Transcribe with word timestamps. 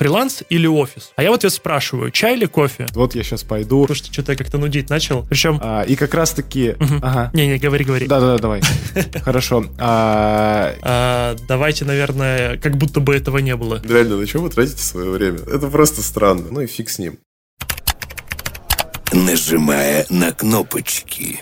фриланс 0.00 0.42
или 0.48 0.66
офис? 0.66 1.12
А 1.16 1.22
я 1.22 1.30
в 1.30 1.34
ответ 1.34 1.52
спрашиваю, 1.52 2.10
чай 2.10 2.34
или 2.34 2.46
кофе? 2.46 2.86
Вот 2.94 3.14
я 3.14 3.22
сейчас 3.22 3.42
пойду. 3.42 3.82
Потому 3.82 3.96
что 3.96 4.10
что-то 4.10 4.32
я 4.32 4.38
как-то 4.38 4.56
нудить 4.56 4.88
начал. 4.88 5.26
Причем... 5.28 5.60
А, 5.62 5.82
и 5.82 5.94
как 5.94 6.14
раз-таки... 6.14 6.74
Ага. 7.02 7.30
Не-не, 7.34 7.58
говори, 7.58 7.84
говори. 7.84 8.06
Да-да-да, 8.06 8.38
давай. 8.38 8.62
Хорошо. 9.22 9.66
А, 9.78 10.74
а, 10.80 11.36
давайте, 11.46 11.84
наверное, 11.84 12.56
как 12.56 12.78
будто 12.78 13.00
бы 13.00 13.14
этого 13.14 13.38
не 13.38 13.54
было. 13.56 13.82
Реально, 13.84 14.16
на 14.16 14.26
чем 14.26 14.40
вы 14.40 14.48
тратите 14.48 14.82
свое 14.82 15.10
время? 15.10 15.40
Это 15.40 15.68
просто 15.68 16.00
странно. 16.00 16.46
Ну 16.50 16.62
и 16.62 16.66
фиг 16.66 16.88
с 16.88 16.98
ним. 16.98 17.18
Нажимая 19.12 20.06
на 20.08 20.32
кнопочки. 20.32 21.40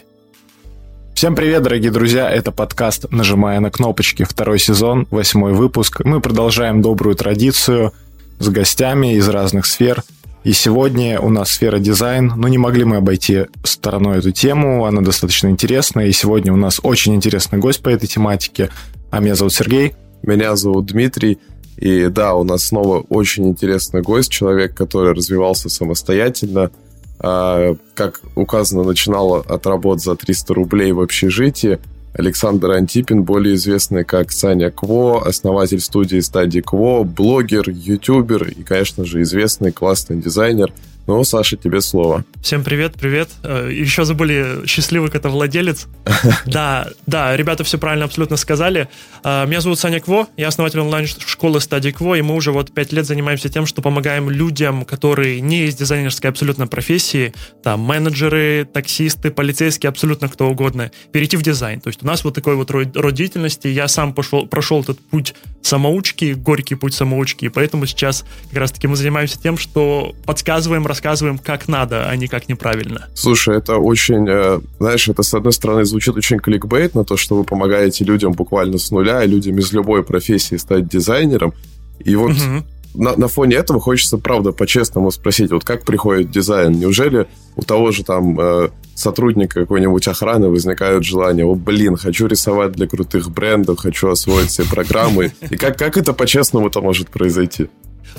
Всем 1.15 1.37
привет, 1.37 1.63
дорогие 1.63 1.91
друзья! 1.91 2.31
Это 2.31 2.53
подкаст 2.53 3.11
«Нажимая 3.11 3.59
на 3.59 3.71
кнопочки», 3.73 4.23
второй 4.23 4.61
сезон, 4.61 5.07
восьмой 5.11 5.53
выпуск. 5.53 6.01
Мы 6.05 6.21
продолжаем 6.21 6.81
добрую 6.81 7.17
традицию 7.17 7.93
с 8.39 8.49
гостями 8.49 9.15
из 9.15 9.29
разных 9.29 9.67
сфер. 9.67 10.03
И 10.45 10.53
сегодня 10.53 11.21
у 11.21 11.29
нас 11.29 11.51
сфера 11.51 11.79
дизайн, 11.79 12.33
но 12.37 12.49
не 12.49 12.59
могли 12.59 12.85
мы 12.85 12.97
обойти 12.97 13.47
стороной 13.65 14.19
эту 14.19 14.31
тему, 14.31 14.87
она 14.87 15.03
достаточно 15.03 15.49
интересная. 15.49 16.07
И 16.07 16.13
сегодня 16.13 16.53
у 16.53 16.57
нас 16.57 16.81
очень 16.83 17.15
интересный 17.15 17.59
гость 17.59 17.83
по 17.83 17.89
этой 17.89 18.07
тематике. 18.07 18.71
А 19.11 19.21
меня 19.21 19.35
зовут 19.35 19.53
Сергей. 19.53 19.95
Меня 20.23 20.57
зовут 20.57 20.87
Дмитрий. 20.87 21.39
И 21.77 22.07
да, 22.07 22.35
у 22.35 22.45
нас 22.45 22.65
снова 22.65 23.01
очень 23.09 23.49
интересный 23.49 24.03
гость, 24.03 24.31
человек, 24.31 24.75
который 24.75 25.13
развивался 25.13 25.69
самостоятельно, 25.69 26.73
а, 27.21 27.77
как 27.95 28.21
указано, 28.35 28.83
начинал 28.83 29.35
от 29.35 29.67
работ 29.67 30.01
за 30.01 30.17
300 30.17 30.55
рублей 30.55 30.93
в 30.93 31.01
общежитии. 31.01 31.79
Александр 32.19 32.73
Антипин, 32.73 33.23
более 33.23 33.55
известный 33.55 34.05
как 34.05 34.33
Саня 34.33 34.71
Кво, 34.71 35.25
основатель 35.25 35.81
студии 35.81 36.19
Стадии 36.19 36.61
Кво, 36.61 37.05
блогер, 37.05 37.71
ютубер 37.71 38.49
и, 38.49 38.63
конечно 38.65 39.05
же, 39.05 39.23
известный 39.23 39.73
классный 39.73 40.17
дизайнер– 40.17 40.73
ну, 41.09 41.25
Саша, 41.25 41.57
тебе 41.57 41.81
слово. 41.81 42.23
Всем 42.43 42.63
привет, 42.63 42.93
привет. 42.93 43.31
Э, 43.43 43.71
Еще 43.73 44.05
забыли, 44.05 44.67
счастливый 44.67 45.11
это 45.11 45.31
владелец. 45.31 45.87
Да, 46.45 46.89
да, 47.07 47.35
ребята 47.35 47.65
все 47.65 47.79
правильно 47.79 48.05
абсолютно 48.05 48.37
сказали. 48.37 48.89
Э, 49.25 49.47
меня 49.47 49.63
зовут 49.63 49.79
Саня 49.79 50.01
Кво, 50.01 50.29
я 50.37 50.49
основатель 50.49 50.81
онлайн-школы 50.81 51.63
Стадии 51.63 51.91
Кво, 51.91 52.17
и 52.17 52.21
мы 52.21 52.35
уже 52.35 52.53
вот 52.53 52.73
пять 52.73 52.93
лет 52.93 53.07
занимаемся 53.07 53.49
тем, 53.49 53.65
что 53.65 53.81
помогаем 53.81 54.29
людям, 54.29 54.85
которые 54.85 55.41
не 55.41 55.65
из 55.65 55.77
дизайнерской 55.77 56.29
абсолютно 56.29 56.67
профессии, 56.67 57.33
там, 57.63 57.81
менеджеры, 57.81 58.69
таксисты, 58.71 59.31
полицейские, 59.31 59.89
абсолютно 59.89 60.29
кто 60.29 60.51
угодно, 60.51 60.91
перейти 61.11 61.39
в 61.39 61.43
дизайн. 61.43 61.81
То 61.81 61.89
есть 61.89 62.03
у 62.03 62.07
нас 62.07 62.23
вот 62.23 62.35
такой 62.35 62.55
вот 62.55 62.71
род, 62.71 62.95
род 62.95 63.15
деятельности. 63.15 63.69
Я 63.69 63.89
сам 63.89 64.13
пошел, 64.13 64.47
прошел 64.47 64.83
этот 64.83 64.99
путь 65.01 65.35
самоучки, 65.63 66.33
горький 66.35 66.75
путь 66.75 66.93
самоучки, 66.93 67.47
и 67.47 67.49
поэтому 67.49 67.87
сейчас 67.87 68.25
как 68.51 68.59
раз-таки 68.59 68.87
мы 68.87 68.97
занимаемся 68.97 69.41
тем, 69.41 69.57
что 69.57 70.15
подсказываем, 70.25 70.87
рассказываем, 70.99 71.39
как 71.39 71.69
надо, 71.69 72.09
а 72.09 72.17
не 72.17 72.27
как 72.27 72.49
неправильно. 72.49 73.07
Слушай, 73.15 73.59
это 73.59 73.77
очень, 73.77 74.27
э, 74.29 74.61
знаешь, 74.81 75.09
это 75.09 75.23
с 75.23 75.33
одной 75.33 75.53
стороны 75.53 75.85
звучит 75.85 76.17
очень 76.17 76.39
кликбейтно, 76.39 77.05
то, 77.05 77.17
что 77.17 77.37
вы 77.37 77.45
помогаете 77.45 78.05
людям 78.05 78.33
буквально 78.33 78.79
с 78.79 78.91
нуля, 78.91 79.25
людям 79.25 79.59
из 79.59 79.73
любой 79.73 80.03
профессии 80.03 80.57
стать 80.57 80.89
дизайнером. 80.89 81.55
И 82.01 82.17
вот 82.17 82.33
угу. 82.33 82.65
на, 82.95 83.17
на 83.17 83.29
фоне 83.29 83.57
этого 83.57 83.81
хочется, 83.81 84.19
правда, 84.19 84.51
по-честному 84.51 85.13
спросить, 85.13 85.53
вот 85.53 85.65
как 85.65 85.85
приходит 85.85 86.33
дизайн? 86.33 86.73
Неужели 86.73 87.29
у 87.55 87.63
того 87.63 87.93
же 87.93 88.03
там 88.03 88.39
э, 88.41 88.71
сотрудника 88.97 89.61
какой-нибудь 89.61 90.09
охраны 90.09 90.49
возникает 90.49 91.05
желание, 91.05 91.45
о, 91.45 91.55
блин, 91.55 91.97
хочу 91.97 92.27
рисовать 92.27 92.73
для 92.73 92.89
крутых 92.89 93.31
брендов, 93.31 93.79
хочу 93.79 94.09
освоить 94.09 94.49
все 94.49 94.65
программы. 94.65 95.33
И 95.49 95.57
как, 95.57 95.79
как 95.79 95.97
это 95.97 96.13
по-честному-то 96.13 96.81
может 96.81 97.09
произойти? 97.09 97.69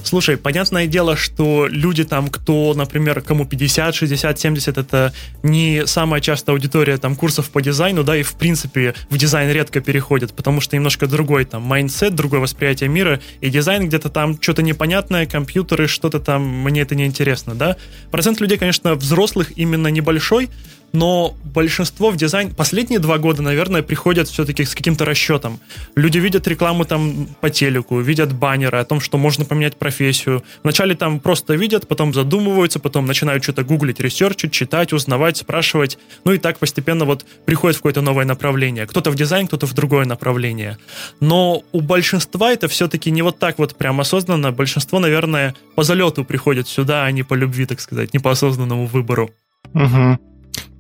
Слушай, 0.04 0.38
понятное 0.38 0.88
дело, 0.88 1.16
что 1.16 1.68
люди 1.68 2.04
там, 2.04 2.30
кто, 2.30 2.74
например, 2.74 3.22
кому 3.22 3.46
50, 3.46 3.94
60, 3.96 4.40
70, 4.40 4.78
это 4.78 5.14
не 5.44 5.86
самая 5.86 6.22
частая 6.22 6.56
аудитория 6.56 6.98
там 6.98 7.16
курсов 7.16 7.50
по 7.50 7.62
дизайну, 7.62 8.04
да, 8.04 8.16
и 8.18 8.24
в 8.24 8.34
принципе 8.36 8.96
в 9.10 9.18
дизайн 9.18 9.52
редко 9.52 9.82
переходят, 9.82 10.34
потому 10.34 10.62
что 10.62 10.76
немножко 10.76 11.08
другой 11.08 11.46
там 11.46 11.64
mindset, 11.64 12.16
другое 12.16 12.40
восприятие 12.40 12.90
мира, 12.90 13.20
и 13.42 13.50
дизайн 13.50 13.88
где-то 13.88 14.10
там 14.10 14.42
что-то 14.42 14.62
непонятное, 14.62 15.26
компьютеры, 15.26 15.88
что-то 15.88 16.20
там, 16.20 16.44
мне 16.44 16.82
это 16.82 16.96
не 16.96 17.06
интересно, 17.06 17.56
да. 17.56 17.76
Процент 18.12 18.40
людей, 18.40 18.58
конечно, 18.58 18.96
взрослых 18.96 19.58
именно 19.58 19.88
небольшой, 19.88 20.50
но 20.92 21.36
большинство 21.44 22.10
в 22.12 22.18
дизайн 22.18 22.54
последние 22.54 23.00
два 23.00 23.18
года, 23.18 23.42
наверное, 23.42 23.82
приходят 23.82 24.28
все-таки 24.28 24.66
с 24.66 24.76
каким-то 24.76 25.06
расчетом. 25.06 25.60
Люди 25.96 26.18
видят 26.18 26.48
рекламу 26.48 26.86
там 26.86 27.28
по 27.42 27.50
телеку, 27.50 28.00
видят 28.00 28.34
баннеры 28.34 28.80
о 28.80 28.86
том, 28.86 29.00
что 29.00 29.18
можно 29.18 29.46
поменять 29.46 29.78
профессию. 29.78 30.44
Вначале 30.64 30.96
там 30.96 31.20
просто 31.20 31.56
видят, 31.56 31.88
потом 31.88 32.14
задумываются, 32.14 32.80
потом 32.80 33.06
начинают 33.06 33.44
что-то 33.44 33.64
гуглить, 33.64 34.00
ресерчить, 34.00 34.52
читать, 34.52 34.94
узнавать, 34.94 35.38
спрашивать. 35.38 35.98
Ну 36.26 36.34
и 36.34 36.38
так 36.38 36.58
постепенно 36.60 37.06
вот 37.06 37.26
приходит 37.46 37.76
в 37.78 37.80
какое-то 37.80 38.02
новое 38.02 38.26
направление. 38.26 38.88
Кто-то 38.88 39.12
в 39.12 39.16
дизайн, 39.16 39.48
кто-то 39.48 39.68
в 39.68 39.74
другое 39.74 40.06
направление. 40.06 40.78
Но 41.20 41.64
у 41.72 41.82
большинства 41.82 42.52
это 42.52 42.68
все-таки 42.68 43.12
не 43.12 43.22
вот 43.22 43.40
так 43.40 43.60
вот 43.60 43.76
прям 43.76 44.00
осознанно. 44.00 44.52
Большинство, 44.52 45.00
наверное, 45.00 45.56
по 45.76 45.84
залету 45.84 46.26
приходит 46.26 46.68
сюда, 46.68 47.06
а 47.06 47.12
не 47.12 47.24
по 47.24 47.34
любви, 47.34 47.66
так 47.66 47.80
сказать, 47.80 48.14
не 48.14 48.20
по 48.20 48.32
осознанному 48.32 48.86
выбору. 48.86 49.32
Угу. 49.74 50.29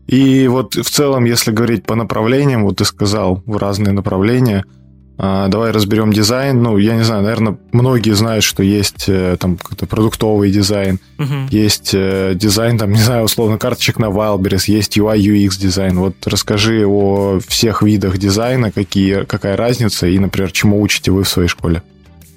И 0.10 0.48
вот 0.48 0.74
в 0.74 0.90
целом, 0.90 1.26
если 1.26 1.52
говорить 1.52 1.86
по 1.86 1.94
направлениям, 1.94 2.64
вот 2.64 2.78
ты 2.78 2.86
сказал 2.86 3.44
в 3.46 3.58
разные 3.58 3.94
направления, 3.94 4.66
а, 5.20 5.50
давай 5.50 5.70
разберем 5.70 6.12
дизайн. 6.12 6.64
Ну, 6.64 6.78
я 6.78 6.96
не 6.96 7.04
знаю, 7.04 7.22
наверное, 7.22 7.60
многие 7.74 8.16
знают, 8.16 8.44
что 8.44 8.64
есть 8.64 9.06
э, 9.08 9.38
там 9.40 9.58
какой-то 9.58 9.86
продуктовый 9.86 10.50
дизайн, 10.50 11.00
uh-huh. 11.20 11.50
есть 11.52 11.92
э, 11.94 12.34
дизайн, 12.34 12.80
там, 12.80 12.92
не 12.92 13.02
знаю, 13.02 13.26
условно, 13.26 13.60
карточек 13.60 14.00
на 14.00 14.06
Wildberries, 14.06 14.64
есть 14.66 14.98
UI, 14.98 15.18
UX 15.18 15.60
дизайн. 15.60 16.00
Вот 16.00 16.16
расскажи 16.26 16.88
о 16.88 17.40
всех 17.48 17.84
видах 17.84 18.18
дизайна, 18.18 18.72
какие, 18.72 19.26
какая 19.26 19.56
разница 19.58 20.08
и, 20.08 20.18
например, 20.18 20.52
чему 20.52 20.82
учите 20.82 21.12
вы 21.12 21.24
в 21.24 21.30
своей 21.30 21.50
школе. 21.50 21.84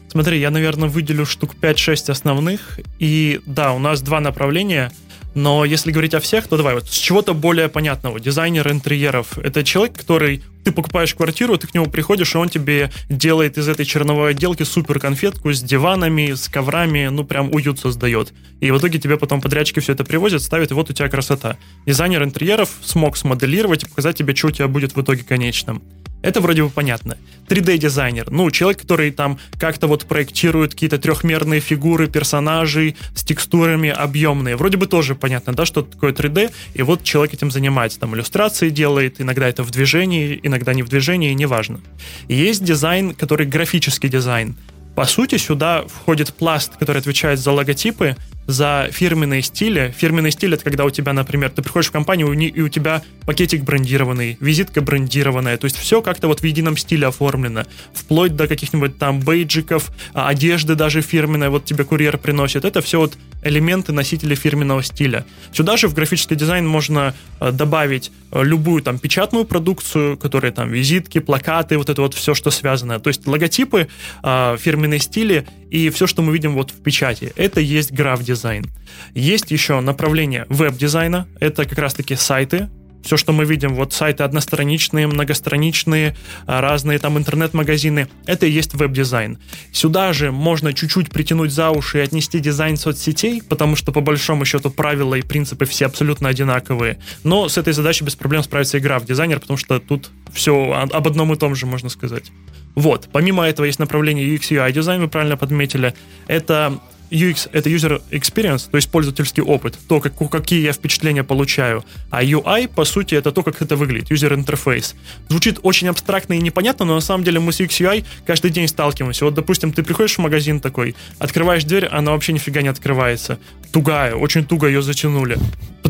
Смотри, 0.08 0.40
я, 0.40 0.50
наверное, 0.50 0.90
выделю 0.90 1.24
штук 1.24 1.52
5-6 1.58 2.10
основных. 2.10 2.80
И 2.98 3.40
да, 3.46 3.72
у 3.72 3.78
нас 3.78 4.02
два 4.02 4.20
направления– 4.20 4.92
но 5.34 5.65
если 5.65 5.93
говорить 5.93 6.15
о 6.15 6.20
всех, 6.20 6.47
то 6.47 6.56
давай 6.56 6.75
вот 6.75 6.88
с 6.88 6.97
чего-то 6.97 7.34
более 7.34 7.69
понятного. 7.69 8.20
Дизайнер 8.20 8.70
интерьеров— 8.70 9.38
это 9.43 9.65
человек, 9.65 9.97
который... 9.97 10.43
Ты 10.65 10.70
покупаешь 10.70 11.12
квартиру, 11.12 11.59
ты 11.59 11.66
к 11.66 11.75
нему 11.75 11.87
приходишь, 11.87 12.37
и 12.37 12.38
он 12.38 12.48
тебе 12.48 12.93
делает 13.09 13.59
из 13.59 13.66
этой 13.66 13.84
черновой 13.84 14.31
отделки 14.31 14.62
супер 14.62 15.00
конфетку 15.00 15.53
с 15.53 15.60
диванами, 15.60 16.34
с 16.34 16.48
коврами, 16.48 17.09
ну 17.09 17.25
прям 17.25 17.53
уют 17.53 17.81
создает. 17.81 18.32
И 18.60 18.70
в 18.70 18.78
итоге 18.78 19.00
тебе 19.00 19.19
потом 19.19 19.41
подрядчики 19.41 19.81
все 19.81 19.94
это 19.94 20.04
привозят, 20.04 20.41
ставят, 20.41 20.70
и 20.70 20.75
вот 20.75 20.88
у 20.88 20.93
тебя 20.93 21.09
красота. 21.09 21.56
Дизайнер 21.84 22.22
интерьеров 22.22 22.70
смог 22.84 23.16
смоделировать 23.16 23.82
и 23.82 23.88
показать 23.88 24.16
тебе, 24.16 24.37
что 24.37 24.49
у 24.49 24.50
тебя 24.53 24.69
будет 24.69 24.94
в 24.94 25.03
итоге 25.03 25.25
конечном. 25.25 25.82
Это 26.22 26.40
вроде 26.40 26.62
бы 26.62 26.70
понятно. 26.70 27.18
3D-дизайнер, 27.48 28.30
ну, 28.30 28.50
человек, 28.50 28.80
который 28.80 29.10
там 29.10 29.38
как-то 29.58 29.88
вот 29.88 30.06
проектирует 30.06 30.72
какие-то 30.72 30.98
трехмерные 30.98 31.60
фигуры 31.60 32.08
персонажей 32.08 32.96
с 33.14 33.24
текстурами 33.24 33.90
объемные. 33.90 34.56
Вроде 34.56 34.76
бы 34.76 34.86
тоже 34.86 35.14
понятно, 35.14 35.52
да, 35.52 35.66
что 35.66 35.82
такое 35.82 36.12
3D, 36.12 36.50
и 36.74 36.82
вот 36.82 37.02
человек 37.02 37.34
этим 37.34 37.50
занимается, 37.50 37.98
там 38.00 38.14
иллюстрации 38.14 38.70
делает, 38.70 39.20
иногда 39.20 39.48
это 39.48 39.62
в 39.64 39.70
движении, 39.70 40.38
иногда 40.42 40.72
не 40.72 40.82
в 40.82 40.88
движении, 40.88 41.32
неважно. 41.34 41.80
Есть 42.28 42.64
дизайн, 42.64 43.14
который 43.14 43.46
графический 43.46 44.08
дизайн. 44.08 44.56
По 44.94 45.06
сути, 45.06 45.38
сюда 45.38 45.84
входит 45.88 46.34
пласт, 46.34 46.76
который 46.76 46.98
отвечает 46.98 47.38
за 47.38 47.50
логотипы, 47.50 48.16
за 48.47 48.88
фирменные 48.91 49.42
стили. 49.42 49.94
Фирменный 49.97 50.30
стиль— 50.30 50.54
это 50.54 50.64
когда 50.64 50.84
у 50.84 50.91
тебя, 50.91 51.12
например, 51.12 51.50
ты 51.50 51.62
приходишь 51.62 51.88
в 51.88 51.92
компанию, 51.92 52.32
и 52.32 52.60
у 52.60 52.69
тебя 52.69 53.03
пакетик 53.25 53.62
брендированный, 53.62 54.36
визитка 54.41 54.80
брендированная, 54.80 55.56
то 55.56 55.66
есть 55.66 55.76
все 55.76 56.03
как-то 56.03 56.26
вот 56.26 56.41
в 56.41 56.44
едином 56.44 56.76
стиле 56.76 57.06
оформлено, 57.06 57.64
вплоть 57.92 58.36
до 58.36 58.48
каких-нибудь 58.48 58.98
там 58.98 59.20
бейджиков, 59.20 59.91
а, 60.12 60.28
одежды 60.28 60.75
даже 60.75 61.02
фирменная, 61.02 61.50
вот 61.50 61.64
тебе 61.64 61.84
курьер 61.84 62.19
приносит. 62.19 62.64
Это 62.64 62.81
все 62.82 62.98
вот 62.98 63.14
элементы 63.43 63.93
носители 63.93 64.34
фирменного 64.34 64.82
стиля. 64.82 65.25
Сюда 65.52 65.76
же 65.76 65.88
в 65.88 65.94
графический 65.94 66.37
дизайн 66.37 66.66
можно 66.66 67.14
э, 67.40 67.52
добавить 67.52 68.12
э, 68.31 68.43
любую 68.43 68.82
там 68.82 68.99
печатную 68.99 69.44
продукцию, 69.44 70.16
которая 70.16 70.52
там 70.52 70.70
визитки, 70.70 71.19
плакаты, 71.19 71.78
вот 71.78 71.88
это 71.88 72.02
вот 72.02 72.14
все, 72.14 72.34
что 72.34 72.50
связано. 72.50 73.00
То 73.00 73.08
есть 73.08 73.26
логотипы, 73.26 73.88
фирменные 74.22 75.00
стили 75.00 75.46
и 75.72 75.88
все, 75.88 76.06
что 76.06 76.20
мы 76.20 76.34
видим 76.34 76.52
вот 76.52 76.70
в 76.70 76.82
печати. 76.82 77.32
Это 77.34 77.60
есть 77.60 77.92
граф-дизайн. 77.92 78.66
Есть 79.14 79.50
еще 79.50 79.80
направление 79.80 80.44
веб-дизайна. 80.50 81.26
Это 81.40 81.64
как 81.64 81.78
раз-таки 81.78 82.14
сайты, 82.14 82.69
все, 83.02 83.16
что 83.16 83.32
мы 83.32 83.46
видим, 83.46 83.74
вот 83.74 83.94
сайты 83.94 84.22
одностраничные, 84.22 85.06
многостраничные, 85.06 86.14
а, 86.46 86.60
разные 86.60 86.98
там 86.98 87.19
интернет-магазины, 87.19 88.08
это 88.26 88.46
и 88.46 88.50
есть 88.50 88.74
веб-дизайн. 88.74 89.38
Сюда 89.72 90.12
же 90.12 90.30
можно 90.30 90.72
чуть-чуть 90.72 91.10
притянуть 91.10 91.50
за 91.52 91.70
уши 91.70 91.98
и 91.98 92.00
отнести 92.02 92.38
дизайн 92.38 92.76
соцсетей, 92.76 93.42
потому 93.42 93.75
что 93.75 93.92
по 93.92 94.00
большому 94.00 94.44
счету 94.44 94.70
правила 94.70 95.14
и 95.14 95.22
принципы 95.22 95.64
все 95.64 95.86
абсолютно 95.86 96.28
одинаковые. 96.28 96.98
Но 97.25 97.48
с 97.48 97.58
этой 97.58 97.72
задачей 97.72 98.04
без 98.04 98.14
проблем 98.14 98.42
справится 98.42 98.78
граф-дизайнер, 98.78 99.40
потому 99.40 99.56
что 99.56 99.80
тут 99.80 100.10
все 100.32 100.72
об 100.72 101.08
одном 101.08 101.32
и 101.32 101.36
том 101.36 101.54
же, 101.54 101.66
можно 101.66 101.88
сказать. 101.88 102.30
Вот. 102.74 103.08
Помимо 103.12 103.44
этого 103.44 103.66
есть 103.66 103.78
направление 103.78 104.26
UX 104.26 104.50
UI 104.50 104.72
дизайн, 104.72 105.00
вы 105.00 105.08
правильно 105.08 105.36
подметили. 105.36 105.94
Это 106.26 106.80
UX— 107.12 107.49
это 107.53 107.69
user 107.69 108.03
experience, 108.11 108.70
то 108.70 108.76
есть 108.76 108.91
пользовательский 108.91 109.43
опыт, 109.43 109.79
то, 109.87 110.00
как, 110.00 110.14
какие 110.31 110.62
я 110.62 110.73
впечатления 110.73 111.23
получаю. 111.23 111.85
А 112.11 112.25
UI, 112.25 112.69
по 112.69 112.85
сути, 112.85 113.14
это 113.14 113.32
то, 113.32 113.43
как 113.43 113.61
это 113.61 113.76
выглядит, 113.76 114.11
user 114.11 114.35
interface. 114.35 114.94
Звучит 115.29 115.59
очень 115.62 115.88
абстрактно 115.88 116.32
и 116.32 116.38
непонятно, 116.38 116.87
но 116.87 116.94
на 116.94 117.00
самом 117.00 117.25
деле 117.25 117.38
мы 117.38 117.53
с 117.53 117.61
UX 117.61 117.69
UI 117.69 118.05
каждый 118.26 118.50
день 118.50 118.67
сталкиваемся. 118.67 119.26
Вот, 119.26 119.35
допустим, 119.35 119.73
ты 119.73 119.82
приходишь 119.82 120.17
в 120.17 120.19
магазин 120.19 120.61
такой, 120.61 120.97
открываешь 121.19 121.64
дверь, 121.64 121.87
она 121.87 122.12
вообще 122.12 122.32
нифига 122.32 122.62
не 122.62 122.69
открывается. 122.69 123.38
Тугая, 123.73 124.14
очень 124.14 124.44
туго 124.44 124.67
ее 124.67 124.82
затянули. 124.82 125.38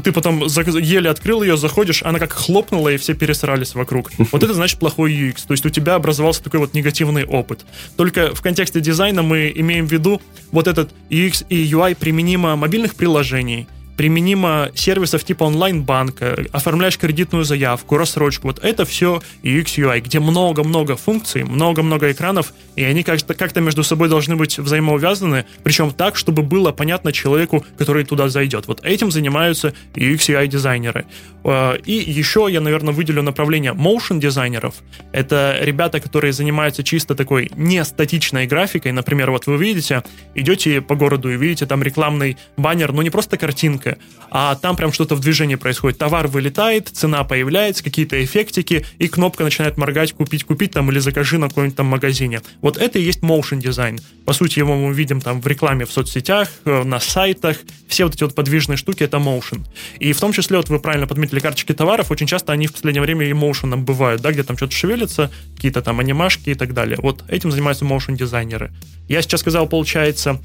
Ты 0.03 0.11
потом 0.11 0.45
еле 0.47 1.11
открыл 1.11 1.43
ее, 1.43 1.57
заходишь, 1.57 2.03
она 2.03 2.19
как 2.19 2.33
хлопнула, 2.33 2.89
и 2.89 2.97
все 2.97 3.15
пересрались 3.15 3.75
вокруг. 3.75 4.11
Вот 4.33 4.43
это 4.43 4.55
значит 4.55 4.79
плохой 4.79 5.13
UX. 5.13 5.47
То 5.47 5.53
есть 5.53 5.67
у 5.67 5.69
тебя 5.69 5.95
образовался 5.95 6.43
такой 6.43 6.61
вот 6.61 6.75
негативный 6.75 7.25
опыт. 7.25 7.65
Только 7.97 8.35
в 8.35 8.41
контексте 8.41 8.81
дизайна 8.81 9.23
мы 9.23 9.53
имеем 9.55 9.87
в 9.87 9.93
виду 9.93 10.21
вот 10.51 10.67
этот 10.67 10.91
UX 11.13 11.45
и 11.51 11.71
UI 11.71 11.95
применимо 11.95 12.57
мобильных 12.57 12.95
приложений, 12.95 13.69
применимо 13.97 14.71
сервисов 14.75 15.25
типа 15.25 15.45
онлайн-банка, 15.45 16.47
оформляешь 16.53 16.99
кредитную 16.99 17.45
заявку, 17.45 17.97
рассрочку. 17.97 18.49
Вот 18.49 18.65
это 18.65 18.85
все 18.85 19.23
UX 19.43 19.65
UI, 19.77 20.01
где 20.01 20.21
много-много 20.21 20.97
функций, 20.97 21.45
много-много 21.45 22.11
экранов, 22.11 22.53
и 22.77 22.85
они 22.85 23.03
как-то 23.03 23.35
как 23.35 23.55
между 23.57 23.83
собой 23.85 24.09
должны 24.09 24.37
быть 24.37 24.59
взаимоувязаны, 24.59 25.45
причем 25.63 25.91
так, 25.91 26.17
чтобы 26.17 26.43
было 26.43 26.73
понятно 26.73 27.13
человеку, 27.13 27.65
который 27.79 28.05
туда 28.05 28.29
зайдет. 28.29 28.67
Вот 28.67 28.85
этим 28.85 29.11
занимаются 29.11 29.75
UX 29.95 30.17
UI 30.29 30.47
дизайнеры. 30.47 31.07
А, 31.45 31.75
и 31.75 31.93
еще 31.93 32.47
я, 32.51 32.61
наверное, 32.61 32.95
выделю 32.95 33.23
направление 33.23 33.73
motion 33.73 34.19
дизайнеров. 34.19 34.75
Это 35.13 35.59
ребята, 35.61 36.01
которые 36.01 36.33
занимаются 36.33 36.83
чисто 36.83 37.15
такой 37.15 37.51
не 37.57 37.85
статичной 37.85 38.47
графикой. 38.47 38.93
Например, 38.93 39.31
вот 39.31 39.47
вы 39.47 39.57
видите, 39.57 40.03
идете 40.35 40.81
по 40.81 40.95
городу 40.95 41.33
и 41.33 41.37
видите 41.37 41.67
там 41.67 41.83
рекламный 41.83 42.37
баннер, 42.57 42.93
ну 42.93 43.03
не 43.03 43.11
просто 43.11 43.37
картинка, 43.37 43.82
рынка, 43.83 43.99
а 44.31 44.55
там 44.55 44.77
прям 44.77 44.93
что-то 44.93 45.15
в 45.15 45.21
движении 45.21 45.57
происходит. 45.57 45.99
Товар 45.99 46.27
вылетает, 46.27 46.89
цена 46.89 47.23
появляется, 47.25 47.85
какие-то 47.85 48.23
эффектики, 48.25 48.87
и 48.99 49.09
кнопка 49.09 49.45
начинает 49.45 49.77
моргать, 49.77 50.13
купить, 50.13 50.45
купить 50.45 50.73
там 50.73 50.91
или 50.91 51.01
закажи 51.01 51.39
на 51.39 51.49
каком-нибудь 51.49 51.77
там 51.77 51.87
магазине. 51.87 52.41
Вот 52.63 52.79
это 52.79 52.99
и 52.99 53.03
есть 53.03 53.21
motion 53.21 53.59
дизайн. 53.59 54.01
По 54.25 54.33
сути, 54.33 54.59
его 54.59 54.75
мы 54.75 54.95
видим 54.95 55.21
там 55.21 55.41
в 55.41 55.47
рекламе 55.47 55.85
в 55.85 55.93
соцсетях, 55.93 56.49
э, 56.65 56.83
на 56.83 56.99
сайтах. 56.99 57.59
Все 57.89 58.05
вот 58.05 58.15
эти 58.15 58.23
вот 58.25 58.35
подвижные 58.35 58.79
штуки— 58.79 59.03
это 59.05 59.19
motion. 59.19 59.61
И 59.99 60.13
в 60.13 60.21
том 60.21 60.33
числе, 60.33 60.57
вот 60.57 60.71
вы 60.71 60.79
правильно 60.79 61.07
подметили 61.07 61.41
карточки 61.41 61.75
товаров, 61.75 62.11
очень 62.11 62.27
часто 62.27 62.53
они 62.53 62.67
в 62.67 62.73
последнее 62.73 63.03
время 63.03 63.27
и 63.27 63.33
motion 63.33 63.77
бывают, 63.77 64.23
да, 64.23 64.33
где 64.33 64.43
там 64.43 64.57
что-то 64.57 64.75
шевелится, 64.75 65.31
какие-то 65.57 65.83
там 65.83 66.01
анимашки 66.01 66.51
и 66.51 66.55
так 66.55 66.73
далее. 66.73 66.97
Вот 67.03 67.23
этим 67.29 67.51
занимаются 67.51 67.85
motion 67.85 68.17
дизайнеры. 68.17 68.73
Я 69.09 69.21
сейчас 69.21 69.41
сказал, 69.41 69.67
получается, 69.67 70.41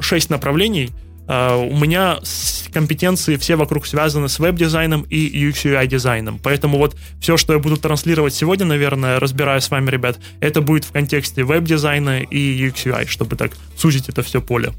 6 0.00 0.30
э, 0.30 0.32
направлений— 0.32 0.90
а, 1.04 1.07
у 1.28 1.76
меня 1.76 2.18
компетенции 2.72 3.36
все 3.36 3.56
вокруг 3.56 3.86
связаны 3.86 4.28
с 4.28 4.38
веб-дизайном 4.38 5.02
и 5.02 5.48
UX 5.48 5.64
UI 5.64 5.86
дизайном. 5.86 6.38
Поэтому 6.42 6.78
вот 6.78 6.96
все, 7.20 7.36
что 7.36 7.52
я 7.52 7.58
буду 7.58 7.76
транслировать 7.76 8.34
сегодня, 8.34 8.64
наверное, 8.66 9.20
разбирая 9.20 9.60
с 9.60 9.70
вами, 9.70 9.90
ребят, 9.90 10.18
это 10.40 10.60
будет 10.60 10.84
в 10.84 10.92
контексте 10.92 11.44
веб-дизайна 11.44 12.22
и 12.22 12.66
UX 12.66 12.84
UI, 12.86 13.06
чтобы 13.06 13.36
так 13.36 13.52
сузить 13.76 14.08
это 14.08 14.22
все 14.22 14.40
поле. 14.40 14.72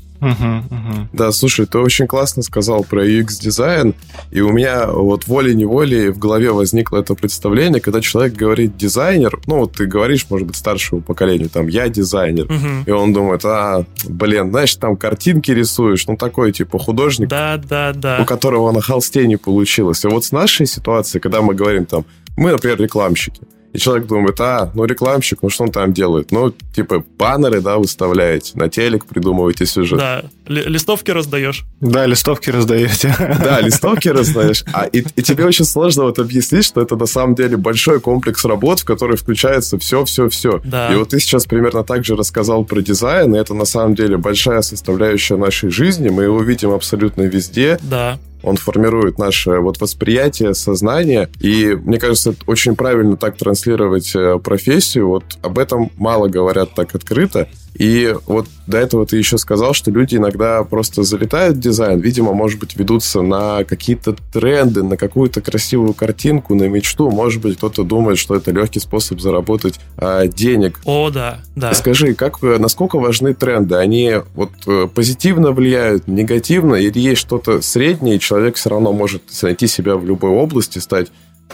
Да, 1.14 1.32
слушай, 1.32 1.66
ты 1.66 1.78
очень 1.78 2.08
классно 2.08 2.44
сказал 2.44 2.84
про 2.84 3.06
UX-дизайн, 3.06 3.94
и 4.32 4.42
у 4.42 4.52
меня 4.52 4.88
вот 4.88 5.28
волей-неволей 5.28 6.10
в 6.10 6.20
голове 6.20 6.52
возникло 6.52 6.98
это 6.98 7.16
представление, 7.16 7.82
когда 7.82 8.02
человек 8.02 8.34
говорит 8.34 8.78
дизайнер, 8.78 9.40
ну 9.48 9.60
вот 9.60 9.74
ты 9.74 9.86
говоришь, 9.86 10.26
может 10.30 10.48
быть, 10.48 10.56
старшему 10.56 11.02
поколению, 11.02 11.50
там, 11.50 11.68
я 11.68 11.90
дизайнер, 11.90 12.46
угу. 12.46 12.84
и 12.86 12.92
он 12.92 13.14
думает, 13.14 13.44
а, 13.46 13.86
блин, 14.08 14.50
знаешь, 14.52 14.76
там 14.76 14.98
картинки 14.98 15.52
рисуешь, 15.52 16.08
ну 16.08 16.18
такой 16.18 16.52
типа 16.52 16.80
художник, 16.80 17.30
да, 17.30 17.58
да, 17.58 17.94
да. 17.94 18.20
у 18.22 18.26
которого 18.26 18.72
на 18.72 18.82
холсте 18.82 19.28
не 19.28 19.38
получилось. 19.38 20.04
И 20.06 20.08
вот 20.08 20.26
с 20.26 20.32
нашей 20.32 20.66
ситуацией, 20.66 21.22
когда 21.22 21.42
мы 21.42 21.54
говорим 21.54 21.86
там, 21.86 22.06
мы, 22.38 22.52
например, 22.52 22.82
рекламщики, 22.82 23.42
и 23.74 23.78
человек 23.78 24.08
думает, 24.08 24.40
а, 24.42 24.72
ну 24.74 24.86
рекламщик, 24.86 25.40
ну 25.42 25.50
что 25.50 25.66
он 25.66 25.72
там 25.72 25.94
делает? 25.94 26.32
Ну, 26.32 26.54
типа, 26.74 27.04
баннеры, 27.18 27.62
да, 27.62 27.78
выставляете, 27.78 28.54
на 28.56 28.70
телек 28.70 29.06
придумываете 29.06 29.66
сюжет. 29.66 30.00
Да, 30.00 30.24
листовки 30.48 31.12
раздаешь. 31.12 31.66
Да, 31.80 32.06
листовки 32.06 32.50
раздаете. 32.50 33.16
Да, 33.40 33.62
листовки 33.62 34.08
раздаешь. 34.08 34.64
А, 34.74 34.86
и, 34.86 35.00
и 35.16 35.22
тебе 35.22 35.46
очень 35.46 35.66
сложно 35.66 36.04
вот 36.04 36.20
объяснить, 36.20 36.66
что 36.66 36.82
это 36.82 36.96
на 36.96 37.06
самом 37.06 37.36
деле 37.36 37.58
большой 37.58 38.00
комплекс 38.00 38.44
работ, 38.44 38.80
в 38.80 38.86
который 38.86 39.18
включается 39.18 39.78
все-все-все. 39.78 40.62
Да. 40.64 40.92
И 40.92 40.96
вот 40.96 41.10
ты 41.10 41.20
сейчас 41.20 41.46
примерно 41.46 41.84
так 41.84 42.06
же 42.06 42.16
рассказал 42.16 42.66
про 42.66 42.82
дизайн, 42.82 43.36
и 43.36 43.38
это 43.38 43.54
на 43.54 43.66
самом 43.66 43.96
деле 43.96 44.18
большая 44.18 44.62
составляющая 44.62 45.38
нашей 45.38 45.70
жизни, 45.70 46.10
мы 46.10 46.24
его 46.24 46.42
видим 46.42 46.72
абсолютно 46.72 47.24
везде. 47.24 47.78
Да 47.82 48.20
он 48.44 48.58
формирует 48.58 49.18
наше 49.18 49.60
вот 49.60 49.80
восприятие, 49.82 50.54
сознание, 50.54 51.30
и 51.40 51.76
мне 51.76 52.00
кажется, 52.00 52.32
это 52.32 52.40
очень 52.48 52.76
правильно 52.76 53.18
так 53.18 53.38
транслировать 53.38 54.16
э, 54.16 54.40
профессию, 54.40 55.08
вот 55.08 55.24
об 55.42 55.60
этом 55.60 55.92
мало 55.98 56.28
говорят 56.28 56.74
так 56.76 56.96
открыто, 56.96 57.48
и 57.74 58.16
вот 58.26 58.48
до 58.68 58.78
этого 58.78 59.06
ты 59.06 59.18
еще 59.18 59.38
сказал, 59.38 59.74
что 59.74 59.92
люди 59.92 60.16
иногда 60.16 60.64
просто 60.64 61.04
залетают 61.04 61.58
в 61.58 61.60
дизайн, 61.60 62.00
видимо, 62.00 62.34
может 62.34 62.60
быть, 62.60 62.76
ведутся 62.76 63.22
на 63.22 63.64
какие-то 63.64 64.16
тренды, 64.34 64.84
на 64.84 64.98
какую-то 64.98 65.42
красивую 65.42 65.94
картинку, 65.94 66.56
на 66.56 66.68
мечту. 66.68 67.10
Может 67.10 67.42
быть, 67.42 67.58
кто-то 67.58 67.84
думает, 67.84 68.18
что 68.18 68.36
это 68.36 68.52
легкий 68.52 68.80
способ 68.80 69.20
заработать 69.20 69.80
а, 69.98 70.28
денег. 70.28 70.80
О, 70.86 71.10
да, 71.10 71.40
да. 71.56 71.74
Скажи, 71.74 72.14
как, 72.14 72.42
насколько 72.42 73.00
важны 73.00 73.34
тренды? 73.34 73.76
Они 73.76 74.16
вот 74.36 74.52
э, 74.68 74.88
позитивно 74.94 75.52
влияют, 75.52 76.08
негативно, 76.08 76.76
или 76.76 77.00
есть 77.00 77.22
что-то 77.22 77.62
среднее, 77.62 78.18
и 78.18 78.20
человек 78.20 78.56
все 78.56 78.70
равно 78.70 78.94
может 78.94 79.24
найти 79.42 79.68
себя 79.68 79.96
в 79.96 80.06
любой 80.06 80.32
области, 80.32 80.80
стать 80.80 81.08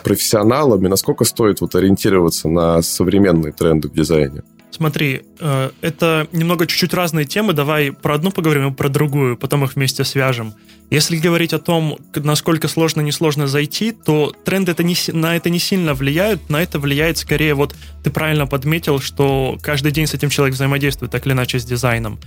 профессионалом, 0.04 0.86
и 0.86 0.90
насколько 0.90 1.24
стоит 1.24 1.62
вот 1.62 1.76
ориентироваться 1.76 2.50
на 2.50 2.82
современные 2.82 3.54
тренды 3.54 3.88
в 3.90 3.94
дизайне? 3.94 4.44
Смотри, 4.72 5.24
э, 5.40 5.70
это 5.82 6.28
немного 6.32 6.68
чуть-чуть 6.68 6.94
разные 6.94 7.26
темы. 7.26 7.54
Давай 7.54 7.92
про 7.92 8.16
одну 8.16 8.32
поговорим 8.32 8.72
и 8.72 8.76
про 8.76 8.90
другую, 8.90 9.38
потом 9.38 9.64
их 9.64 9.76
вместе 9.76 10.04
свяжем. 10.04 10.54
Если 10.92 11.18
говорить 11.18 11.52
о 11.54 11.60
том, 11.60 11.98
насколько 12.16 12.68
сложно 12.68 13.02
несложно 13.02 13.48
зайти, 13.48 13.92
то 13.92 14.32
тренды 14.46 14.72
это 14.72 14.84
не, 14.84 14.96
на 15.12 15.36
это 15.36 15.50
не 15.50 15.60
сильно 15.60 15.94
влияют. 15.94 16.50
На 16.50 16.62
это 16.62 16.80
влияет 16.80 17.18
скорее, 17.18 17.56
вот 17.56 17.76
ты 18.04 18.12
правильно 18.12 18.46
подметил, 18.46 19.00
что 19.00 19.58
каждый 19.62 19.92
день 19.92 20.06
с 20.06 20.14
этим 20.14 20.30
человек 20.30 20.54
взаимодействует 20.54 21.12
так 21.12 21.26
или 21.26 21.34
иначе 21.34 21.60
с 21.60 21.66
дизайном. 21.66 22.20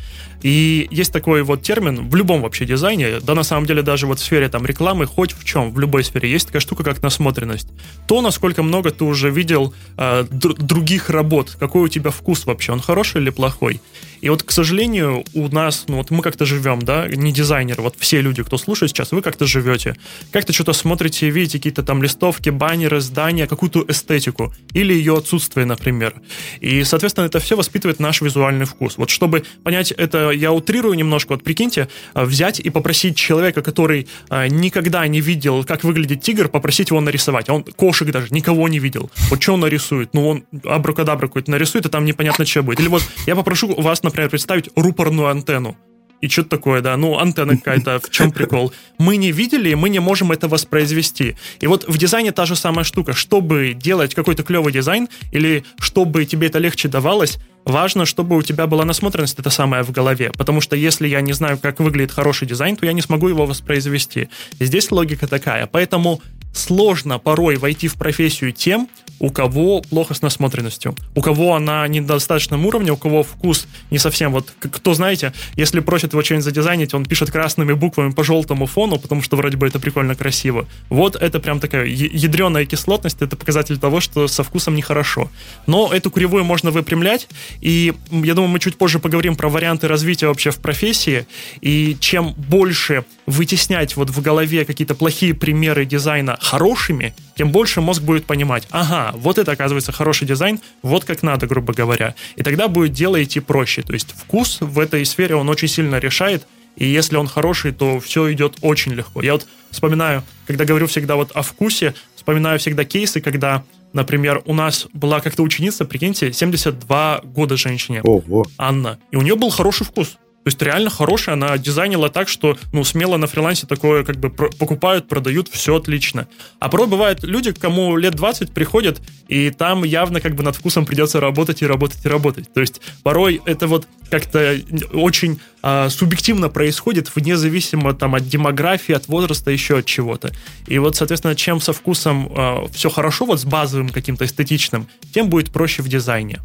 И 0.43 0.89
есть 0.91 1.13
такой 1.13 1.43
вот 1.43 1.63
термин 1.63 2.09
в 2.09 2.17
любом 2.17 2.43
вообще 2.43 2.65
дизайне, 2.65 3.21
да 3.21 3.35
на 3.35 3.45
самом 3.45 3.65
деле 3.65 3.83
даже 3.83 4.07
вот 4.07 4.19
в 4.19 4.25
сфере 4.25 4.49
там 4.49 4.67
рекламы, 4.67 5.07
хоть 5.07 5.33
в 5.33 5.45
чем, 5.45 5.73
в 5.73 5.79
любой 5.79 6.03
сфере, 6.03 6.29
есть 6.31 6.47
такая 6.47 6.61
штука, 6.61 6.83
как 6.83 7.01
насмотренность. 7.01 7.69
То, 8.09 8.21
насколько 8.21 8.65
много 8.65 8.91
ты 8.91 9.05
уже 9.05 9.31
видел 9.31 9.73
э, 9.97 10.25
других 10.31 11.11
работ, 11.11 11.57
какой 11.59 11.83
у 11.83 11.89
тебя 11.89 12.11
вкус 12.11 12.45
вообще, 12.45 12.73
он 12.73 12.81
хороший 12.81 13.21
или 13.23 13.31
плохой. 13.31 13.81
И 14.21 14.29
вот, 14.31 14.43
к 14.43 14.51
сожалению, 14.51 15.25
у 15.35 15.49
нас, 15.49 15.85
ну 15.87 15.99
вот 15.99 16.11
мы 16.11 16.23
как-то 16.23 16.45
живем, 16.45 16.83
да, 16.83 17.07
не 17.07 17.33
дизайнеры, 17.33 17.83
вот 17.83 17.95
все 17.99 18.21
люди, 18.21 18.43
кто 18.49 18.59
слушает 18.59 18.91
сейчас, 18.91 19.13
вы 19.13 19.23
как-то 19.23 19.47
живете, 19.47 19.97
как-то 20.33 20.53
что-то 20.53 20.73
смотрите, 20.73 21.31
видите 21.31 21.59
какие-то 21.59 21.85
там 21.85 22.03
листовки, 22.03 22.51
баннеры, 22.51 23.01
здания, 23.01 23.47
какую-то 23.47 23.85
эстетику 23.89 24.53
или 24.73 24.93
ее 24.93 25.17
отсутствие, 25.17 25.67
например. 25.67 26.15
И, 26.61 26.83
соответственно, 26.85 27.27
это 27.27 27.39
все 27.39 27.57
воспитывает 27.57 28.01
наш 28.01 28.21
визуальный 28.21 28.65
вкус. 28.67 28.97
Вот 28.97 29.11
чтобы 29.11 29.45
понять 29.63 29.93
это, 29.93 30.31
я 30.31 30.51
утрирую 30.53 30.95
немножко, 30.95 31.33
вот 31.33 31.45
прикиньте, 31.45 31.89
а, 32.15 32.25
взять 32.25 32.59
и 32.59 32.71
попросить 32.71 33.17
человека, 33.17 33.63
который 33.63 34.09
а, 34.29 34.49
никогда 34.49 35.07
не 35.07 35.21
видел, 35.21 35.63
как 35.65 35.85
выглядит 35.85 36.23
тигр, 36.23 36.49
попросить 36.49 36.91
его 36.91 37.01
нарисовать. 37.01 37.49
А 37.49 37.55
он 37.55 37.63
кошек 37.63 38.11
даже 38.11 38.29
никого 38.31 38.69
не 38.69 38.79
видел. 38.81 39.11
Вот 39.31 39.41
что 39.41 39.55
он 39.55 39.61
нарисует? 39.61 40.15
Ну, 40.15 40.29
он 40.29 40.45
абракадабра 40.65 41.29
какой-то 41.29 41.51
нарисует, 41.51 41.87
и 41.87 41.89
там 41.89 42.05
непонятно, 42.05 42.45
что 42.45 42.63
будет. 42.63 42.81
Или 42.81 42.89
вот 42.89 43.03
я 43.27 43.37
попрошу 43.37 43.75
вас 43.81 44.03
например, 44.03 44.31
представить 44.31 44.71
рупорную 44.75 45.29
антенну. 45.29 45.77
И 46.21 46.29
что-то 46.29 46.51
такое, 46.51 46.81
да, 46.81 46.97
ну, 46.97 47.19
антенна 47.19 47.57
какая-то, 47.57 48.01
в 48.01 48.11
чем 48.11 48.33
прикол? 48.33 48.73
Мы 48.99 49.17
не 49.17 49.31
видели, 49.31 49.75
мы 49.75 49.89
не 49.89 50.01
можем 50.01 50.33
это 50.33 50.49
воспроизвести. 50.49 51.37
И 51.61 51.67
вот 51.67 51.87
в 51.87 51.97
дизайне 51.97 52.33
та 52.33 52.45
же 52.45 52.57
самая 52.57 52.85
штука. 52.85 53.13
Чтобы 53.13 53.75
делать 53.75 54.15
какой-то 54.15 54.43
клевый 54.43 54.73
дизайн, 54.73 55.09
или 55.31 55.65
чтобы 55.79 56.25
тебе 56.25 56.49
это 56.49 56.59
легче 56.59 56.89
давалось, 56.89 57.39
важно, 57.65 58.05
чтобы 58.05 58.37
у 58.37 58.43
тебя 58.43 58.67
была 58.67 58.85
насмотренность 58.85 59.39
это 59.39 59.51
самое 59.51 59.83
в 59.85 59.93
голове. 59.93 60.33
Потому 60.37 60.61
что 60.61 60.75
если 60.75 61.07
я 61.07 61.21
не 61.21 61.33
знаю, 61.33 61.59
как 61.59 61.79
выглядит 61.79 62.13
хороший 62.13 62.49
дизайн, 62.49 62.77
то 62.77 62.87
я 62.87 62.93
не 62.93 63.03
смогу 63.03 63.29
его 63.29 63.47
воспроизвести. 63.47 64.29
Здесь 64.59 64.91
логика 64.91 65.29
такая. 65.29 65.67
Поэтому 65.67 66.21
сложно 66.53 67.19
порой 67.19 67.57
войти 67.57 67.87
в 67.89 67.95
профессию 67.95 68.53
тем, 68.53 68.89
у 69.21 69.31
кого 69.31 69.81
плохо 69.83 70.15
с 70.15 70.23
насмотренностью, 70.23 70.95
у 71.15 71.21
кого 71.21 71.55
она 71.55 71.87
не 71.89 72.01
на 72.01 72.07
достаточном 72.07 72.65
уровне, 72.67 72.93
у 72.93 72.97
кого 72.97 73.23
вкус 73.23 73.67
не 73.91 73.99
совсем 73.99 74.33
вот, 74.33 74.53
кто 74.59 74.95
знаете, 74.95 75.33
если 75.57 75.81
просит 75.81 76.13
его 76.13 76.23
что-нибудь 76.23 76.45
задизайнить, 76.45 76.95
он 76.95 77.05
пишет 77.05 77.31
красными 77.31 77.73
буквами 77.73 78.11
по 78.11 78.25
желтому 78.25 78.67
фону, 78.67 78.99
потому 78.99 79.23
что 79.23 79.37
вроде 79.37 79.57
бы 79.57 79.67
это 79.67 79.79
прикольно 79.79 80.15
красиво. 80.15 80.67
Вот 80.89 81.17
это 81.17 81.41
прям 81.41 81.61
такая 81.61 81.87
ядреная 81.87 82.65
кислотность, 82.65 83.23
это 83.23 83.37
показатель 83.37 83.79
того, 83.79 84.01
что 84.01 84.29
со 84.29 84.43
вкусом 84.43 84.75
нехорошо. 84.75 85.31
Но 85.67 85.93
эту 85.93 86.11
кривую 86.11 86.45
можно 86.45 86.71
выпрямлять, 86.71 87.29
и 87.61 87.95
я 88.11 88.35
думаю, 88.35 88.51
мы 88.51 88.61
чуть 88.61 88.77
позже 88.77 88.99
поговорим 88.99 89.37
про 89.37 89.49
варианты 89.49 89.89
развития 89.89 90.29
вообще 90.29 90.51
в 90.51 90.59
профессии, 90.59 91.27
и 91.61 91.97
чем 92.01 92.35
больше 92.37 93.05
вытеснять 93.27 93.97
вот 93.97 94.11
в 94.11 94.23
голове 94.23 94.65
какие-то 94.65 94.95
плохие 94.95 95.35
примеры 95.35 95.85
дизайна 95.85 96.39
хорошими, 96.41 97.15
тем 97.37 97.53
больше 97.53 97.81
мозг 97.81 98.03
будет 98.03 98.25
понимать, 98.25 98.67
ага, 98.71 99.08
вот 99.17 99.39
это 99.39 99.53
оказывается 99.53 99.93
хороший 99.93 100.27
дизайн, 100.27 100.61
вот 100.83 101.05
как 101.05 101.23
надо, 101.23 101.47
грубо 101.47 101.73
говоря. 101.73 102.15
И 102.37 102.43
тогда 102.43 102.69
будет 102.69 102.93
дело 102.93 103.23
идти 103.23 103.41
проще. 103.41 103.83
То 103.83 103.93
есть 103.93 104.15
вкус 104.17 104.59
в 104.61 104.79
этой 104.79 105.05
сфере, 105.05 105.35
он 105.35 105.49
очень 105.49 105.69
сильно 105.69 105.99
решает, 105.99 106.47
и 106.77 106.87
если 106.87 107.17
он 107.17 107.27
хороший, 107.27 107.73
то 107.73 107.99
все 107.99 108.33
идет 108.33 108.59
очень 108.61 108.93
легко. 108.93 109.23
Я 109.23 109.33
вот 109.33 109.47
вспоминаю, 109.71 110.23
когда 110.47 110.65
говорю 110.65 110.87
всегда 110.87 111.17
вот 111.17 111.33
о 111.33 111.43
вкусе, 111.43 111.95
вспоминаю 112.15 112.59
всегда 112.59 112.85
кейсы, 112.85 113.21
когда 113.21 113.65
Например, 113.93 114.43
у 114.45 114.55
нас 114.55 114.87
была 114.93 115.21
как-то 115.21 115.43
ученица, 115.43 115.85
прикиньте, 115.85 116.33
72 116.33 117.23
года 117.25 117.57
женщине, 117.57 118.03
Ого. 118.03 118.45
Анна, 118.59 118.99
и 119.11 119.17
у 119.17 119.23
нее 119.23 119.35
был 119.35 119.51
хороший 119.51 119.87
вкус. 119.87 120.19
То 120.49 120.51
есть 120.51 120.63
реально 120.63 120.89
хорошая, 120.89 121.35
она 121.35 121.59
дизайнила 121.59 122.09
так, 122.09 122.27
что 122.27 122.57
ну 122.73 122.83
смело 122.83 123.19
на 123.19 123.27
фрилансе 123.27 123.67
такое 123.67 124.03
как 124.03 124.17
бы 124.17 124.31
покупают, 124.31 125.07
продают, 125.07 125.49
все 125.49 125.77
отлично. 125.77 126.27
А 126.59 126.71
порой 126.71 126.87
бывают 126.87 127.23
люди, 127.23 127.53
кому 127.53 127.99
лет 127.99 128.15
20 128.15 128.53
приходят, 128.53 128.99
и 129.29 129.51
там 129.51 129.85
явно 129.85 130.23
как 130.23 130.35
бы 130.37 130.43
над 130.43 130.57
вкусом 130.57 130.87
придется 130.87 131.21
работать 131.21 131.61
и 131.61 131.67
работать 131.67 132.03
и 132.03 132.09
работать. 132.09 132.51
То 132.51 132.63
есть 132.63 132.81
порой 133.03 133.43
это 133.45 133.67
вот 133.67 133.87
как-то 134.09 134.59
очень 134.95 135.39
а, 135.61 135.91
субъективно 135.91 136.49
происходит, 136.49 137.15
вне 137.15 137.37
зависимо 137.37 137.93
там 137.93 138.15
от 138.15 138.27
демографии, 138.27 138.95
от 138.95 139.07
возраста, 139.07 139.51
еще 139.51 139.81
от 139.81 139.85
чего-то. 139.85 140.33
И 140.67 140.79
вот, 140.79 140.97
соответственно, 140.97 141.35
чем 141.35 141.61
со 141.61 141.75
вкусом 141.75 142.33
а, 142.35 142.67
все 142.73 142.89
хорошо, 142.89 143.27
вот 143.27 143.39
с 143.39 143.45
базовым 143.45 143.91
каким-то 143.91 144.25
эстетичным, 144.25 144.89
тем 145.13 145.29
будет 145.29 145.51
проще 145.51 145.83
в 145.83 145.89
дизайне. 145.89 146.39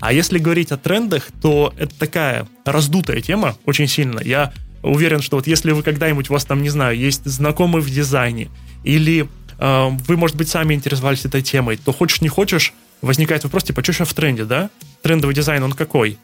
А 0.00 0.12
если 0.12 0.38
говорить 0.38 0.72
о 0.72 0.76
трендах, 0.76 1.28
то 1.40 1.72
это 1.78 1.94
такая 1.98 2.46
раздутая 2.64 3.20
тема 3.20 3.56
очень 3.64 3.88
сильно. 3.88 4.20
Я 4.22 4.52
уверен, 4.82 5.22
что 5.22 5.36
вот 5.36 5.46
если 5.46 5.72
вы 5.72 5.82
когда-нибудь, 5.82 6.30
у 6.30 6.32
вас 6.34 6.44
там, 6.44 6.62
не 6.62 6.68
знаю, 6.68 6.96
есть 6.96 7.24
знакомый 7.24 7.82
в 7.82 7.90
дизайне, 7.90 8.48
или 8.84 9.28
э, 9.58 9.88
вы, 10.06 10.16
может 10.16 10.36
быть, 10.36 10.48
сами 10.48 10.74
интересовались 10.74 11.24
этой 11.24 11.42
темой, 11.42 11.76
то 11.76 11.92
хочешь 11.92 12.20
не 12.20 12.28
хочешь, 12.28 12.72
возникает 13.02 13.44
вопрос, 13.44 13.64
типа, 13.64 13.82
что 13.82 13.92
сейчас 13.92 14.08
в 14.08 14.14
тренде, 14.14 14.44
да? 14.44 14.70
Трендовый 15.02 15.34
дизайн, 15.34 15.62
он 15.62 15.72
какой? 15.72 16.18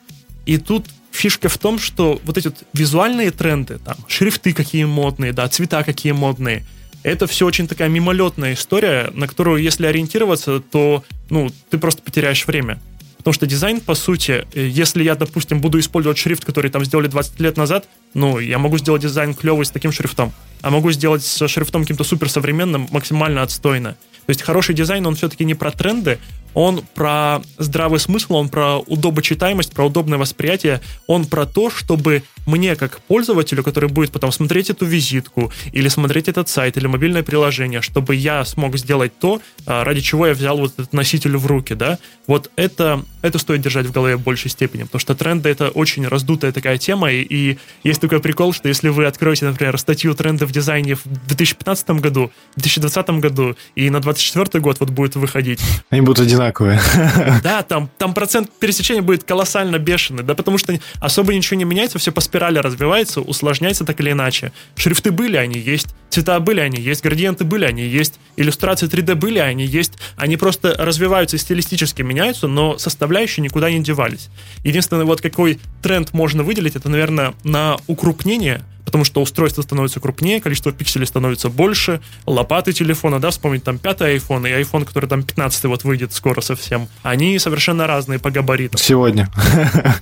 И 0.46 0.58
тут 0.58 0.86
фишка 1.10 1.48
в 1.48 1.58
том, 1.58 1.78
что 1.78 2.20
вот 2.24 2.38
эти 2.38 2.48
вот 2.48 2.64
визуальные 2.72 3.30
тренды, 3.30 3.78
там, 3.78 3.96
шрифты 4.08 4.52
какие 4.52 4.84
модные, 4.84 5.32
да, 5.32 5.48
цвета 5.48 5.84
какие 5.84 6.12
модные, 6.12 6.64
это 7.02 7.26
все 7.26 7.46
очень 7.46 7.66
такая 7.66 7.88
мимолетная 7.88 8.54
история, 8.54 9.10
на 9.12 9.26
которую, 9.26 9.62
если 9.62 9.86
ориентироваться, 9.86 10.60
то, 10.60 11.04
ну, 11.30 11.50
ты 11.70 11.78
просто 11.78 12.02
потеряешь 12.02 12.46
время. 12.46 12.80
Потому 13.22 13.34
что 13.34 13.46
дизайн, 13.46 13.80
по 13.80 13.94
сути, 13.94 14.44
э, 14.52 14.66
если 14.66 15.04
я, 15.04 15.14
допустим, 15.14 15.60
буду 15.60 15.78
использовать 15.78 16.18
шрифт, 16.18 16.44
который 16.44 16.72
там 16.72 16.84
сделали 16.84 17.06
20 17.06 17.38
лет 17.38 17.56
назад, 17.56 17.86
ну, 18.14 18.40
я 18.40 18.58
могу 18.58 18.78
сделать 18.78 19.02
дизайн 19.02 19.32
клевый 19.32 19.64
с 19.64 19.70
таким 19.70 19.92
шрифтом, 19.92 20.32
а 20.62 20.70
могу 20.70 20.90
сделать 20.92 21.24
с 21.24 21.46
шрифтом 21.48 21.82
каким-то 21.82 22.04
суперсовременным, 22.04 22.88
максимально 22.90 23.42
отстойно. 23.42 23.96
То 24.26 24.30
есть 24.30 24.42
хороший 24.42 24.74
дизайн, 24.74 25.06
он 25.06 25.16
все-таки 25.16 25.44
не 25.44 25.54
про 25.54 25.72
тренды, 25.72 26.18
он 26.54 26.82
про 26.94 27.40
здравый 27.58 27.98
смысл, 27.98 28.34
он 28.34 28.48
про 28.48 28.78
удобочитаемость, 28.78 29.72
про 29.72 29.86
удобное 29.86 30.18
восприятие, 30.18 30.80
он 31.06 31.24
про 31.24 31.46
то, 31.46 31.70
чтобы 31.70 32.22
мне, 32.46 32.76
как 32.76 33.00
пользователю, 33.00 33.62
который 33.62 33.88
будет 33.88 34.10
потом 34.10 34.32
смотреть 34.32 34.70
эту 34.70 34.84
визитку, 34.84 35.52
или 35.72 35.88
смотреть 35.88 36.28
этот 36.28 36.48
сайт, 36.48 36.76
или 36.76 36.86
мобильное 36.86 37.22
приложение, 37.22 37.80
чтобы 37.80 38.14
я 38.14 38.44
смог 38.44 38.76
сделать 38.76 39.12
то, 39.18 39.40
а, 39.64 39.84
ради 39.84 40.00
чего 40.00 40.26
я 40.26 40.34
взял 40.34 40.58
вот 40.58 40.72
этот 40.72 40.92
носитель 40.92 41.36
в 41.36 41.46
руки, 41.46 41.74
да, 41.74 41.98
вот 42.26 42.50
это, 42.56 43.04
это 43.22 43.38
стоит 43.38 43.60
держать 43.60 43.86
в 43.86 43.92
голове 43.92 44.16
в 44.16 44.22
большей 44.22 44.50
степени, 44.50 44.82
потому 44.82 45.00
что 45.00 45.14
тренды— 45.14 45.48
это 45.50 45.68
очень 45.68 46.06
раздутая 46.06 46.52
такая 46.52 46.78
тема, 46.78 47.12
и, 47.12 47.22
и 47.22 47.58
есть 47.84 48.00
такой 48.00 48.20
прикол, 48.20 48.52
что 48.52 48.68
если 48.68 48.88
вы 48.88 49.06
откроете, 49.06 49.46
например, 49.46 49.78
статью 49.78 50.14
тренды 50.14 50.46
в 50.46 50.51
дизайне 50.52 50.94
в 50.94 51.02
2015 51.04 51.90
году, 51.90 52.30
в 52.56 52.60
2020 52.60 53.10
году, 53.20 53.56
и 53.74 53.90
на 53.90 54.00
2024 54.00 54.62
год 54.62 54.80
вот 54.80 54.90
будет 54.90 55.16
выходить. 55.16 55.60
Они 55.90 56.00
будут 56.00 56.20
одинаковые. 56.26 56.80
Да, 57.42 57.62
там, 57.62 57.90
там 57.98 58.14
процент 58.14 58.50
пересечения 58.60 59.02
будет 59.02 59.24
колоссально 59.24 59.78
бешеный, 59.78 60.22
да, 60.22 60.34
потому 60.34 60.58
что 60.58 60.78
особо 61.00 61.34
ничего 61.34 61.58
не 61.58 61.64
меняется, 61.64 61.98
все 61.98 62.12
по 62.12 62.20
спирали 62.20 62.58
развивается, 62.58 63.20
усложняется 63.20 63.84
так 63.84 63.98
или 64.00 64.12
иначе. 64.12 64.52
Шрифты 64.76 65.10
были, 65.10 65.36
они 65.36 65.58
есть, 65.58 65.88
цвета 66.10 66.38
были, 66.40 66.60
они 66.60 66.80
есть, 66.80 67.02
градиенты 67.02 67.44
были, 67.44 67.64
они 67.64 67.82
есть, 67.82 68.14
иллюстрации 68.36 68.88
3D 68.88 69.14
были, 69.14 69.38
они 69.38 69.64
есть. 69.64 69.94
Они 70.16 70.36
просто 70.36 70.74
развиваются 70.78 71.36
и 71.36 71.38
стилистически 71.38 72.02
меняются, 72.02 72.46
но 72.46 72.78
составляющие 72.78 73.42
никуда 73.42 73.70
не 73.70 73.82
девались. 73.82 74.28
Единственный 74.64 75.04
вот 75.04 75.20
какой 75.20 75.58
тренд 75.82 76.12
можно 76.12 76.42
выделить, 76.42 76.76
это, 76.76 76.88
наверное, 76.88 77.34
на 77.44 77.78
укрупнение 77.86 78.62
потому 78.92 79.06
что 79.06 79.22
устройство 79.22 79.62
становится 79.62 80.00
крупнее, 80.00 80.38
количество 80.38 80.70
пикселей 80.70 81.06
становится 81.06 81.48
больше, 81.48 82.02
лопаты 82.26 82.74
телефона, 82.74 83.20
да, 83.20 83.30
вспомнить 83.30 83.64
там 83.64 83.78
пятый 83.78 84.18
iPhone 84.18 84.46
и 84.46 84.62
iPhone, 84.62 84.84
который 84.84 85.08
там 85.08 85.22
15 85.22 85.64
вот 85.64 85.84
выйдет 85.84 86.12
скоро 86.12 86.42
совсем, 86.42 86.88
они 87.02 87.38
совершенно 87.38 87.86
разные 87.86 88.18
по 88.18 88.30
габаритам. 88.30 88.78
Сегодня. 88.78 89.30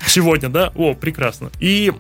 Сегодня, 0.09 0.49
да? 0.49 0.73
О, 0.75 0.95
прекрасно. 0.95 1.51
И 1.61 1.93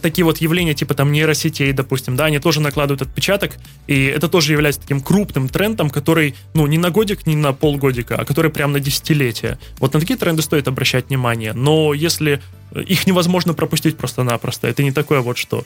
такие 0.00 0.24
вот 0.24 0.38
явления 0.38 0.74
типа 0.74 0.94
там 0.94 1.12
нейросетей, 1.12 1.72
допустим, 1.72 2.16
да, 2.16 2.26
они 2.26 2.38
тоже 2.38 2.60
накладывают 2.60 3.02
отпечаток, 3.02 3.52
и 3.86 4.04
это 4.04 4.28
тоже 4.28 4.52
является 4.52 4.80
таким 4.80 5.00
крупным 5.00 5.48
трендом, 5.48 5.90
который, 5.90 6.34
ну, 6.54 6.66
не 6.66 6.78
на 6.78 6.90
годик, 6.90 7.26
не 7.26 7.36
на 7.36 7.52
полгодика, 7.52 8.16
а 8.16 8.24
который 8.24 8.50
прям 8.50 8.72
на 8.72 8.80
десятилетие. 8.80 9.58
Вот 9.78 9.94
на 9.94 10.00
такие 10.00 10.18
тренды 10.18 10.42
стоит 10.42 10.68
обращать 10.68 11.08
внимание. 11.08 11.52
Но 11.52 11.94
если 11.94 12.40
их 12.74 13.06
невозможно 13.06 13.54
пропустить 13.54 13.96
просто-напросто. 13.96 14.66
Это 14.66 14.82
не 14.82 14.92
такое 14.92 15.20
вот, 15.20 15.36
что 15.36 15.64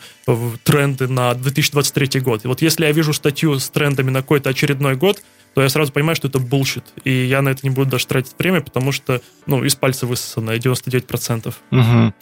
тренды 0.65 1.09
на 1.09 1.35
2023 1.35 2.21
год. 2.21 2.45
И 2.45 2.49
вот 2.49 2.63
если 2.63 2.85
я 2.85 2.93
вижу 2.93 3.13
статью 3.13 3.59
с 3.59 3.69
трендами 3.69 4.11
на 4.11 4.23
какой-то 4.23 4.51
очередной 4.51 4.97
год, 4.97 5.23
то 5.55 5.63
я 5.63 5.69
сразу 5.69 5.93
понимаю, 5.93 6.17
что 6.17 6.29
это 6.29 6.39
bullshit. 6.39 6.85
И 7.05 7.11
я 7.11 7.41
на 7.41 7.51
это 7.51 7.61
не 7.63 7.71
буду 7.71 7.93
даже 7.93 8.07
тратить 8.07 8.35
время, 8.39 8.61
потому 8.61 8.93
что, 8.93 9.23
ну, 9.47 9.65
из 9.65 9.75
пальца 9.75 10.07
высосано 10.07 10.51
99%. 10.51 11.55
Угу. 11.71 12.15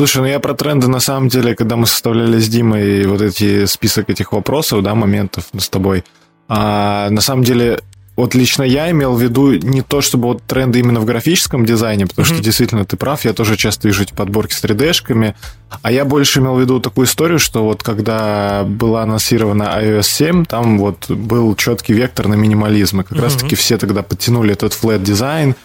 Слушай, 0.00 0.22
ну 0.22 0.28
я 0.28 0.40
про 0.40 0.54
тренды 0.54 0.88
на 0.88 0.98
самом 0.98 1.28
деле, 1.28 1.54
когда 1.54 1.76
мы 1.76 1.86
составляли 1.86 2.40
с 2.40 2.48
Димой 2.48 3.04
вот 3.04 3.20
эти 3.20 3.66
список 3.66 4.08
этих 4.08 4.32
вопросов, 4.32 4.82
да, 4.82 4.94
моментов 4.94 5.44
с 5.52 5.68
тобой, 5.68 6.04
а, 6.48 7.10
на 7.10 7.20
самом 7.20 7.44
деле 7.44 7.80
вот 8.16 8.34
лично 8.34 8.62
я 8.62 8.90
имел 8.90 9.12
в 9.12 9.20
виду 9.20 9.52
не 9.52 9.82
то, 9.82 10.00
чтобы 10.00 10.28
вот 10.28 10.42
тренды 10.42 10.78
именно 10.78 11.00
в 11.00 11.04
графическом 11.04 11.66
дизайне, 11.66 12.06
потому 12.06 12.26
mm-hmm. 12.26 12.34
что 12.34 12.42
действительно 12.42 12.84
ты 12.86 12.96
прав, 12.96 13.26
я 13.26 13.34
тоже 13.34 13.58
часто 13.58 13.88
вижу 13.88 14.04
эти 14.04 14.14
подборки 14.14 14.54
с 14.54 14.64
3D-шками, 14.64 15.34
а 15.82 15.92
я 15.92 16.06
больше 16.06 16.40
имел 16.40 16.54
в 16.54 16.60
виду 16.62 16.80
такую 16.80 17.06
историю, 17.06 17.38
что 17.38 17.64
вот 17.64 17.82
когда 17.82 18.64
была 18.64 19.02
анонсирована 19.02 19.64
iOS 19.82 20.02
7, 20.04 20.44
там 20.46 20.78
вот 20.78 21.10
был 21.10 21.54
четкий 21.56 21.92
вектор 21.92 22.26
на 22.26 22.36
минимализм, 22.36 23.02
и 23.02 23.04
как 23.04 23.18
mm-hmm. 23.18 23.22
раз-таки 23.22 23.54
все 23.54 23.76
тогда 23.76 24.02
подтянули 24.02 24.54
этот 24.54 24.72
flat 24.72 25.02
дизайн, 25.02 25.56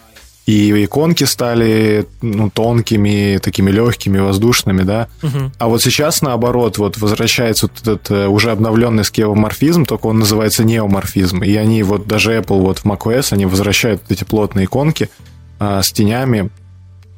и 0.46 0.86
иконки 0.86 1.24
стали 1.24 2.06
ну, 2.22 2.52
тонкими, 2.52 3.40
такими 3.42 3.72
легкими, 3.72 4.20
воздушными, 4.20 4.84
да. 4.84 5.08
Угу. 5.24 5.52
А 5.58 5.68
вот 5.68 5.82
сейчас, 5.82 6.22
наоборот, 6.22 6.78
вот 6.78 6.98
возвращается 6.98 7.68
вот 7.68 7.82
этот 7.82 8.12
э, 8.12 8.28
уже 8.28 8.52
обновленный 8.52 9.04
скеоморфизм, 9.04 9.86
только 9.86 10.06
он 10.06 10.20
называется 10.20 10.64
неоморфизм. 10.64 11.42
И 11.42 11.56
они 11.56 11.82
вот 11.82 12.06
даже 12.06 12.38
Apple 12.38 12.60
вот 12.60 12.80
в 12.80 12.86
macOS, 12.86 13.34
они 13.34 13.48
возвращают 13.48 14.02
вот 14.04 14.12
эти 14.12 14.24
плотные 14.24 14.66
иконки 14.66 15.10
а, 15.58 15.82
с 15.82 15.92
тенями. 15.92 16.52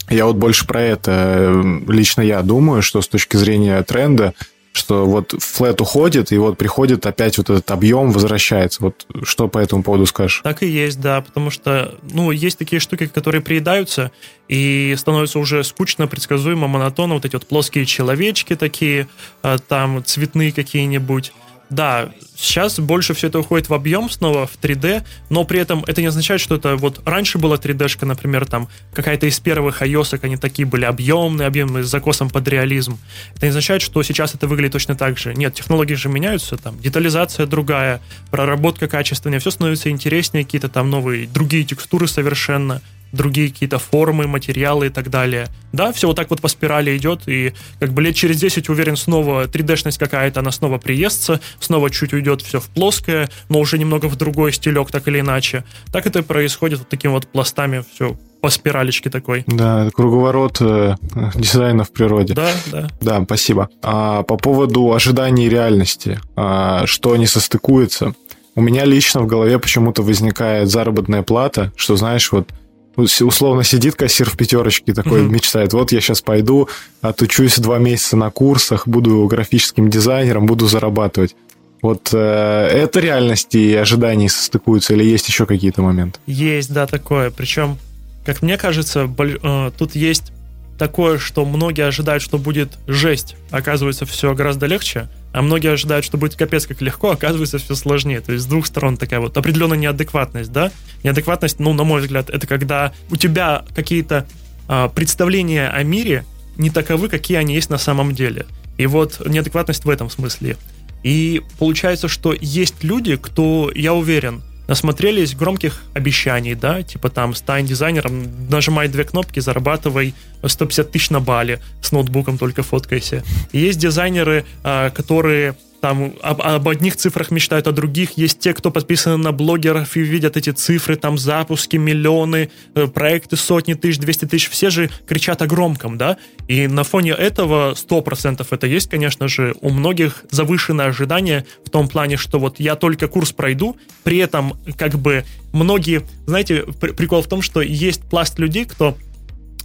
Я 0.09 0.25
вот 0.25 0.37
больше 0.37 0.65
про 0.65 0.81
это 0.81 1.11
э, 1.11 1.79
лично 1.89 2.21
я 2.21 2.41
думаю, 2.43 2.81
что 2.81 3.01
с 3.01 3.09
точки 3.09 3.35
зрения 3.35 3.83
тренда, 3.83 4.35
что 4.77 5.05
вот 5.05 5.33
флет 5.39 5.81
уходит, 5.81 6.31
и 6.31 6.37
вот 6.37 6.57
приходит 6.57 7.05
опять 7.05 7.37
вот 7.37 7.49
этот 7.49 7.69
объем, 7.71 8.11
возвращается. 8.11 8.83
Вот 8.83 9.05
что 9.23 9.47
по 9.47 9.57
этому 9.57 9.83
поводу 9.83 10.05
скажешь? 10.05 10.41
Так 10.43 10.63
и 10.63 10.67
есть, 10.67 11.01
да, 11.01 11.21
потому 11.21 11.49
что, 11.49 11.95
ну, 12.11 12.31
есть 12.31 12.57
такие 12.57 12.79
штуки, 12.79 13.07
которые 13.07 13.41
приедаются, 13.41 14.11
и 14.47 14.95
становится 14.97 15.39
уже 15.39 15.63
скучно, 15.63 16.07
предсказуемо, 16.07 16.67
монотонно, 16.67 17.15
вот 17.15 17.25
эти 17.25 17.33
вот 17.33 17.45
плоские 17.45 17.85
человечки 17.85 18.55
такие, 18.55 19.07
а, 19.43 19.57
там 19.57 20.03
цветные 20.05 20.51
какие-нибудь, 20.51 21.33
да, 21.69 22.11
сейчас 22.35 22.79
больше 22.79 23.13
все 23.13 23.27
это 23.27 23.39
уходит 23.39 23.69
в 23.69 23.73
объем 23.73 24.09
снова, 24.09 24.47
в 24.47 24.57
3D, 24.61 25.03
но 25.29 25.43
при 25.43 25.59
этом 25.59 25.83
это 25.85 26.01
не 26.01 26.07
означает, 26.07 26.39
что 26.39 26.55
это 26.55 26.75
вот 26.75 27.01
раньше 27.05 27.37
была 27.37 27.57
3D-шка, 27.57 28.05
например, 28.05 28.45
там 28.45 28.69
какая-то 28.93 29.25
из 29.25 29.39
первых 29.39 29.81
iOS, 29.81 30.19
они 30.21 30.37
такие 30.37 30.65
были 30.65 30.85
объемные, 30.85 31.47
объемные, 31.47 31.83
с 31.83 31.87
закосом 31.87 32.29
под 32.29 32.47
реализм. 32.47 32.97
Это 33.35 33.45
не 33.45 33.49
означает, 33.49 33.81
что 33.81 34.01
сейчас 34.03 34.35
это 34.35 34.47
выглядит 34.47 34.73
точно 34.73 34.95
так 34.95 35.17
же. 35.17 35.33
Нет, 35.33 35.55
технологии 35.55 35.95
же 35.95 36.09
меняются, 36.09 36.57
там 36.57 36.79
детализация 36.79 37.45
другая, 37.45 38.01
проработка 38.31 38.87
качественнее, 38.87 39.39
все 39.39 39.51
становится 39.51 39.89
интереснее, 39.89 40.45
какие-то 40.45 40.69
там 40.69 40.89
новые, 40.89 41.27
другие 41.27 41.63
текстуры 41.63 42.07
совершенно 42.07 42.81
другие 43.11 43.49
какие-то 43.49 43.79
формы, 43.79 44.27
материалы 44.27 44.87
и 44.87 44.89
так 44.89 45.09
далее. 45.09 45.47
Да, 45.73 45.91
все 45.91 46.07
вот 46.07 46.15
так 46.15 46.29
вот 46.29 46.41
по 46.41 46.47
спирали 46.47 46.95
идет, 46.97 47.27
и 47.27 47.53
как 47.79 47.93
бы 47.93 48.01
лет 48.01 48.15
через 48.15 48.39
10, 48.39 48.69
уверен, 48.69 48.95
снова 48.95 49.45
3D-шность 49.45 49.97
какая-то, 49.97 50.39
она 50.39 50.51
снова 50.51 50.77
приестся, 50.77 51.39
снова 51.59 51.89
чуть 51.89 52.13
уйдет 52.13 52.41
все 52.41 52.59
в 52.59 52.67
плоское, 52.69 53.29
но 53.49 53.59
уже 53.59 53.77
немного 53.77 54.07
в 54.07 54.15
другой 54.15 54.53
стилек, 54.53 54.91
так 54.91 55.07
или 55.07 55.19
иначе. 55.19 55.63
Так 55.91 56.07
это 56.07 56.23
происходит 56.23 56.79
вот 56.79 56.89
такими 56.89 57.11
вот 57.11 57.27
пластами, 57.27 57.83
все 57.93 58.17
по 58.41 58.49
спиралечке 58.49 59.09
такой. 59.09 59.43
Да, 59.47 59.89
круговорот 59.93 60.57
э, 60.61 60.95
дизайна 61.35 61.83
в 61.83 61.91
природе. 61.91 62.33
Да, 62.33 62.51
да. 62.71 62.87
Да, 63.01 63.23
спасибо. 63.23 63.69
А 63.81 64.23
по 64.23 64.37
поводу 64.37 64.93
ожиданий 64.93 65.49
реальности, 65.49 66.19
а, 66.35 66.85
что 66.85 67.13
они 67.13 67.25
состыкуются, 67.25 68.13
у 68.55 68.61
меня 68.61 68.85
лично 68.85 69.21
в 69.21 69.27
голове 69.27 69.59
почему-то 69.59 70.01
возникает 70.01 70.69
заработная 70.69 71.21
плата, 71.21 71.71
что, 71.75 71.95
знаешь, 71.95 72.31
вот 72.31 72.49
условно 72.97 73.63
сидит 73.63 73.95
кассир 73.95 74.29
в 74.29 74.35
пятерочке 74.35 74.93
такой, 74.93 75.21
mm-hmm. 75.21 75.29
мечтает, 75.29 75.73
вот 75.73 75.91
я 75.91 76.01
сейчас 76.01 76.21
пойду, 76.21 76.67
отучусь 77.01 77.57
два 77.59 77.77
месяца 77.77 78.17
на 78.17 78.29
курсах, 78.31 78.87
буду 78.87 79.25
графическим 79.27 79.89
дизайнером, 79.89 80.45
буду 80.45 80.67
зарабатывать. 80.67 81.35
Вот 81.81 82.09
э, 82.11 82.17
это 82.17 82.99
реальность 82.99 83.53
и 83.53 83.75
ожидания 83.75 84.29
состыкуются, 84.29 84.93
или 84.93 85.03
есть 85.03 85.27
еще 85.27 85.45
какие-то 85.45 85.83
моменты? 85.83 86.19
Есть, 86.25 86.73
да, 86.73 86.87
такое. 86.87 87.29
Причем, 87.29 87.77
как 88.25 88.41
мне 88.41 88.57
кажется, 88.57 89.05
боль, 89.05 89.39
э, 89.41 89.71
тут 89.77 89.95
есть 89.95 90.31
такое, 90.77 91.17
что 91.17 91.45
многие 91.45 91.85
ожидают, 91.85 92.23
что 92.23 92.37
будет 92.37 92.77
жесть. 92.87 93.35
Оказывается, 93.51 94.05
все 94.05 94.33
гораздо 94.33 94.65
легче 94.65 95.09
а 95.37 95.43
многие 95.43 95.71
ожидают, 95.71 96.03
что 96.03 96.17
будет 96.17 96.35
капец 96.35 96.65
как 96.65 96.81
легко, 96.81 97.11
оказывается 97.11 97.59
все 97.59 97.75
сложнее. 97.75 98.21
То 98.21 98.31
есть 98.31 98.45
с 98.45 98.47
двух 98.47 98.65
сторон 98.65 98.97
такая 98.97 99.19
вот 99.19 99.37
определенная 99.37 99.77
неадекватность, 99.77 100.51
да? 100.51 100.71
Неадекватность, 101.03 101.59
ну, 101.59 101.73
на 101.73 101.83
мой 101.83 102.01
взгляд, 102.01 102.31
это 102.31 102.47
когда 102.47 102.91
у 103.11 103.17
тебя 103.17 103.63
какие-то 103.75 104.27
а, 104.67 104.89
представления 104.89 105.69
о 105.69 105.83
мире 105.83 106.25
не 106.57 106.71
таковы, 106.71 107.07
какие 107.07 107.37
они 107.37 107.53
есть 107.53 107.69
на 107.69 107.77
самом 107.77 108.15
деле. 108.15 108.47
И 108.77 108.87
вот 108.87 109.21
неадекватность 109.27 109.85
в 109.85 109.89
этом 109.91 110.09
смысле. 110.09 110.57
И 111.03 111.43
получается, 111.59 112.07
что 112.07 112.33
есть 112.33 112.83
люди, 112.83 113.15
кто, 113.15 113.71
я 113.75 113.93
уверен, 113.93 114.41
насмотрелись 114.67 115.35
громких 115.35 115.81
обещаний, 115.93 116.55
да, 116.55 116.83
типа 116.83 117.09
там 117.09 117.35
стань 117.35 117.65
дизайнером, 117.65 118.49
нажимай 118.49 118.87
две 118.87 119.03
кнопки, 119.03 119.39
зарабатывай 119.39 120.13
150 120.45 120.91
тысяч 120.91 121.09
на 121.09 121.19
бале, 121.19 121.61
с 121.81 121.91
ноутбуком 121.91 122.37
только 122.37 122.63
фоткайся. 122.63 123.23
И 123.51 123.59
есть 123.59 123.79
дизайнеры, 123.79 124.45
а, 124.63 124.89
которые 124.89 125.55
там 125.81 126.13
об, 126.21 126.41
об 126.41 126.67
одних 126.67 126.95
цифрах 126.95 127.31
мечтают, 127.31 127.67
о 127.67 127.71
других. 127.71 128.17
Есть 128.17 128.39
те, 128.39 128.53
кто 128.53 128.71
подписаны 128.71 129.17
на 129.17 129.31
блогеров 129.31 129.95
и 129.95 130.01
видят 130.01 130.37
эти 130.37 130.49
цифры, 130.49 130.95
там 130.95 131.17
запуски, 131.17 131.77
миллионы, 131.77 132.49
э, 132.75 132.87
проекты 132.87 133.35
сотни 133.35 133.73
тысяч, 133.73 133.99
200 133.99 134.25
тысяч. 134.25 134.49
Все 134.49 134.69
же 134.69 134.89
кричат 135.07 135.41
о 135.41 135.47
громком, 135.47 135.97
да? 135.97 136.17
И 136.47 136.67
на 136.67 136.83
фоне 136.83 137.11
этого 137.11 137.73
100% 137.73 138.45
это 138.49 138.67
есть, 138.67 138.89
конечно 138.89 139.27
же, 139.27 139.55
у 139.61 139.69
многих 139.69 140.25
завышенное 140.31 140.87
ожидание 140.87 141.45
в 141.65 141.69
том 141.69 141.87
плане, 141.87 142.17
что 142.17 142.39
вот 142.39 142.59
я 142.59 142.75
только 142.75 143.07
курс 143.07 143.31
пройду, 143.31 143.77
при 144.03 144.17
этом 144.17 144.53
как 144.77 144.93
бы 144.95 145.25
многие, 145.53 146.03
знаете, 146.25 146.63
прикол 146.63 147.21
в 147.21 147.27
том, 147.27 147.41
что 147.41 147.61
есть 147.61 148.01
пласт 148.01 148.39
людей, 148.39 148.65
кто 148.65 148.97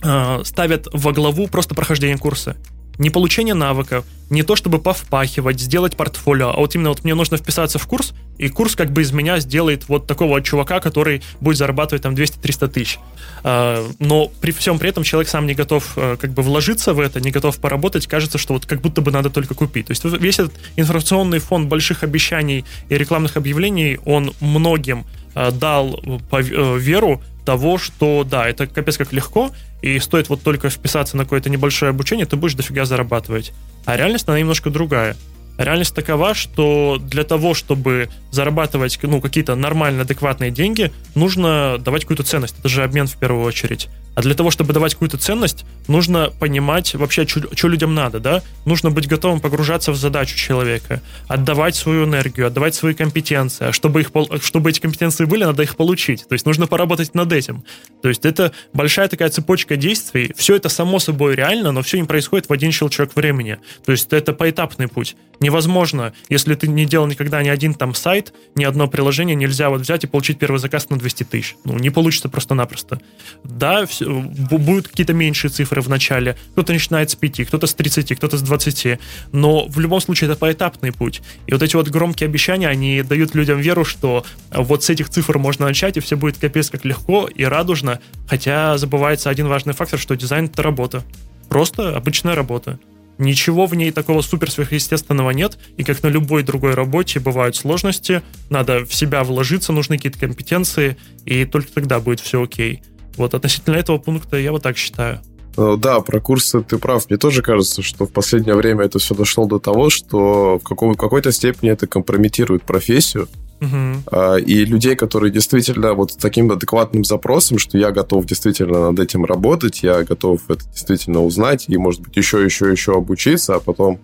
э, 0.02 0.40
ставят 0.44 0.88
во 0.92 1.12
главу 1.12 1.48
просто 1.48 1.74
прохождение 1.74 2.18
курса 2.18 2.56
не 2.98 3.10
получение 3.10 3.54
навыков, 3.54 4.04
не 4.30 4.42
то 4.42 4.56
чтобы 4.56 4.78
повпахивать, 4.78 5.60
сделать 5.60 5.96
портфолио, 5.96 6.50
а 6.50 6.56
вот 6.56 6.74
именно 6.74 6.88
вот 6.88 7.04
мне 7.04 7.14
нужно 7.14 7.36
вписаться 7.36 7.78
в 7.78 7.86
курс, 7.86 8.14
и 8.38 8.48
курс 8.48 8.74
как 8.74 8.90
бы 8.90 9.02
из 9.02 9.12
меня 9.12 9.38
сделает 9.40 9.88
вот 9.88 10.06
такого 10.06 10.40
чувака, 10.40 10.80
который 10.80 11.22
будет 11.40 11.58
зарабатывать 11.58 12.02
там 12.02 12.14
200-300 12.14 12.68
тысяч. 12.68 12.98
А, 13.44 13.86
но 13.98 14.28
при 14.40 14.52
всем 14.52 14.78
при 14.78 14.88
этом 14.88 15.04
человек 15.04 15.28
сам 15.28 15.46
не 15.46 15.54
готов 15.54 15.92
э, 15.96 16.16
как 16.18 16.30
бы 16.30 16.42
вложиться 16.42 16.94
в 16.94 17.00
это, 17.00 17.20
не 17.20 17.30
готов 17.30 17.58
поработать, 17.58 18.06
кажется, 18.06 18.38
что 18.38 18.54
вот 18.54 18.64
как 18.64 18.80
будто 18.80 19.02
бы 19.02 19.10
надо 19.10 19.28
только 19.28 19.54
купить. 19.54 19.86
То 19.86 19.90
есть 19.92 20.04
весь 20.04 20.38
этот 20.38 20.54
информационный 20.76 21.38
фон 21.38 21.68
больших 21.68 22.02
обещаний 22.02 22.64
и 22.88 22.96
рекламных 22.96 23.36
объявлений, 23.36 23.98
он 24.06 24.32
многим 24.40 25.04
э, 25.34 25.50
дал 25.50 26.00
э, 26.30 26.78
веру 26.78 27.20
того, 27.44 27.78
что 27.78 28.24
да, 28.24 28.48
это 28.48 28.66
капец 28.66 28.96
как 28.96 29.12
легко, 29.12 29.50
и 29.80 29.98
стоит 29.98 30.28
вот 30.28 30.42
только 30.42 30.70
вписаться 30.70 31.16
на 31.16 31.24
какое-то 31.24 31.50
небольшое 31.50 31.90
обучение, 31.90 32.26
ты 32.26 32.36
будешь 32.36 32.54
дофига 32.54 32.84
зарабатывать. 32.84 33.52
А 33.84 33.96
реальность, 33.96 34.28
она 34.28 34.38
немножко 34.38 34.70
другая. 34.70 35.16
Реальность 35.58 35.94
такова, 35.94 36.34
что 36.34 36.98
для 37.00 37.24
того, 37.24 37.52
чтобы 37.54 38.08
зарабатывать 38.30 38.98
ну, 39.02 39.20
какие-то 39.20 39.54
нормально 39.54 40.02
адекватные 40.02 40.50
деньги, 40.50 40.90
нужно 41.14 41.78
давать 41.78 42.02
какую-то 42.02 42.22
ценность. 42.22 42.58
Это 42.58 42.68
же 42.68 42.82
обмен 42.82 43.06
в 43.06 43.16
первую 43.16 43.44
очередь. 43.44 43.88
А 44.14 44.22
для 44.22 44.34
того, 44.34 44.50
чтобы 44.50 44.72
давать 44.72 44.92
какую-то 44.94 45.16
ценность, 45.16 45.64
нужно 45.88 46.30
понимать 46.38 46.94
вообще, 46.94 47.26
что 47.26 47.68
людям 47.68 47.94
надо, 47.94 48.20
да? 48.20 48.42
Нужно 48.64 48.90
быть 48.90 49.08
готовым 49.08 49.40
погружаться 49.40 49.92
в 49.92 49.96
задачу 49.96 50.36
человека, 50.36 51.00
отдавать 51.28 51.74
свою 51.74 52.04
энергию, 52.04 52.46
отдавать 52.46 52.74
свои 52.74 52.94
компетенции. 52.94 53.68
А 53.68 53.72
чтобы, 53.72 54.02
их, 54.02 54.10
чтобы 54.42 54.70
эти 54.70 54.80
компетенции 54.80 55.24
были, 55.24 55.44
надо 55.44 55.62
их 55.62 55.76
получить. 55.76 56.28
То 56.28 56.34
есть 56.34 56.46
нужно 56.46 56.66
поработать 56.66 57.14
над 57.14 57.32
этим. 57.32 57.64
То 58.02 58.08
есть 58.08 58.26
это 58.26 58.52
большая 58.72 59.08
такая 59.08 59.30
цепочка 59.30 59.76
действий. 59.76 60.32
Все 60.36 60.56
это 60.56 60.68
само 60.68 60.98
собой 60.98 61.34
реально, 61.34 61.72
но 61.72 61.82
все 61.82 61.98
не 61.98 62.06
происходит 62.06 62.48
в 62.48 62.52
один 62.52 62.72
щелчок 62.72 63.16
времени. 63.16 63.58
То 63.84 63.92
есть 63.92 64.12
это 64.12 64.32
поэтапный 64.32 64.88
путь. 64.88 65.16
Невозможно, 65.40 66.12
если 66.28 66.54
ты 66.54 66.68
не 66.68 66.84
делал 66.84 67.06
никогда 67.06 67.42
ни 67.42 67.48
один 67.48 67.74
там 67.74 67.94
сайт, 67.94 68.32
ни 68.54 68.64
одно 68.64 68.86
приложение, 68.88 69.34
нельзя 69.34 69.70
вот 69.70 69.80
взять 69.80 70.04
и 70.04 70.06
получить 70.06 70.38
первый 70.38 70.58
заказ 70.58 70.88
на 70.90 70.98
200 70.98 71.24
тысяч. 71.24 71.56
Ну, 71.64 71.78
не 71.78 71.90
получится 71.90 72.28
просто-напросто. 72.28 73.00
Да, 73.42 73.86
все, 73.86 74.01
будут 74.04 74.88
какие-то 74.88 75.12
меньшие 75.12 75.50
цифры 75.50 75.80
в 75.80 75.88
начале. 75.88 76.36
Кто-то 76.52 76.72
начинает 76.72 77.10
с 77.10 77.14
5, 77.14 77.46
кто-то 77.46 77.66
с 77.66 77.74
30, 77.74 78.16
кто-то 78.16 78.36
с 78.36 78.42
20. 78.42 78.98
Но 79.32 79.66
в 79.66 79.78
любом 79.78 80.00
случае 80.00 80.30
это 80.30 80.38
поэтапный 80.38 80.92
путь. 80.92 81.22
И 81.46 81.52
вот 81.52 81.62
эти 81.62 81.76
вот 81.76 81.88
громкие 81.88 82.28
обещания, 82.28 82.68
они 82.68 83.02
дают 83.02 83.34
людям 83.34 83.60
веру, 83.60 83.84
что 83.84 84.24
вот 84.50 84.84
с 84.84 84.90
этих 84.90 85.08
цифр 85.08 85.38
можно 85.38 85.66
начать, 85.66 85.96
и 85.96 86.00
все 86.00 86.16
будет 86.16 86.38
капец 86.38 86.70
как 86.70 86.84
легко 86.84 87.28
и 87.32 87.44
радужно. 87.44 88.00
Хотя 88.26 88.78
забывается 88.78 89.30
один 89.30 89.48
важный 89.48 89.74
фактор, 89.74 89.98
что 89.98 90.16
дизайн— 90.16 90.44
это 90.46 90.62
работа. 90.62 91.02
Просто 91.48 91.96
обычная 91.96 92.34
работа. 92.34 92.78
Ничего 93.18 93.66
в 93.66 93.74
ней 93.74 93.92
такого 93.92 94.22
супер 94.22 94.50
сверхъестественного 94.50 95.30
нет, 95.30 95.58
и 95.76 95.84
как 95.84 96.02
на 96.02 96.08
любой 96.08 96.42
другой 96.42 96.74
работе 96.74 97.20
бывают 97.20 97.54
сложности, 97.54 98.22
надо 98.48 98.84
в 98.84 98.94
себя 98.94 99.22
вложиться, 99.22 99.72
нужны 99.72 99.96
какие-то 99.96 100.18
компетенции, 100.18 100.96
и 101.24 101.44
только 101.44 101.70
тогда 101.72 102.00
будет 102.00 102.20
все 102.20 102.42
окей. 102.42 102.82
Вот 103.16 103.34
относительно 103.34 103.76
этого 103.76 103.98
пункта 103.98 104.36
я 104.36 104.52
вот 104.52 104.62
так 104.62 104.76
считаю. 104.76 105.20
Э, 105.56 105.76
да, 105.78 106.00
про 106.00 106.20
курсы 106.20 106.62
ты 106.62 106.78
прав. 106.78 107.08
Мне 107.08 107.18
тоже 107.18 107.42
кажется, 107.42 107.82
что 107.82 108.06
в 108.06 108.12
последнее 108.12 108.54
время 108.54 108.84
это 108.84 108.98
все 108.98 109.14
дошло 109.14 109.46
до 109.46 109.58
того, 109.58 109.90
что 109.90 110.58
в, 110.58 110.62
каком, 110.62 110.94
в 110.94 110.96
какой-то 110.96 111.32
степени 111.32 111.70
это 111.70 111.86
компрометирует 111.86 112.62
профессию. 112.62 113.28
Uh-huh. 113.60 114.42
И 114.42 114.64
людей, 114.64 114.96
которые 114.96 115.30
действительно 115.30 115.94
вот 115.94 116.10
с 116.10 116.16
таким 116.16 116.50
адекватным 116.50 117.04
запросом, 117.04 117.58
что 117.58 117.78
я 117.78 117.92
готов 117.92 118.26
действительно 118.26 118.90
над 118.90 118.98
этим 118.98 119.24
работать, 119.24 119.84
я 119.84 120.02
готов 120.02 120.40
это 120.50 120.64
действительно 120.64 121.22
узнать 121.22 121.66
и, 121.68 121.76
может 121.76 122.00
быть, 122.00 122.16
еще, 122.16 122.44
еще, 122.44 122.72
еще 122.72 122.96
обучиться, 122.96 123.54
а 123.54 123.60
потом 123.60 124.00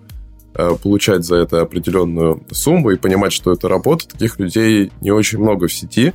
э, 0.55 0.77
получать 0.81 1.25
за 1.25 1.37
это 1.37 1.61
определенную 1.61 2.45
сумму 2.53 2.91
и 2.91 2.97
понимать, 2.97 3.33
что 3.33 3.51
это 3.51 3.69
работа, 3.69 4.07
таких 4.07 4.39
людей 4.39 4.93
не 5.01 5.11
очень 5.11 5.41
много 5.41 5.67
в 5.67 5.73
сети. 5.73 6.13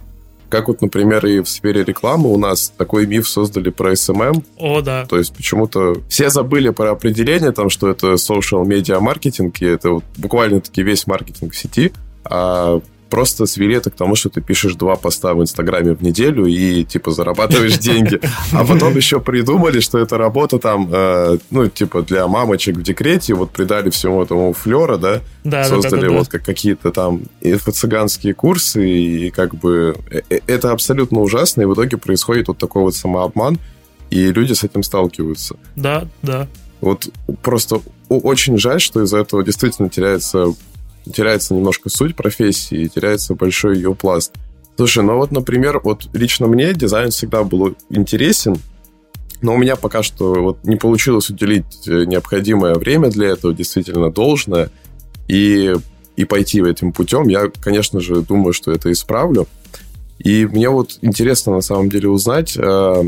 Как 0.54 0.68
вот, 0.68 0.84
например, 0.84 1.26
и 1.26 1.40
в 1.40 1.50
сфере 1.50 1.84
рекламы 1.84 2.32
у 2.32 2.38
нас 2.38 2.72
такой 2.78 3.08
миф 3.08 3.28
создали 3.28 3.72
про 3.72 3.94
SMM. 3.94 4.44
О, 4.60 4.82
да. 4.82 5.08
То 5.08 5.18
есть 5.18 5.36
почему-то 5.36 5.96
все 6.10 6.30
забыли 6.30 6.70
про 6.70 6.92
определение, 6.92 7.52
там, 7.52 7.72
что 7.72 7.90
это 7.90 8.14
social 8.14 8.64
media 8.64 9.00
маркетинг, 9.00 9.60
и 9.64 9.66
это 9.66 9.90
вот 9.90 10.04
буквально-таки 10.16 10.84
весь 10.84 11.08
маркетинг 11.08 11.54
в 11.54 11.58
сети. 11.58 11.92
А 12.24 12.82
просто 13.14 13.46
свели 13.46 13.76
это 13.76 13.92
к 13.92 13.96
тому, 13.96 14.16
что 14.16 14.30
ты 14.30 14.42
пишешь 14.42 14.74
два 14.74 14.96
поста 14.96 15.36
в 15.36 15.42
Инстаграме 15.44 15.94
в 15.94 16.02
неделю 16.02 16.48
и, 16.48 16.84
типа, 16.84 17.12
зарабатываешь 17.12 17.78
деньги. 17.78 18.20
А 18.52 18.66
потом 18.66 18.96
еще 18.96 19.20
придумали, 19.20 19.82
что 19.82 20.00
это 20.00 20.18
работа 20.18 20.58
там, 20.58 20.90
э, 20.92 21.38
ну, 21.52 21.70
типа, 21.70 22.02
для 22.02 22.26
мамочек 22.28 22.78
в 22.78 22.82
декрете, 22.82 23.36
вот 23.36 23.52
придали 23.52 23.92
всему 23.92 24.24
этому 24.24 24.52
флера, 24.54 24.98
да, 24.98 25.22
да 25.44 25.64
создали 25.64 26.02
да, 26.02 26.08
да, 26.08 26.14
да, 26.14 26.18
вот 26.18 26.28
как 26.28 26.44
какие-то 26.44 26.92
там 26.92 27.22
инфо-цыганские 27.42 28.34
курсы, 28.34 28.90
и 28.90 29.30
как 29.30 29.54
бы 29.54 29.96
э, 30.10 30.22
э, 30.32 30.40
это 30.48 30.72
абсолютно 30.72 31.20
ужасно, 31.20 31.62
и 31.62 31.66
в 31.66 31.76
итоге 31.76 31.98
происходит 31.98 32.48
вот 32.48 32.58
такой 32.58 32.82
вот 32.82 32.96
самообман, 32.96 33.60
и 34.10 34.32
люди 34.32 34.54
с 34.54 34.64
этим 34.64 34.82
сталкиваются. 34.82 35.56
Да, 35.76 36.08
да. 36.24 36.48
Вот 36.82 37.10
просто 37.44 37.80
очень 38.10 38.58
жаль, 38.58 38.82
что 38.82 39.04
из-за 39.04 39.20
этого 39.20 39.44
действительно 39.44 39.90
теряется 39.90 40.48
теряется 41.12 41.54
немножко 41.54 41.90
суть 41.90 42.16
профессии, 42.16 42.88
теряется 42.88 43.36
большой 43.36 43.78
ее 43.78 43.96
пласт. 43.96 44.34
Слушай, 44.76 45.04
ну 45.04 45.18
вот, 45.18 45.32
например, 45.32 45.80
вот 45.84 46.10
лично 46.14 46.48
мне 46.48 46.74
дизайн 46.74 47.12
всегда 47.12 47.44
был 47.44 47.76
интересен, 47.90 48.58
но 49.42 49.54
у 49.54 49.58
меня 49.58 49.76
пока 49.76 50.02
что 50.02 50.34
вот 50.36 50.64
не 50.64 50.78
получилось 50.78 51.30
уделить 51.30 51.88
э, 51.88 52.06
необходимое 52.06 52.76
время 52.76 53.10
для 53.10 53.30
этого, 53.30 53.54
действительно 53.54 54.10
должное, 54.10 54.70
и, 55.28 55.76
и 56.16 56.26
пойти 56.26 56.62
этим 56.62 56.92
путем. 56.92 57.28
Я, 57.28 57.52
конечно 57.62 58.00
же, 58.00 58.22
думаю, 58.22 58.54
что 58.54 58.72
это 58.72 58.92
исправлю. 58.92 59.48
И 60.20 60.46
мне 60.46 60.70
вот 60.70 60.98
интересно 61.02 61.54
на 61.54 61.62
самом 61.62 61.90
деле 61.90 62.10
узнать 62.10 62.56
э, 62.56 63.04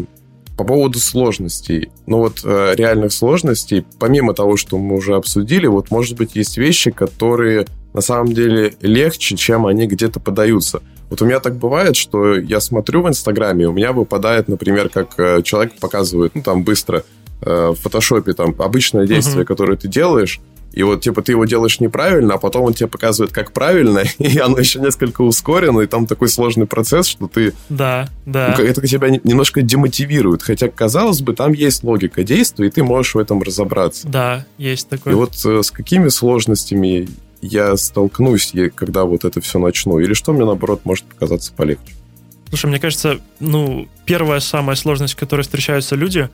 по 0.58 0.63
поводу 0.63 0.99
сложностей. 0.99 1.89
Ну 2.05 2.17
вот 2.17 2.41
э, 2.43 2.73
реальных 2.75 3.13
сложностей, 3.13 3.86
помимо 3.99 4.34
того, 4.34 4.58
что 4.58 4.77
мы 4.77 4.95
уже 4.97 5.15
обсудили, 5.15 5.67
вот 5.67 5.91
может 5.91 6.17
быть 6.17 6.36
есть 6.36 6.58
вещи, 6.58 6.91
которые 6.91 7.65
на 7.95 8.01
самом 8.01 8.34
деле 8.34 8.73
легче, 8.81 9.38
чем 9.38 9.65
они 9.65 9.88
где-то 9.88 10.19
подаются. 10.19 10.81
Вот 11.10 11.21
у 11.21 11.25
меня 11.25 11.39
так 11.39 11.55
бывает, 11.55 11.95
что 11.95 12.36
я 12.36 12.60
смотрю 12.60 13.01
в 13.01 13.08
Инстаграме, 13.08 13.67
у 13.67 13.71
меня 13.71 13.93
выпадает, 13.93 14.49
например, 14.49 14.89
как 14.89 15.17
э, 15.17 15.41
человек 15.43 15.73
показывает, 15.79 16.36
ну 16.36 16.41
там 16.41 16.63
быстро 16.63 17.03
э, 17.41 17.69
в 17.69 17.75
фотошопе 17.75 18.34
там 18.34 18.53
обычное 18.60 19.08
действие, 19.08 19.43
uh-huh. 19.43 19.47
которое 19.47 19.77
ты 19.77 19.88
делаешь, 19.88 20.41
и 20.75 20.84
вот, 20.84 21.01
типа, 21.01 21.21
ты 21.21 21.31
его 21.31 21.45
делаешь 21.45 21.79
неправильно, 21.79 22.34
а 22.34 22.38
потом 22.38 22.63
он 22.63 22.73
тебе 22.73 22.88
показывает, 22.88 23.31
как 23.31 23.53
правильно, 23.53 24.03
и 24.19 24.38
оно 24.39 24.58
еще 24.60 24.79
несколько 24.81 25.21
ускорено, 25.21 25.79
и 25.79 25.88
там 25.88 26.05
такой 26.05 26.27
сложный 26.27 26.67
процесс, 26.67 27.08
что 27.08 27.27
ты... 27.27 27.53
Да, 27.69 28.10
да. 28.25 28.53
Ну, 28.58 28.63
это 28.63 28.86
тебя 28.86 29.10
немножко 29.10 29.62
демотивирует. 29.62 30.43
Хотя, 30.43 30.67
казалось 30.67 31.21
бы, 31.21 31.34
там 31.34 31.53
есть 31.53 31.84
логика 31.84 32.23
действия, 32.23 32.67
и 32.67 32.69
ты 32.69 32.84
можешь 32.84 33.15
в 33.15 33.17
этом 33.17 33.41
разобраться. 33.41 34.05
Да, 34.10 34.45
есть 34.58 34.89
такое. 34.89 35.13
И 35.13 35.15
вот 35.15 35.34
э, 35.45 35.63
с 35.63 35.71
какими 35.71 36.10
сложностями 36.10 37.08
я 37.45 37.75
столкнусь, 37.77 38.53
когда 38.75 39.05
вот 39.05 39.25
это 39.25 39.41
все 39.41 39.60
начну? 39.60 39.99
Или 39.99 40.13
что 40.13 40.34
мне, 40.34 40.45
наоборот, 40.45 40.81
может 40.84 41.05
показаться 41.05 41.53
полегче? 41.53 41.93
Слушай, 42.49 42.67
мне 42.67 42.79
кажется, 42.79 43.19
ну, 43.39 43.88
первая 44.05 44.39
самая 44.39 44.75
сложность, 44.75 45.13
с 45.13 45.15
которой 45.15 45.41
встречаются 45.41 45.95
люди, 45.95 46.29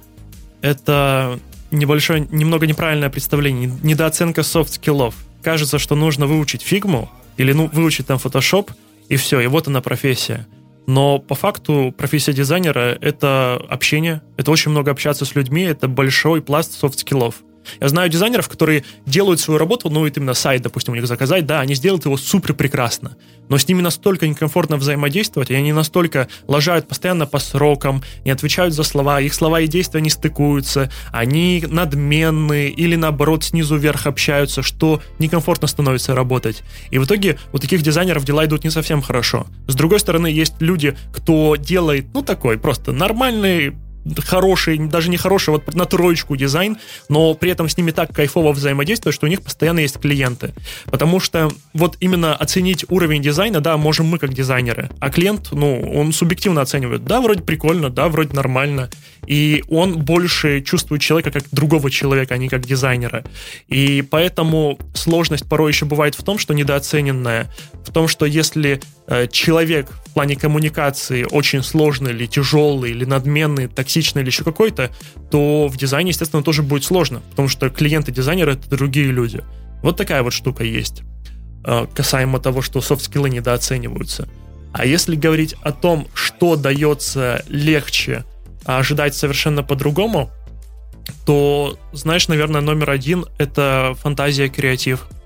это 0.62 1.40
небольшое, 1.72 2.28
немного 2.32 2.68
неправильное 2.68 3.10
представление, 3.10 3.72
недооценка 3.82 4.44
софт-скиллов. 4.44 5.16
Кажется, 5.42 5.80
что 5.80 5.96
нужно 5.96 6.28
выучить 6.28 6.62
фигму 6.62 7.10
или 7.38 7.54
ну, 7.54 7.70
выучить 7.72 8.08
там 8.08 8.18
Photoshop, 8.18 8.72
и 9.10 9.16
все, 9.16 9.40
и 9.40 9.48
вот 9.48 9.68
она 9.68 9.82
профессия. 9.82 10.48
Но 10.88 11.20
по 11.20 11.36
факту 11.36 11.94
профессия 11.98 12.34
дизайнера— 12.34 12.98
это 13.02 13.62
общение, 13.70 14.22
это 14.38 14.52
очень 14.52 14.72
много 14.72 14.92
общаться 14.92 15.26
с 15.26 15.36
людьми, 15.36 15.64
это 15.64 15.88
большой 15.88 16.42
пласт 16.42 16.74
софт-скиллов. 16.74 17.36
Я 17.80 17.90
знаю 17.90 18.10
дизайнеров, 18.10 18.50
которые 18.50 18.84
делают 19.06 19.40
свою 19.40 19.58
работу, 19.58 19.90
ну, 19.90 20.02
вот 20.02 20.18
именно 20.18 20.34
сайт, 20.34 20.62
допустим, 20.62 20.94
у 20.94 20.96
них 20.96 21.08
заказать, 21.08 21.46
да, 21.46 21.60
они 21.60 21.76
сделают 21.76 22.06
его 22.06 22.18
супер 22.18 22.54
прекрасно, 22.54 23.16
но 23.50 23.58
с 23.58 23.68
ними 23.68 23.82
настолько 23.82 24.28
некомфортно 24.28 24.78
взаимодействовать, 24.78 25.50
и 25.50 25.56
они 25.56 25.74
настолько 25.74 26.28
лажают 26.48 26.88
постоянно 26.88 27.26
по 27.26 27.40
срокам, 27.40 28.04
не 28.26 28.32
отвечают 28.32 28.74
за 28.74 28.84
слова, 28.84 29.20
их 29.22 29.34
слова 29.34 29.62
и 29.62 29.68
действия 29.68 30.02
не 30.02 30.10
стыкуются, 30.10 30.92
они 31.12 31.64
надменные 31.68 32.70
или, 32.70 32.96
наоборот, 32.96 33.44
снизу 33.44 33.78
вверх 33.78 34.08
общаются, 34.08 34.62
что 34.62 35.02
некомфортно 35.20 35.68
становится 35.68 36.16
работать. 36.16 36.64
И 36.92 36.98
в 36.98 37.06
итоге 37.06 37.40
у 37.54 37.60
таких 37.60 37.82
дизайнеров 37.82 38.24
дела 38.24 38.46
идут 38.46 38.64
не 38.64 38.70
совсем 38.70 39.02
хорошо. 39.02 39.48
С 39.68 39.76
другой 39.76 40.00
стороны, 40.00 40.28
есть 40.28 40.56
люди, 40.60 40.98
кто 41.14 41.56
делает, 41.56 42.08
ну, 42.14 42.22
такой 42.22 42.58
просто 42.58 42.92
нормальный 42.92 43.74
хороший, 44.26 44.78
даже 44.78 45.10
не 45.10 45.18
хороший, 45.18 45.52
вот 45.52 45.74
на 45.74 45.86
троечку 45.86 46.36
дизайн, 46.36 46.78
но 47.10 47.34
при 47.34 47.52
этом 47.52 47.70
с 47.70 47.78
ними 47.78 47.92
так 47.92 48.14
кайфово 48.14 48.52
взаимодействовать, 48.52 49.16
что 49.16 49.26
у 49.26 49.30
них 49.30 49.42
постоянно 49.42 49.80
есть 49.80 50.00
клиенты. 50.00 50.54
Потому 50.86 51.20
что 51.20 51.52
вот 51.74 51.98
именно 52.00 52.36
оценить 52.36 52.86
уровень 52.90 53.22
дизайна, 53.22 53.62
да, 53.62 53.78
можем 53.78 54.08
мы 54.08 54.18
как 54.18 54.34
дизайнеры, 54.34 54.90
а 55.00 55.10
клиент, 55.10 55.52
ну, 55.52 55.80
он 55.94 56.14
субъективно 56.14 56.62
оценивает, 56.62 57.04
да, 57.04 57.22
вроде 57.22 57.44
прикольно, 57.44 57.90
да, 57.90 58.08
вроде 58.08 58.34
нормально, 58.34 58.90
и 59.28 59.64
он 59.70 60.00
больше 60.00 60.62
чувствует 60.62 61.02
человека 61.02 61.32
как 61.32 61.44
другого 61.52 61.92
человека, 61.92 62.34
а 62.34 62.38
не 62.38 62.50
как 62.50 62.66
дизайнера. 62.66 63.24
И 63.68 64.02
поэтому 64.02 64.80
сложность 64.94 65.48
порой 65.48 65.72
еще 65.72 65.86
бывает 65.86 66.16
в 66.16 66.24
том, 66.24 66.38
что 66.38 66.54
недооцененная, 66.54 67.54
в 67.86 67.92
том, 67.92 68.08
что 68.08 68.26
если 68.26 68.82
человек 69.32 69.90
в 70.06 70.14
плане 70.14 70.36
коммуникации 70.36 71.24
очень 71.24 71.64
сложный 71.64 72.12
или 72.12 72.26
тяжелый, 72.26 72.92
или 72.92 73.06
надменный, 73.06 73.68
токсичный 73.68 74.22
или 74.22 74.30
еще 74.30 74.44
какой-то, 74.44 74.90
то 75.30 75.68
в 75.68 75.78
дизайне, 75.78 76.10
естественно, 76.10 76.44
тоже 76.44 76.64
будет 76.64 76.84
сложно, 76.84 77.22
потому 77.32 77.48
что 77.48 77.70
клиенты 77.70 78.12
дизайнера— 78.12 78.52
это 78.54 78.70
другие 78.70 79.08
люди. 79.08 79.44
Вот 79.84 79.98
такая 79.98 80.22
вот 80.24 80.34
штука 80.34 80.64
есть, 80.64 81.04
э, 81.66 81.88
касаемо 81.94 82.40
того, 82.40 82.62
что 82.62 82.82
софт-скиллы 82.82 83.30
недооцениваются. 83.30 84.28
А 84.74 84.86
если 84.86 85.16
говорить 85.16 85.56
о 85.62 85.72
том, 85.72 86.08
что 86.14 86.56
дается 86.56 87.44
легче, 87.48 88.26
а 88.66 88.80
ожидать 88.80 89.16
совершенно 89.16 89.64
по-другому, 89.64 90.30
то, 91.26 91.78
знаешь, 91.94 92.28
наверное, 92.28 92.62
номер 92.62 92.92
один— 92.92 93.26
это 93.38 93.96
фантазия, 94.02 94.50
креатив— 94.50 95.08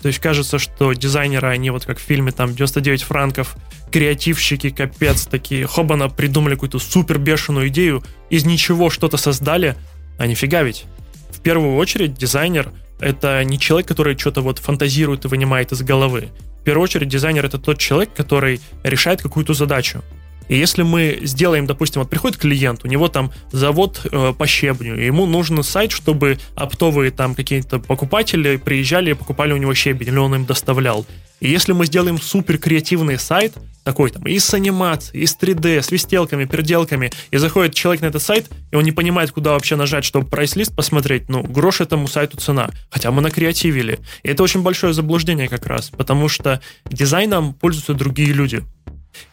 то 0.00 0.08
есть 0.08 0.20
кажется, 0.20 0.58
что 0.58 0.92
дизайнеры, 0.92 1.48
они 1.48 1.70
вот 1.70 1.84
как 1.84 1.98
в 1.98 2.02
фильме 2.02 2.30
там 2.30 2.54
99 2.54 3.02
франков, 3.02 3.56
креативщики, 3.90 4.70
капец, 4.70 5.26
такие, 5.26 5.66
хобана, 5.66 6.08
придумали 6.08 6.54
какую-то 6.54 6.78
супер 6.78 7.18
бешеную 7.18 7.68
идею, 7.68 8.04
из 8.30 8.44
ничего 8.44 8.90
что-то 8.90 9.16
создали, 9.16 9.76
а 10.18 10.26
нифига 10.26 10.62
ведь. 10.62 10.84
В 11.30 11.40
первую 11.40 11.76
очередь 11.76 12.14
дизайнер— 12.14 12.72
это 13.00 13.42
не 13.44 13.58
человек, 13.58 13.88
который 13.88 14.16
что-то 14.16 14.40
вот 14.40 14.58
фантазирует 14.58 15.24
и 15.24 15.28
вынимает 15.28 15.72
из 15.72 15.82
головы. 15.82 16.28
В 16.60 16.64
первую 16.64 16.84
очередь 16.84 17.08
дизайнер— 17.08 17.44
это 17.46 17.58
тот 17.58 17.78
человек, 17.78 18.12
который 18.14 18.60
решает 18.84 19.22
какую-то 19.22 19.54
задачу. 19.54 20.02
И 20.48 20.56
если 20.56 20.82
мы 20.82 21.20
сделаем, 21.22 21.66
допустим, 21.66 22.02
вот 22.02 22.10
приходит 22.10 22.38
клиент, 22.38 22.84
у 22.84 22.88
него 22.88 23.08
там 23.08 23.32
завод 23.52 24.00
э, 24.04 24.32
по 24.36 24.46
щебню, 24.46 24.98
и 24.98 25.06
ему 25.06 25.26
нужен 25.26 25.62
сайт, 25.62 25.92
чтобы 25.92 26.38
оптовые 26.54 27.10
там 27.10 27.34
какие-то 27.34 27.78
покупатели 27.78 28.56
приезжали 28.56 29.10
и 29.10 29.14
покупали 29.14 29.52
у 29.52 29.56
него 29.56 29.74
щебень, 29.74 30.08
или 30.08 30.16
он 30.16 30.34
им 30.34 30.44
доставлял. 30.44 31.06
И 31.40 31.50
если 31.50 31.72
мы 31.72 31.86
сделаем 31.86 32.20
супер 32.20 32.58
креативный 32.58 33.18
сайт, 33.18 33.54
такой 33.84 34.10
там, 34.10 34.26
и 34.26 34.38
с 34.38 34.52
анимацией, 34.52 35.22
и 35.22 35.26
с 35.26 35.36
3D, 35.40 35.80
с 35.80 35.90
вистелками, 35.90 36.44
переделками, 36.44 37.10
и 37.30 37.38
заходит 37.38 37.74
человек 37.74 38.02
на 38.02 38.06
этот 38.06 38.22
сайт, 38.22 38.50
и 38.70 38.76
он 38.76 38.84
не 38.84 38.92
понимает, 38.92 39.30
куда 39.30 39.52
вообще 39.52 39.76
нажать, 39.76 40.04
чтобы 40.04 40.26
прайс-лист 40.26 40.74
посмотреть, 40.74 41.28
ну, 41.28 41.42
грош 41.42 41.80
этому 41.80 42.06
сайту 42.06 42.36
цена. 42.36 42.70
Хотя 42.90 43.10
мы 43.12 43.22
накреативили. 43.22 43.98
И 44.24 44.28
это 44.28 44.42
очень 44.42 44.62
большое 44.62 44.92
заблуждение 44.92 45.48
как 45.48 45.66
раз, 45.66 45.88
потому 45.90 46.28
что 46.28 46.60
дизайном 46.90 47.54
пользуются 47.54 47.94
другие 47.94 48.32
люди. 48.32 48.62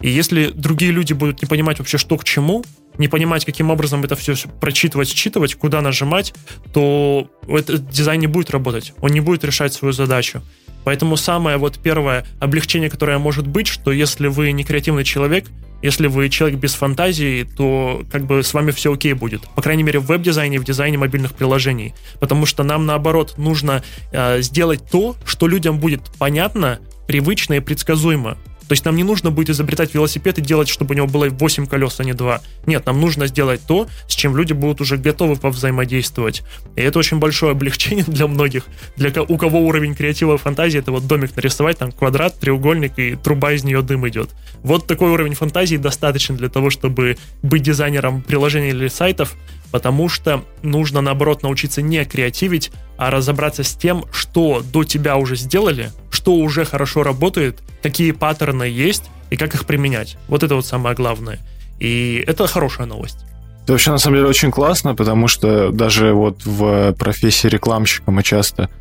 И 0.02 0.10
если 0.10 0.48
другие 0.48 0.92
люди 0.92 1.14
будут 1.14 1.42
не 1.42 1.48
понимать 1.48 1.80
вообще, 1.80 1.98
что 1.98 2.18
к 2.18 2.24
чему, 2.24 2.64
не 2.98 3.08
понимать, 3.08 3.46
каким 3.46 3.72
образом 3.72 4.04
это 4.04 4.16
все 4.16 4.36
прочитывать, 4.62 5.10
считывать, 5.10 5.56
куда 5.56 5.82
нажимать, 5.82 6.34
то 6.74 7.30
этот 7.48 7.90
дизайн 7.90 8.22
не 8.22 8.28
будет 8.28 8.52
работать, 8.52 8.94
он 9.02 9.12
не 9.12 9.20
будет 9.22 9.44
решать 9.44 9.74
свою 9.74 9.92
задачу. 9.92 10.42
Поэтому 10.84 11.18
самое 11.18 11.58
вот 11.58 11.80
первое 11.80 12.26
облегчение, 12.40 12.90
которое 12.90 13.18
может 13.18 13.48
быть, 13.48 13.68
что 13.68 13.92
если 13.92 14.28
вы 14.28 14.52
не 14.52 14.64
креативный 14.64 15.04
человек, 15.04 15.46
если 15.82 16.08
вы 16.08 16.30
человек 16.30 16.60
без 16.60 16.74
фантазии, 16.74 17.44
то 17.44 18.04
как 18.12 18.26
бы 18.26 18.44
с 18.44 18.54
вами 18.54 18.72
все 18.72 18.94
окей 18.94 19.14
будет. 19.14 19.42
По 19.56 19.62
крайней 19.62 19.84
мере, 19.84 20.00
в 20.00 20.06
веб-дизайне, 20.06 20.60
в 20.60 20.64
дизайне 20.64 20.98
мобильных 20.98 21.34
приложений. 21.34 21.94
Потому 22.20 22.46
что 22.46 22.64
нам, 22.64 22.86
наоборот, 22.86 23.36
нужно 23.38 23.84
э, 24.12 24.42
сделать 24.42 24.90
то, 24.90 25.16
что 25.26 25.48
людям 25.48 25.80
будет 25.80 26.02
понятно, 26.18 26.80
привычно 27.08 27.56
и 27.56 27.60
предсказуемо. 27.60 28.38
То 28.68 28.74
есть 28.74 28.84
нам 28.86 28.96
не 28.96 29.04
нужно 29.04 29.32
будет 29.32 29.52
изобретать 29.52 29.94
велосипед 29.94 30.40
и 30.40 30.42
делать, 30.42 30.68
чтобы 30.68 30.94
у 30.94 30.98
него 30.98 31.08
было 31.08 31.30
8 31.30 31.68
колес, 31.68 32.00
а 32.00 32.04
не 32.04 32.14
2. 32.14 32.42
Нет, 32.66 32.86
нам 32.86 33.00
нужно 33.00 33.28
сделать 33.28 33.62
то, 33.68 33.88
с 34.08 34.14
чем 34.14 34.36
люди 34.36 34.54
будут 34.54 34.82
уже 34.82 34.98
готовы 34.98 35.36
повзаимодействовать. 35.36 36.44
И 36.76 36.82
это 36.82 37.00
очень 37.00 37.20
большое 37.20 37.52
облегчение 37.52 38.06
для 38.08 38.28
многих. 38.28 38.66
Для 38.96 39.12
у 39.22 39.38
кого 39.38 39.60
уровень 39.60 39.96
креатива 39.96 40.36
и 40.36 40.38
фантазии, 40.38 40.80
это 40.80 40.92
вот 40.92 41.08
домик 41.08 41.36
нарисовать, 41.36 41.78
там 41.78 41.92
квадрат, 41.92 42.40
треугольник 42.40 42.98
и 42.98 43.16
труба 43.16 43.54
из 43.54 43.64
нее 43.64 43.82
дым 43.82 44.08
идет. 44.08 44.30
Вот 44.64 44.88
такой 44.88 45.12
уровень 45.12 45.36
фантазии 45.36 45.78
достаточно 45.78 46.36
для 46.36 46.50
того, 46.50 46.70
чтобы 46.70 47.18
быть 47.44 47.62
дизайнером 47.62 48.22
приложений 48.22 48.70
или 48.70 48.88
сайтов, 48.88 49.36
потому 49.72 50.10
что 50.10 50.44
нужно, 50.64 51.02
наоборот, 51.02 51.44
научиться 51.44 51.82
не 51.82 52.04
креативить, 52.06 52.72
а 52.98 53.12
разобраться 53.12 53.64
с 53.64 53.76
тем, 53.76 54.06
что 54.12 54.62
до 54.62 54.84
тебя 54.84 55.18
уже 55.18 55.36
сделали, 55.36 55.92
что 56.26 56.34
уже 56.34 56.66
хорошо 56.66 57.04
работает, 57.04 57.60
какие 57.84 58.12
паттерны 58.12 58.64
есть 58.64 59.04
и 59.30 59.38
как 59.38 59.54
их 59.54 59.66
применять. 59.66 60.18
Вот 60.28 60.42
это 60.42 60.56
вот 60.56 60.66
самое 60.66 60.96
главное. 60.96 61.38
И 61.80 62.24
это 62.26 62.48
хорошая 62.48 62.88
новость. 62.88 63.20
Это 63.62 63.74
вообще, 63.74 63.92
на 63.92 64.00
самом 64.00 64.18
деле, 64.18 64.30
очень 64.30 64.50
классно, 64.50 64.96
потому 64.96 65.28
что 65.28 65.70
даже 65.70 66.14
вот 66.14 66.44
в 66.44 66.94
профессии 66.94 67.48
рекламщика 67.48 68.10
мы 68.10 68.24
часто 68.24 68.72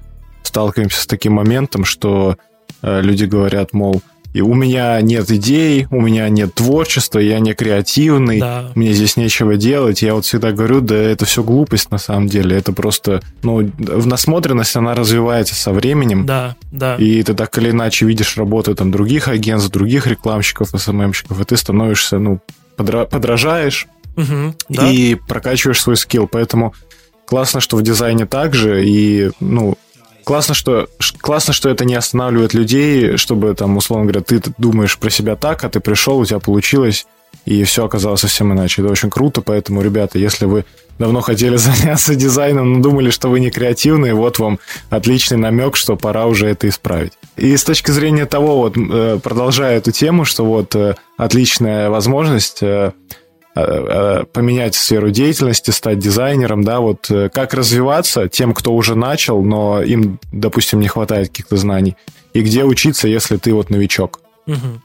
сталкиваемся 0.42 1.02
с 1.02 1.06
таким 1.06 1.34
моментом, 1.34 1.84
что 1.84 2.38
э, 2.80 3.02
люди 3.02 3.26
говорят, 3.26 3.74
мол, 3.74 4.00
и 4.34 4.40
у 4.40 4.52
меня 4.52 5.00
нет 5.00 5.30
идей, 5.30 5.86
у 5.92 6.00
меня 6.00 6.28
нет 6.28 6.54
творчества, 6.54 7.20
я 7.20 7.38
не 7.38 7.54
креативный, 7.54 8.40
да. 8.40 8.72
мне 8.74 8.92
здесь 8.92 9.16
нечего 9.16 9.56
делать. 9.56 10.02
Я 10.02 10.14
вот 10.14 10.24
всегда 10.24 10.50
говорю, 10.50 10.80
да 10.80 10.96
это 10.96 11.24
все 11.24 11.44
глупость 11.44 11.92
на 11.92 11.98
самом 11.98 12.26
деле. 12.26 12.56
Это 12.56 12.72
просто, 12.72 13.22
ну, 13.44 13.70
в 13.78 14.06
насмотренность 14.08 14.74
она 14.74 14.96
развивается 14.96 15.54
со 15.54 15.72
временем. 15.72 16.26
Да, 16.26 16.56
да. 16.72 16.96
И 16.96 17.22
ты 17.22 17.34
так 17.34 17.56
или 17.58 17.70
иначе 17.70 18.06
видишь 18.06 18.36
работу 18.36 18.74
там 18.74 18.90
других 18.90 19.28
агентств, 19.28 19.70
других 19.70 20.08
рекламщиков, 20.08 20.70
СММщиков, 20.70 21.40
и 21.40 21.44
ты 21.44 21.56
становишься, 21.56 22.18
ну, 22.18 22.40
подра- 22.76 23.06
подражаешь 23.08 23.86
угу, 24.16 24.56
да. 24.68 24.90
и 24.90 25.14
прокачиваешь 25.14 25.80
свой 25.80 25.96
скилл. 25.96 26.26
Поэтому 26.26 26.74
классно, 27.24 27.60
что 27.60 27.76
в 27.76 27.82
дизайне 27.82 28.26
также, 28.26 28.84
и, 28.84 29.30
ну, 29.38 29.78
классно, 30.24 30.54
что 30.54 30.88
классно, 31.20 31.52
что 31.52 31.68
это 31.68 31.84
не 31.84 31.94
останавливает 31.94 32.54
людей, 32.54 33.16
чтобы 33.16 33.54
там, 33.54 33.76
условно 33.76 34.06
говоря, 34.06 34.22
ты 34.22 34.42
думаешь 34.58 34.98
про 34.98 35.10
себя 35.10 35.36
так, 35.36 35.64
а 35.64 35.68
ты 35.68 35.80
пришел, 35.80 36.18
у 36.18 36.24
тебя 36.24 36.38
получилось, 36.40 37.06
и 37.44 37.62
все 37.64 37.84
оказалось 37.84 38.20
совсем 38.20 38.52
иначе. 38.52 38.82
Это 38.82 38.90
очень 38.90 39.10
круто, 39.10 39.42
поэтому, 39.42 39.82
ребята, 39.82 40.18
если 40.18 40.46
вы 40.46 40.64
давно 40.98 41.20
хотели 41.20 41.56
заняться 41.56 42.14
дизайном, 42.14 42.74
но 42.74 42.80
думали, 42.80 43.10
что 43.10 43.28
вы 43.28 43.40
не 43.40 43.50
креативные, 43.50 44.14
вот 44.14 44.38
вам 44.38 44.58
отличный 44.90 45.36
намек, 45.36 45.76
что 45.76 45.96
пора 45.96 46.26
уже 46.26 46.46
это 46.46 46.68
исправить. 46.68 47.12
И 47.36 47.56
с 47.56 47.64
точки 47.64 47.90
зрения 47.90 48.26
того, 48.26 48.58
вот, 48.58 48.76
э, 48.76 49.18
продолжая 49.22 49.78
эту 49.78 49.92
тему, 49.92 50.24
что 50.24 50.44
вот 50.44 50.74
э, 50.74 50.94
отличная 51.16 51.90
возможность 51.90 52.62
э, 52.62 52.92
поменять 53.54 54.74
сферу 54.74 55.10
деятельности, 55.10 55.70
стать 55.70 55.98
дизайнером, 55.98 56.64
да, 56.64 56.80
вот 56.80 57.08
э, 57.10 57.28
как 57.28 57.54
развиваться 57.54 58.28
тем, 58.28 58.52
кто 58.52 58.74
уже 58.74 58.96
начал, 58.96 59.42
но 59.42 59.80
им, 59.80 60.18
допустим, 60.32 60.80
не 60.80 60.88
хватает 60.88 61.28
каких-то 61.28 61.56
знаний, 61.56 61.96
и 62.32 62.40
где 62.40 62.64
учиться, 62.64 63.06
если 63.06 63.36
ты 63.36 63.54
вот 63.54 63.70
новичок. 63.70 64.20
Угу. 64.46 64.80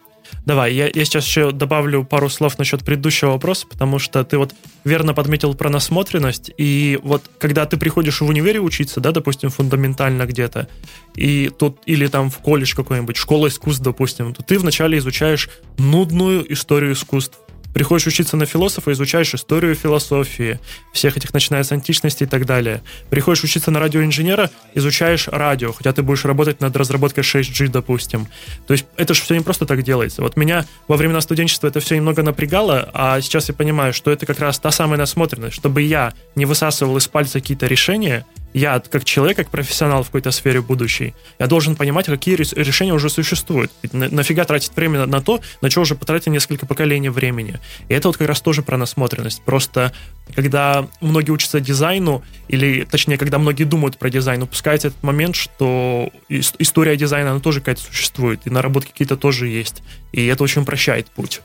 Давай, 0.45 0.73
я, 0.73 0.85
я 0.87 1.05
сейчас 1.05 1.25
еще 1.25 1.51
добавлю 1.51 2.03
пару 2.03 2.29
слов 2.29 2.57
насчет 2.59 2.83
предыдущего 2.83 3.31
вопроса, 3.31 3.65
потому 3.67 3.99
что 3.99 4.23
ты 4.23 4.37
вот 4.37 4.53
верно 4.83 5.13
подметил 5.13 5.53
про 5.55 5.69
насмотренность, 5.69 6.51
и 6.57 6.99
вот 7.03 7.23
когда 7.39 7.65
ты 7.65 7.77
приходишь 7.77 8.21
в 8.21 8.27
универе 8.27 8.59
учиться, 8.59 8.99
да, 8.99 9.11
допустим, 9.11 9.49
фундаментально 9.49 10.25
где-то, 10.25 10.67
и 11.15 11.51
тут, 11.57 11.79
или 11.85 12.07
там 12.07 12.29
в 12.29 12.37
колледж 12.37 12.75
какой-нибудь, 12.75 13.17
школа 13.17 13.47
искусств, 13.47 13.83
допустим, 13.83 14.33
то 14.33 14.43
ты 14.43 14.59
вначале 14.59 14.99
изучаешь 14.99 15.49
нудную 15.77 16.51
историю 16.53 16.93
искусств, 16.93 17.39
Приходишь 17.73 18.07
учиться 18.07 18.35
на 18.35 18.45
философа, 18.45 18.91
изучаешь 18.91 19.33
историю 19.33 19.75
философии, 19.75 20.59
всех 20.91 21.17
этих, 21.17 21.33
начиная 21.33 21.63
с 21.63 21.71
античности 21.71 22.23
и 22.23 22.25
так 22.25 22.45
далее. 22.45 22.81
Приходишь 23.09 23.43
учиться 23.43 23.71
на 23.71 23.79
радиоинженера, 23.79 24.49
изучаешь 24.73 25.27
радио, 25.27 25.71
хотя 25.71 25.93
ты 25.93 26.01
будешь 26.01 26.25
работать 26.25 26.61
над 26.61 26.75
разработкой 26.75 27.23
6G, 27.23 27.67
допустим. 27.69 28.27
То 28.67 28.73
есть 28.73 28.85
это 28.97 29.13
же 29.13 29.21
все 29.21 29.35
не 29.35 29.41
просто 29.41 29.65
так 29.65 29.83
делается. 29.83 30.21
Вот 30.21 30.35
меня 30.35 30.65
во 30.87 30.97
времена 30.97 31.21
студенчества 31.21 31.67
это 31.67 31.79
все 31.79 31.95
немного 31.95 32.23
напрягало, 32.23 32.89
а 32.93 33.21
сейчас 33.21 33.49
я 33.49 33.55
понимаю, 33.55 33.93
что 33.93 34.11
это 34.11 34.25
как 34.25 34.39
раз 34.39 34.59
та 34.59 34.71
самая 34.71 34.97
насмотренность, 34.97 35.55
чтобы 35.55 35.81
я 35.81 36.13
не 36.35 36.45
высасывал 36.45 36.97
из 36.97 37.07
пальца 37.07 37.39
какие-то 37.39 37.67
решения, 37.67 38.25
я, 38.53 38.79
как 38.79 39.03
человек, 39.03 39.37
как 39.37 39.49
профессионал 39.49 40.03
в 40.03 40.07
какой-то 40.07 40.31
сфере 40.31 40.61
будущей, 40.61 41.13
я 41.37 41.47
должен 41.47 41.75
понимать, 41.75 42.07
какие 42.07 42.35
решения 42.35 42.93
уже 42.93 43.09
существуют. 43.09 43.71
Ведь 43.81 43.93
нафига 43.93 44.43
тратить 44.45 44.75
время 44.75 45.05
на 45.05 45.21
то, 45.21 45.39
на 45.61 45.69
что 45.69 45.81
уже 45.81 45.95
потратили 45.95 46.33
несколько 46.33 46.65
поколений 46.65 47.09
времени. 47.09 47.59
И 47.87 47.93
это 47.93 48.07
вот 48.07 48.17
как 48.17 48.27
раз 48.27 48.41
тоже 48.41 48.61
про 48.63 48.77
насмотренность. 48.77 49.43
Просто 49.43 49.93
когда 50.35 50.87
многие 51.01 51.31
учатся 51.31 51.59
дизайну, 51.59 52.23
или 52.47 52.85
точнее, 52.85 53.17
когда 53.17 53.37
многие 53.39 53.65
думают 53.65 53.97
про 53.97 54.09
дизайн, 54.09 54.43
упускается 54.43 54.89
этот 54.89 55.03
момент, 55.03 55.35
что 55.35 56.09
история 56.29 56.95
дизайна, 56.97 57.31
она 57.31 57.39
тоже 57.39 57.59
какая-то 57.59 57.81
существует, 57.81 58.41
и 58.45 58.49
наработки 58.49 58.91
какие-то 58.91 59.17
тоже 59.17 59.47
есть. 59.47 59.83
И 60.11 60.25
это 60.25 60.43
очень 60.43 60.63
упрощает 60.63 61.07
путь. 61.07 61.41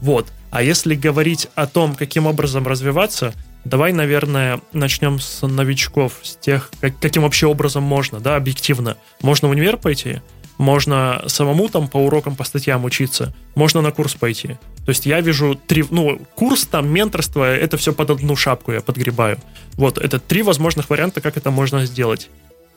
Вот. 0.00 0.28
А 0.50 0.62
если 0.62 0.94
говорить 0.94 1.48
о 1.54 1.66
том, 1.66 1.94
каким 1.94 2.26
образом 2.26 2.66
развиваться, 2.66 3.34
Давай, 3.64 3.92
наверное, 3.92 4.60
начнем 4.72 5.18
с 5.18 5.46
новичков, 5.46 6.18
с 6.22 6.36
тех, 6.36 6.70
как, 6.80 6.98
каким 6.98 7.22
вообще 7.22 7.46
образом 7.46 7.82
можно, 7.82 8.20
да, 8.20 8.36
объективно. 8.36 8.98
Можно 9.22 9.48
в 9.48 9.52
универ 9.52 9.78
пойти, 9.78 10.20
можно 10.58 11.24
самому 11.28 11.68
там 11.68 11.88
по 11.88 11.96
урокам, 11.96 12.36
по 12.36 12.44
статьям 12.44 12.84
учиться, 12.84 13.34
можно 13.54 13.80
на 13.80 13.90
курс 13.90 14.14
пойти. 14.14 14.58
То 14.84 14.90
есть 14.90 15.06
я 15.06 15.20
вижу 15.20 15.58
три, 15.66 15.84
ну, 15.90 16.20
курс 16.34 16.66
там, 16.66 16.88
менторство, 16.88 17.44
это 17.44 17.78
все 17.78 17.94
под 17.94 18.10
одну 18.10 18.36
шапку 18.36 18.72
я 18.72 18.82
подгребаю. 18.82 19.38
Вот, 19.74 19.96
это 19.96 20.18
три 20.18 20.42
возможных 20.42 20.90
варианта, 20.90 21.22
как 21.22 21.38
это 21.38 21.50
можно 21.50 21.86
сделать. 21.86 22.28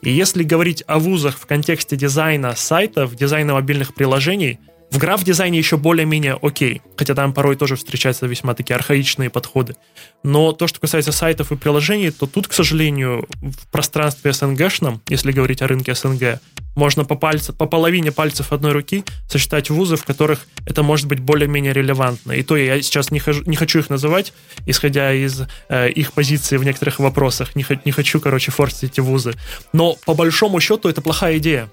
И 0.01 0.11
если 0.11 0.43
говорить 0.43 0.83
о 0.87 0.99
вузах 0.99 1.37
в 1.37 1.45
контексте 1.45 1.97
дизайна 1.97 2.55
сайтов, 2.55 3.15
дизайна 3.15 3.53
мобильных 3.53 3.93
приложений– 3.93 4.59
в 4.89 4.97
граф-дизайне 4.99 5.57
еще 5.57 5.77
более-менее 5.77 6.37
окей, 6.41 6.81
хотя 6.95 7.13
там 7.13 7.33
порой 7.33 7.55
тоже 7.55 7.75
встречаются 7.75 8.25
весьма 8.25 8.53
такие 8.53 8.75
архаичные 8.75 9.29
подходы. 9.29 9.75
Но 10.23 10.53
то, 10.53 10.67
что 10.67 10.79
касается 10.79 11.11
сайтов 11.11 11.51
и 11.51 11.57
приложений, 11.57 12.11
то 12.11 12.25
тут, 12.25 12.47
к 12.47 12.53
сожалению, 12.53 13.27
в 13.41 13.67
пространстве 13.67 14.31
СНГшном, 14.31 15.01
если 15.09 15.31
говорить 15.31 15.61
о 15.61 15.67
рынке 15.67 15.93
СНГ, 15.93 16.39
можно 16.75 17.05
по, 17.05 17.15
пальцу, 17.15 17.53
по 17.53 17.65
половине 17.65 18.11
пальцев 18.11 18.53
одной 18.53 18.71
руки 18.71 19.03
сочетать 19.27 19.69
вузы, 19.69 19.97
в 19.97 20.05
которых 20.05 20.47
это 20.65 20.83
может 20.83 21.07
быть 21.07 21.19
более-менее 21.19 21.73
релевантно. 21.73 22.33
И 22.33 22.43
то 22.43 22.55
я 22.55 22.81
сейчас 22.81 23.11
не, 23.11 23.19
хожу, 23.19 23.43
не 23.45 23.55
хочу 23.55 23.79
их 23.79 23.89
называть, 23.89 24.31
исходя 24.65 25.11
из 25.13 25.41
э, 25.69 25.89
их 25.89 26.13
позиции 26.13 26.55
в 26.57 26.63
некоторых 26.63 26.99
вопросах. 26.99 27.55
Не, 27.55 27.65
не 27.83 27.91
хочу, 27.91 28.19
короче, 28.19 28.51
форсить 28.51 28.91
эти 28.91 28.99
вузы. 28.99 29.33
Но 29.73 29.95
по 30.05 30.13
большому 30.13 30.59
счету 30.59 30.87
это 30.87 31.01
плохая 31.01 31.37
идея. 31.39 31.69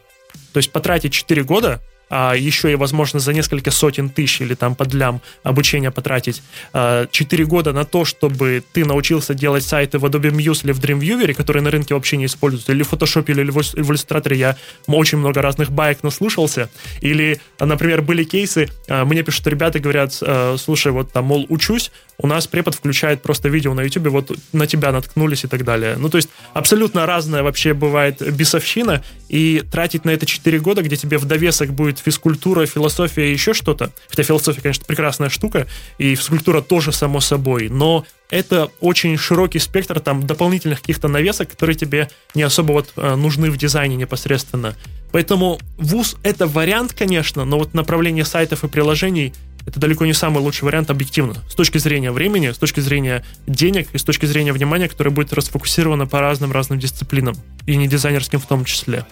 То 0.53 0.59
есть 0.59 0.73
потратить 0.73 1.13
4 1.13 1.45
года 1.45 1.83
а 2.11 2.35
еще 2.35 2.73
и, 2.73 2.75
возможно, 2.75 3.21
за 3.21 3.33
несколько 3.33 3.71
сотен 3.71 4.09
тысяч 4.09 4.41
или 4.41 4.55
там 4.55 4.75
под 4.75 4.95
лям 4.95 5.21
обучения 5.43 5.91
потратить 5.91 6.43
4 6.73 6.75
а, 6.75 7.47
года 7.47 7.73
на 7.73 7.85
то, 7.85 8.05
чтобы 8.05 8.63
ты 8.73 8.85
научился 8.85 9.35
делать 9.35 9.65
сайты 9.65 9.99
в 9.99 10.05
Adobe 10.05 10.31
Muse 10.31 10.65
или 10.65 10.73
в 10.73 10.81
Dreamweaver, 10.81 11.35
которые 11.35 11.63
на 11.63 11.71
рынке 11.71 11.95
вообще 11.95 12.17
не 12.17 12.27
используются, 12.27 12.73
или 12.73 12.83
в 12.83 12.93
Photoshop, 12.93 13.25
или 13.29 13.51
в 13.51 13.57
Illustrator, 13.57 14.35
я 14.35 14.57
очень 14.87 15.19
много 15.19 15.43
разных 15.43 15.71
баек 15.71 16.03
наслушался, 16.03 16.71
или, 17.01 17.41
например, 17.59 18.03
были 18.03 18.25
кейсы, 18.25 18.69
а, 18.89 19.05
мне 19.05 19.23
пишут 19.23 19.47
ребята, 19.47 19.79
говорят, 19.79 20.19
а, 20.23 20.57
слушай, 20.59 20.93
вот 20.93 21.13
там, 21.13 21.27
мол, 21.27 21.47
учусь, 21.49 21.91
у 22.19 22.27
нас 22.27 22.47
препод 22.47 22.75
включает 22.75 23.23
просто 23.23 23.49
видео 23.49 23.75
на 23.75 23.83
YouTube, 23.83 24.09
вот 24.09 24.31
на 24.53 24.67
тебя 24.67 24.93
наткнулись 24.93 25.45
и 25.45 25.49
так 25.49 25.65
далее. 25.65 25.97
Ну, 25.99 26.09
то 26.09 26.17
есть 26.17 26.29
абсолютно 26.53 27.07
разная 27.07 27.43
вообще 27.43 27.75
бывает 27.75 28.23
бесовщина, 28.35 29.03
и 29.29 29.63
тратить 29.71 30.05
на 30.05 30.11
это 30.11 30.27
4 30.27 30.61
года, 30.61 30.83
где 30.83 30.97
тебе 30.97 31.19
в 31.19 31.25
довесок 31.25 31.73
будет 31.73 31.94
физкультура, 31.99 32.67
философия 32.67 33.33
еще 33.33 33.55
что-то, 33.55 33.93
хотя 34.09 34.23
философия, 34.23 34.61
конечно, 34.61 34.85
прекрасная 34.85 35.29
штука, 35.29 35.67
и 35.99 36.15
физкультура 36.15 36.61
тоже, 36.61 36.93
само 36.93 37.21
собой, 37.21 37.69
но 37.69 38.05
это 38.31 38.71
очень 38.81 39.17
широкий 39.17 39.59
спектр 39.59 40.01
там 40.01 40.27
дополнительных 40.27 40.81
каких-то 40.81 41.09
навесок, 41.09 41.51
которые 41.51 41.77
тебе 41.77 42.09
не 42.35 42.43
особо 42.43 42.73
вот 42.73 42.93
э, 42.97 43.15
нужны 43.15 43.51
в 43.51 43.57
дизайне 43.57 43.97
непосредственно. 43.97 44.75
Поэтому 45.13 45.61
вуз 45.79 46.17
это 46.23 46.47
вариант, 46.47 46.93
конечно, 46.93 47.45
но 47.45 47.59
вот 47.59 47.75
направление 47.75 48.25
сайтов 48.25 48.65
и 48.65 48.69
приложений 48.69 49.33
это 49.67 49.81
далеко 49.81 50.05
не 50.05 50.13
самый 50.13 50.41
лучший 50.41 50.65
вариант 50.65 50.91
объективно. 50.91 51.37
С 51.49 51.55
точки 51.55 51.79
зрения 51.79 52.11
времени, 52.11 52.51
с 52.51 52.59
точки 52.59 52.81
зрения 52.81 53.25
денег 53.47 53.89
и 53.93 53.99
с 53.99 54.05
точки 54.05 54.27
зрения 54.27 54.53
внимания, 54.53 54.89
которое 54.89 55.11
будет 55.11 55.33
расфокусировано 55.33 56.07
по 56.07 56.21
разным-разным 56.21 56.79
дисциплинам, 56.79 57.35
и 57.67 57.77
не 57.77 57.89
дизайнерским 57.89 58.41
в 58.41 58.47
том 58.47 58.65
числе. 58.65 59.07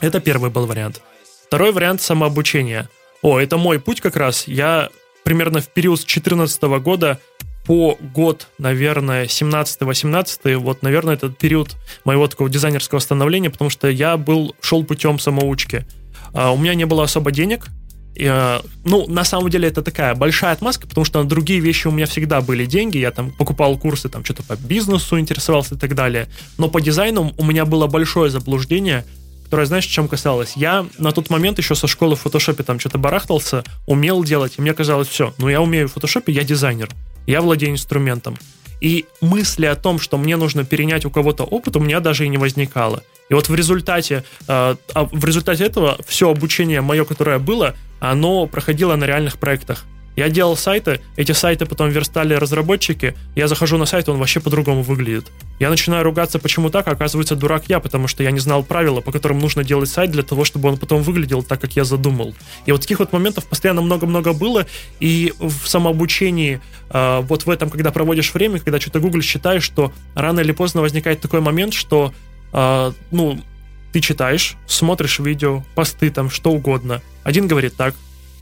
Это 0.00 0.20
первый 0.20 0.50
был 0.50 0.66
вариант. 0.66 1.00
Второй 1.50 1.72
вариант 1.72 2.00
самообучения. 2.00 2.88
О, 3.22 3.40
это 3.40 3.56
мой 3.56 3.80
путь 3.80 4.00
как 4.00 4.14
раз. 4.14 4.46
Я 4.46 4.88
примерно 5.24 5.60
в 5.60 5.66
период 5.66 5.98
с 5.98 6.04
2014 6.04 6.62
года 6.80 7.18
по 7.66 7.98
год, 8.14 8.46
наверное, 8.58 9.24
17-18, 9.24 10.58
вот, 10.58 10.82
наверное, 10.82 11.14
этот 11.14 11.36
период 11.38 11.74
моего 12.04 12.28
такого 12.28 12.48
дизайнерского 12.48 13.00
становления, 13.00 13.50
потому 13.50 13.68
что 13.68 13.88
я 13.88 14.16
был, 14.16 14.54
шел 14.60 14.84
путем 14.84 15.18
самоучки. 15.18 15.86
А, 16.32 16.52
у 16.52 16.56
меня 16.56 16.76
не 16.76 16.84
было 16.84 17.02
особо 17.02 17.32
денег, 17.32 17.66
и, 18.14 18.26
а, 18.26 18.62
ну, 18.84 19.08
на 19.08 19.24
самом 19.24 19.50
деле 19.50 19.66
это 19.66 19.82
такая 19.82 20.14
большая 20.14 20.52
отмазка, 20.52 20.86
потому 20.86 21.04
что 21.04 21.20
на 21.20 21.28
другие 21.28 21.58
вещи 21.58 21.88
у 21.88 21.90
меня 21.90 22.06
всегда 22.06 22.42
были 22.42 22.64
деньги, 22.64 22.98
я 22.98 23.10
там 23.10 23.32
покупал 23.32 23.76
курсы, 23.76 24.08
там 24.08 24.24
что-то 24.24 24.44
по 24.44 24.54
бизнесу 24.54 25.18
интересовался 25.18 25.74
и 25.74 25.78
так 25.78 25.96
далее. 25.96 26.28
Но 26.58 26.68
по 26.68 26.80
дизайну 26.80 27.34
у 27.36 27.44
меня 27.44 27.64
было 27.64 27.88
большое 27.88 28.30
заблуждение, 28.30 29.04
которое, 29.50 29.66
знаешь, 29.66 29.86
чем 29.86 30.06
касалось? 30.06 30.52
Я 30.54 30.86
на 30.98 31.10
тот 31.10 31.28
момент 31.28 31.58
еще 31.58 31.74
со 31.74 31.88
школы 31.88 32.14
в 32.14 32.20
фотошопе 32.20 32.62
там 32.62 32.78
что-то 32.78 32.98
барахтался, 32.98 33.64
умел 33.88 34.22
делать, 34.22 34.54
и 34.56 34.62
мне 34.62 34.74
казалось, 34.74 35.08
все, 35.08 35.34
ну 35.38 35.48
я 35.48 35.60
умею 35.60 35.88
в 35.88 35.92
фотошопе, 35.92 36.32
я 36.32 36.44
дизайнер, 36.44 36.88
я 37.26 37.40
владею 37.40 37.72
инструментом. 37.72 38.38
И 38.80 39.06
мысли 39.20 39.66
о 39.66 39.74
том, 39.74 39.98
что 39.98 40.18
мне 40.18 40.36
нужно 40.36 40.64
перенять 40.64 41.04
у 41.04 41.10
кого-то 41.10 41.42
опыт, 41.42 41.74
у 41.74 41.80
меня 41.80 41.98
даже 41.98 42.26
и 42.26 42.28
не 42.28 42.38
возникало. 42.38 43.02
И 43.28 43.34
вот 43.34 43.48
в 43.48 43.54
результате, 43.56 44.22
э, 44.46 44.76
в 44.94 45.24
результате 45.24 45.64
этого 45.64 45.98
все 46.06 46.30
обучение 46.30 46.80
мое, 46.80 47.04
которое 47.04 47.40
было, 47.40 47.74
оно 47.98 48.46
проходило 48.46 48.94
на 48.94 49.04
реальных 49.04 49.38
проектах. 49.38 49.84
Я 50.16 50.28
делал 50.28 50.56
сайты, 50.56 51.00
эти 51.16 51.32
сайты 51.32 51.66
потом 51.66 51.88
верстали 51.88 52.34
разработчики, 52.34 53.14
я 53.36 53.48
захожу 53.48 53.78
на 53.78 53.86
сайт, 53.86 54.08
он 54.08 54.18
вообще 54.18 54.40
по-другому 54.40 54.82
выглядит. 54.82 55.30
Я 55.58 55.70
начинаю 55.70 56.04
ругаться, 56.04 56.38
почему 56.38 56.68
так, 56.68 56.88
а 56.88 56.92
оказывается, 56.92 57.36
дурак 57.36 57.64
я, 57.68 57.80
потому 57.80 58.08
что 58.08 58.22
я 58.22 58.30
не 58.30 58.40
знал 58.40 58.62
правила, 58.62 59.00
по 59.00 59.12
которым 59.12 59.38
нужно 59.38 59.62
делать 59.62 59.88
сайт 59.88 60.10
для 60.10 60.22
того, 60.22 60.44
чтобы 60.44 60.68
он 60.68 60.78
потом 60.78 61.02
выглядел 61.02 61.42
так, 61.42 61.60
как 61.60 61.76
я 61.76 61.84
задумал. 61.84 62.34
И 62.66 62.72
вот 62.72 62.80
таких 62.80 62.98
вот 62.98 63.12
моментов 63.12 63.46
постоянно 63.46 63.82
много-много 63.82 64.32
было, 64.32 64.66
и 64.98 65.32
в 65.38 65.66
самообучении, 65.66 66.60
э, 66.90 67.20
вот 67.20 67.46
в 67.46 67.50
этом, 67.50 67.70
когда 67.70 67.92
проводишь 67.92 68.34
время, 68.34 68.58
когда 68.58 68.80
что-то 68.80 69.00
гуглишь, 69.00 69.26
считаешь, 69.26 69.62
что 69.62 69.92
рано 70.14 70.40
или 70.40 70.52
поздно 70.52 70.80
возникает 70.80 71.20
такой 71.20 71.40
момент, 71.40 71.72
что, 71.72 72.12
э, 72.52 72.92
ну, 73.10 73.40
ты 73.92 74.00
читаешь, 74.00 74.56
смотришь 74.66 75.18
видео, 75.18 75.64
посты 75.74 76.10
там, 76.10 76.30
что 76.30 76.50
угодно. 76.50 77.00
Один 77.22 77.48
говорит 77.48 77.76
так, 77.76 77.94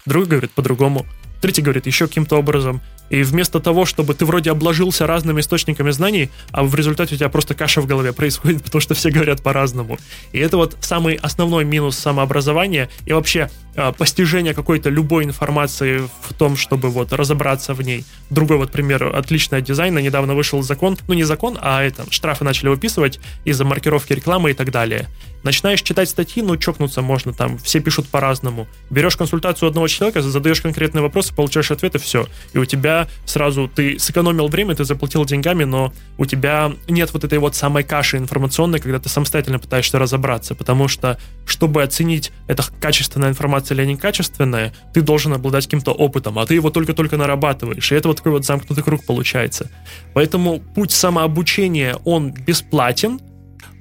другой 0.07 0.29
говорит 0.29 0.51
по-другому 0.53 1.07
третий 1.41 1.63
говорит 1.63 1.87
еще 1.87 2.07
каким-то 2.07 2.37
образом. 2.37 2.81
И 3.11 3.23
вместо 3.23 3.59
того, 3.61 3.87
чтобы 3.87 4.15
ты 4.15 4.25
вроде 4.27 4.51
обложился 4.51 5.07
разными 5.07 5.41
источниками 5.41 5.91
знаний, 5.91 6.31
а 6.51 6.63
в 6.65 6.75
результате 6.75 7.15
у 7.15 7.19
тебя 7.19 7.29
просто 7.29 7.55
каша 7.55 7.81
в 7.81 7.87
голове 7.87 8.13
происходит, 8.13 8.63
потому 8.65 8.81
что 8.81 8.95
все 8.95 9.11
говорят 9.11 9.43
по-разному. 9.43 9.99
И 10.33 10.39
это 10.39 10.57
вот 10.57 10.77
самый 10.81 11.15
основной 11.15 11.65
минус 11.65 11.97
самообразования 11.97 12.89
и 13.07 13.13
вообще 13.13 13.51
э, 13.75 13.93
постижение 13.93 14.55
какой-то 14.55 14.91
любой 14.91 15.25
информации 15.25 16.03
в 16.23 16.35
том, 16.35 16.57
чтобы 16.57 16.91
вот 16.91 17.13
разобраться 17.13 17.75
в 17.75 17.83
ней. 17.83 18.05
Другой 18.31 18.59
вот 18.59 18.71
пример 18.71 19.17
отличный 19.17 19.59
от 19.59 19.65
дизайна. 19.65 20.01
Недавно 20.01 20.35
вышел 20.35 20.63
закон, 20.63 20.99
ну 21.09 21.15
не 21.15 21.25
закон, 21.25 21.59
а 21.61 21.83
это, 21.83 22.05
штрафы 22.11 22.45
начали 22.45 22.69
выписывать 22.69 23.21
из-за 23.45 23.65
маркировки 23.65 24.13
рекламы 24.13 24.51
и 24.51 24.55
так 24.55 24.71
далее. 24.71 25.09
Начинаешь 25.43 25.83
читать 25.83 26.09
статьи, 26.09 26.43
ну, 26.43 26.57
чокнуться 26.57 27.03
можно, 27.03 27.33
там, 27.33 27.59
все 27.59 27.81
пишут 27.81 28.09
по-разному. 28.09 28.67
Берешь 28.91 29.17
консультацию 29.17 29.69
одного 29.69 29.89
человека, 29.89 30.23
задаешь 30.23 30.61
конкретные 30.61 31.03
вопросы, 31.03 31.35
получаешь 31.35 31.71
ответы, 31.71 31.99
все. 31.99 32.27
И 32.53 32.59
у 32.59 32.65
тебя 32.65 33.09
сразу, 33.25 33.69
ты 33.69 33.99
сэкономил 33.99 34.49
время, 34.49 34.75
ты 34.75 34.85
заплатил 34.85 35.25
деньгами, 35.25 35.65
но 35.65 35.93
у 36.17 36.27
тебя 36.27 36.73
нет 36.89 37.13
вот 37.13 37.25
этой 37.25 37.39
вот 37.39 37.55
самой 37.55 37.85
каши 37.85 38.17
информационной, 38.17 38.81
когда 38.81 38.99
ты 38.99 39.09
самостоятельно 39.09 39.59
пытаешься 39.59 39.99
разобраться, 39.99 40.55
потому 40.55 40.89
что, 40.89 41.19
чтобы 41.47 41.83
оценить, 41.83 42.33
это 42.47 42.65
качественная 42.81 43.31
информация 43.31 43.77
или 43.77 43.85
некачественная, 43.85 44.75
ты 44.93 45.03
должен 45.03 45.33
обладать 45.33 45.65
каким-то 45.65 45.93
опытом, 45.93 46.39
а 46.39 46.47
ты 46.47 46.55
его 46.55 46.71
только-только 46.71 47.17
нарабатываешь, 47.17 47.93
и 47.93 47.95
это 47.95 48.09
вот 48.09 48.19
такой 48.19 48.33
вот 48.33 48.45
замкнутый 48.45 48.83
круг 48.85 49.05
получается. 49.05 49.71
Поэтому 50.15 50.61
путь 50.61 50.93
самообучения, 50.93 51.97
он 52.05 52.33
бесплатен, 52.33 53.21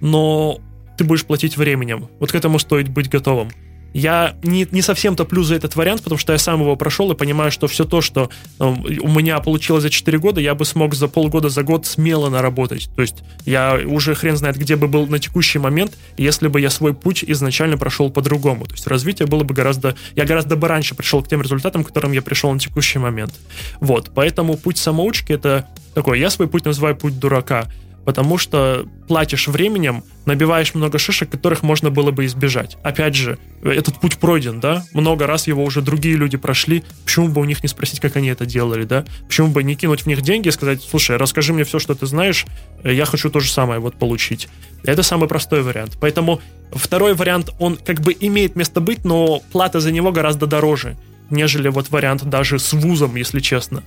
но 0.01 0.59
ты 0.97 1.03
будешь 1.03 1.25
платить 1.25 1.57
временем. 1.57 2.09
Вот 2.19 2.31
к 2.31 2.35
этому 2.35 2.59
стоит 2.59 2.89
быть 2.89 3.09
готовым. 3.09 3.49
Я 3.93 4.35
не, 4.43 4.67
не 4.71 4.81
совсем 4.81 5.15
топлю 5.15 5.43
за 5.43 5.55
этот 5.55 5.75
вариант, 5.75 6.03
потому 6.03 6.19
что 6.19 6.33
я 6.33 6.39
сам 6.39 6.61
его 6.61 6.75
прошел 6.75 7.11
и 7.11 7.15
понимаю, 7.15 7.51
что 7.51 7.67
все 7.67 7.83
то, 7.83 8.01
что 8.01 8.29
э, 8.59 8.63
у 8.63 9.07
меня 9.07 9.39
получилось 9.39 9.83
за 9.83 9.89
4 9.89 10.19
года, 10.19 10.41
я 10.41 10.53
бы 10.55 10.65
смог 10.65 10.93
за 10.93 11.07
полгода, 11.07 11.49
за 11.49 11.63
год 11.63 11.85
смело 11.85 12.29
наработать. 12.29 12.89
То 12.95 13.01
есть 13.01 13.23
я 13.45 13.79
уже 13.85 14.13
хрен 14.13 14.37
знает, 14.37 14.57
где 14.57 14.75
бы 14.75 14.87
был 14.87 15.07
на 15.07 15.19
текущий 15.19 15.57
момент, 15.57 15.97
если 16.17 16.47
бы 16.47 16.61
я 16.61 16.69
свой 16.69 16.93
путь 16.93 17.23
изначально 17.25 17.77
прошел 17.77 18.11
по-другому. 18.11 18.65
То 18.65 18.73
есть 18.73 18.85
развитие 18.87 19.27
было 19.27 19.43
бы 19.43 19.55
гораздо... 19.55 19.95
Я 20.15 20.25
гораздо 20.25 20.55
бы 20.57 20.67
раньше 20.67 20.93
пришел 20.93 21.23
к 21.23 21.27
тем 21.27 21.41
результатам, 21.41 21.83
к 21.83 21.87
которым 21.87 22.11
я 22.11 22.21
пришел 22.21 22.51
на 22.51 22.59
текущий 22.59 22.99
момент. 22.99 23.33
Вот, 23.79 24.11
поэтому 24.13 24.57
путь 24.57 24.77
самоучки— 24.77 25.31
это 25.33 25.67
такой, 25.95 26.19
я 26.19 26.29
свой 26.29 26.47
путь 26.47 26.65
называю 26.65 26.95
путь 26.95 27.17
дурака 27.17 27.67
потому 28.07 28.37
что 28.37 28.85
платишь 29.09 29.49
временем, 29.49 30.01
набиваешь 30.25 30.73
много 30.73 30.97
шишек, 30.97 31.29
которых 31.29 31.61
можно 31.61 31.89
было 31.89 32.11
бы 32.11 32.25
избежать. 32.25 32.77
Опять 32.81 33.15
же, 33.15 33.37
этот 33.61 33.99
путь 33.99 34.15
пройден, 34.17 34.61
да, 34.61 34.85
много 34.93 35.27
раз 35.27 35.45
его 35.47 35.61
уже 35.61 35.81
другие 35.81 36.15
люди 36.15 36.37
прошли, 36.37 36.85
почему 37.03 37.27
бы 37.27 37.41
у 37.41 37.43
них 37.43 37.63
не 37.63 37.67
спросить, 37.67 37.99
как 37.99 38.15
они 38.15 38.29
это 38.29 38.45
делали, 38.45 38.85
да, 38.85 39.03
почему 39.27 39.49
бы 39.49 39.61
не 39.61 39.75
кинуть 39.75 40.03
в 40.03 40.07
них 40.07 40.21
деньги 40.21 40.47
и 40.47 40.51
сказать, 40.51 40.81
слушай, 40.89 41.17
расскажи 41.17 41.51
мне 41.51 41.65
все, 41.65 41.79
что 41.79 41.95
ты 41.95 42.05
знаешь, 42.05 42.45
я 42.81 43.03
хочу 43.03 43.29
то 43.29 43.41
же 43.41 43.51
самое 43.51 43.81
вот 43.81 43.95
получить. 43.97 44.47
Это 44.85 45.03
самый 45.03 45.27
простой 45.27 45.61
вариант. 45.61 45.97
Поэтому 45.99 46.39
второй 46.71 47.13
вариант, 47.13 47.49
он 47.59 47.75
как 47.75 47.99
бы 47.99 48.15
имеет 48.17 48.55
место 48.55 48.79
быть, 48.79 49.03
но 49.03 49.41
плата 49.51 49.81
за 49.81 49.91
него 49.91 50.13
гораздо 50.13 50.47
дороже, 50.47 50.95
нежели 51.29 51.67
вот 51.67 51.89
вариант 51.89 52.23
даже 52.23 52.57
с 52.57 52.71
вузом, 52.71 53.17
если 53.17 53.41
честно. 53.41 53.83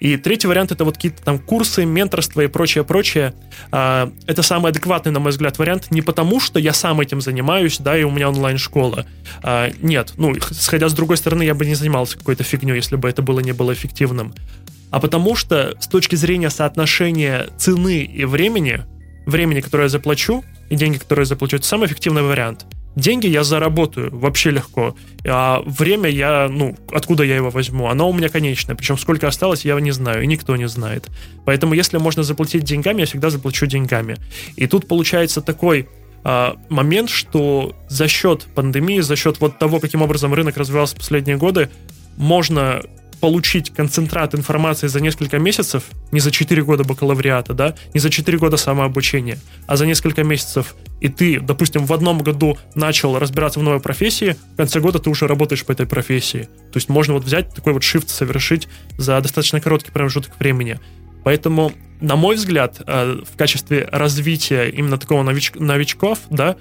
И 0.00 0.16
третий 0.16 0.46
вариант 0.46 0.70
это 0.70 0.84
вот 0.84 0.94
какие-то 0.94 1.22
там 1.22 1.38
курсы, 1.38 1.84
менторство 1.84 2.40
и 2.40 2.46
прочее, 2.46 2.84
прочее. 2.84 3.34
А, 3.72 4.12
это 4.26 4.42
самый 4.42 4.70
адекватный, 4.70 5.10
на 5.10 5.20
мой 5.20 5.32
взгляд, 5.32 5.58
вариант. 5.58 5.90
Не 5.90 6.02
потому, 6.02 6.38
что 6.40 6.60
я 6.60 6.72
сам 6.72 7.00
этим 7.00 7.20
занимаюсь, 7.20 7.78
да, 7.78 7.98
и 7.98 8.04
у 8.04 8.10
меня 8.10 8.28
онлайн-школа. 8.28 9.06
А, 9.42 9.70
нет, 9.82 10.12
ну, 10.16 10.34
сходя 10.52 10.88
с 10.88 10.94
другой 10.94 11.16
стороны, 11.16 11.42
я 11.42 11.54
бы 11.54 11.66
не 11.66 11.74
занимался 11.74 12.16
какой-то 12.16 12.44
фигней, 12.44 12.76
если 12.76 12.96
бы 12.96 13.08
это 13.08 13.22
было 13.22 13.40
не 13.40 13.52
было 13.52 13.72
эффективным. 13.72 14.34
А 14.90 15.00
потому 15.00 15.34
что 15.34 15.74
с 15.80 15.88
точки 15.88 16.14
зрения 16.14 16.50
соотношения 16.50 17.48
цены 17.58 18.04
и 18.04 18.24
времени, 18.24 18.84
времени, 19.26 19.60
которое 19.60 19.84
я 19.84 19.88
заплачу, 19.88 20.44
и 20.70 20.76
деньги, 20.76 20.98
которые 20.98 21.24
я 21.24 21.26
заплачу, 21.26 21.56
это 21.56 21.66
самый 21.66 21.86
эффективный 21.88 22.22
вариант– 22.22 22.66
деньги 22.98 23.26
я 23.26 23.44
заработаю 23.44 24.10
вообще 24.16 24.50
легко, 24.50 24.94
а 25.24 25.62
время 25.64 26.10
я, 26.10 26.48
ну, 26.50 26.76
откуда 26.92 27.22
я 27.24 27.36
его 27.36 27.50
возьму? 27.50 27.88
Оно 27.88 28.08
у 28.10 28.12
меня 28.12 28.28
конечное, 28.28 28.76
причем 28.76 28.98
сколько 28.98 29.26
осталось, 29.28 29.64
я 29.64 29.78
не 29.80 29.92
знаю, 29.92 30.22
и 30.22 30.26
никто 30.26 30.56
не 30.56 30.68
знает. 30.68 31.08
Поэтому 31.44 31.74
если 31.74 31.98
можно 31.98 32.22
заплатить 32.22 32.64
деньгами, 32.64 33.00
я 33.00 33.06
всегда 33.06 33.30
заплачу 33.30 33.66
деньгами. 33.66 34.16
И 34.56 34.66
тут 34.66 34.86
получается 34.86 35.40
такой 35.40 35.88
а, 36.24 36.56
момент, 36.68 37.10
что 37.10 37.74
за 37.88 38.08
счет 38.08 38.46
пандемии, 38.54 39.00
за 39.00 39.16
счет 39.16 39.40
вот 39.40 39.58
того, 39.58 39.80
каким 39.80 40.02
образом 40.02 40.34
рынок 40.34 40.56
развивался 40.56 40.96
в 40.96 40.98
последние 40.98 41.36
годы, 41.36 41.70
можно 42.16 42.82
получить 43.20 43.70
концентрат 43.70 44.34
информации 44.34 44.86
за 44.86 45.00
несколько 45.00 45.38
месяцев, 45.38 45.84
не 46.12 46.20
за 46.20 46.30
4 46.30 46.62
года 46.62 46.84
бакалавриата, 46.84 47.54
да, 47.54 47.74
не 47.94 48.00
за 48.00 48.10
4 48.10 48.38
года 48.38 48.56
самообучения, 48.56 49.38
а 49.66 49.76
за 49.76 49.86
несколько 49.86 50.24
месяцев, 50.24 50.74
и 51.00 51.08
ты, 51.08 51.40
допустим, 51.40 51.86
в 51.86 51.92
одном 51.92 52.18
году 52.18 52.58
начал 52.74 53.18
разбираться 53.18 53.60
в 53.60 53.62
новой 53.62 53.80
профессии, 53.80 54.36
в 54.54 54.56
конце 54.56 54.80
года 54.80 54.98
ты 54.98 55.10
уже 55.10 55.26
работаешь 55.26 55.64
по 55.64 55.72
этой 55.72 55.86
профессии. 55.86 56.48
То 56.72 56.76
есть 56.76 56.88
можно 56.88 57.14
вот 57.14 57.24
взять 57.24 57.54
такой 57.54 57.72
вот 57.72 57.82
shift 57.82 58.08
совершить 58.08 58.68
за 58.96 59.20
достаточно 59.20 59.60
короткий 59.60 59.90
промежуток 59.90 60.38
времени. 60.38 60.78
Поэтому, 61.24 61.72
на 62.00 62.16
мой 62.16 62.36
взгляд, 62.36 62.80
э, 62.86 63.20
в 63.30 63.36
качестве 63.36 63.88
развития 63.90 64.70
именно 64.70 64.98
такого 64.98 65.22
нович- 65.22 65.58
новичков, 65.58 66.20
да, 66.30 66.56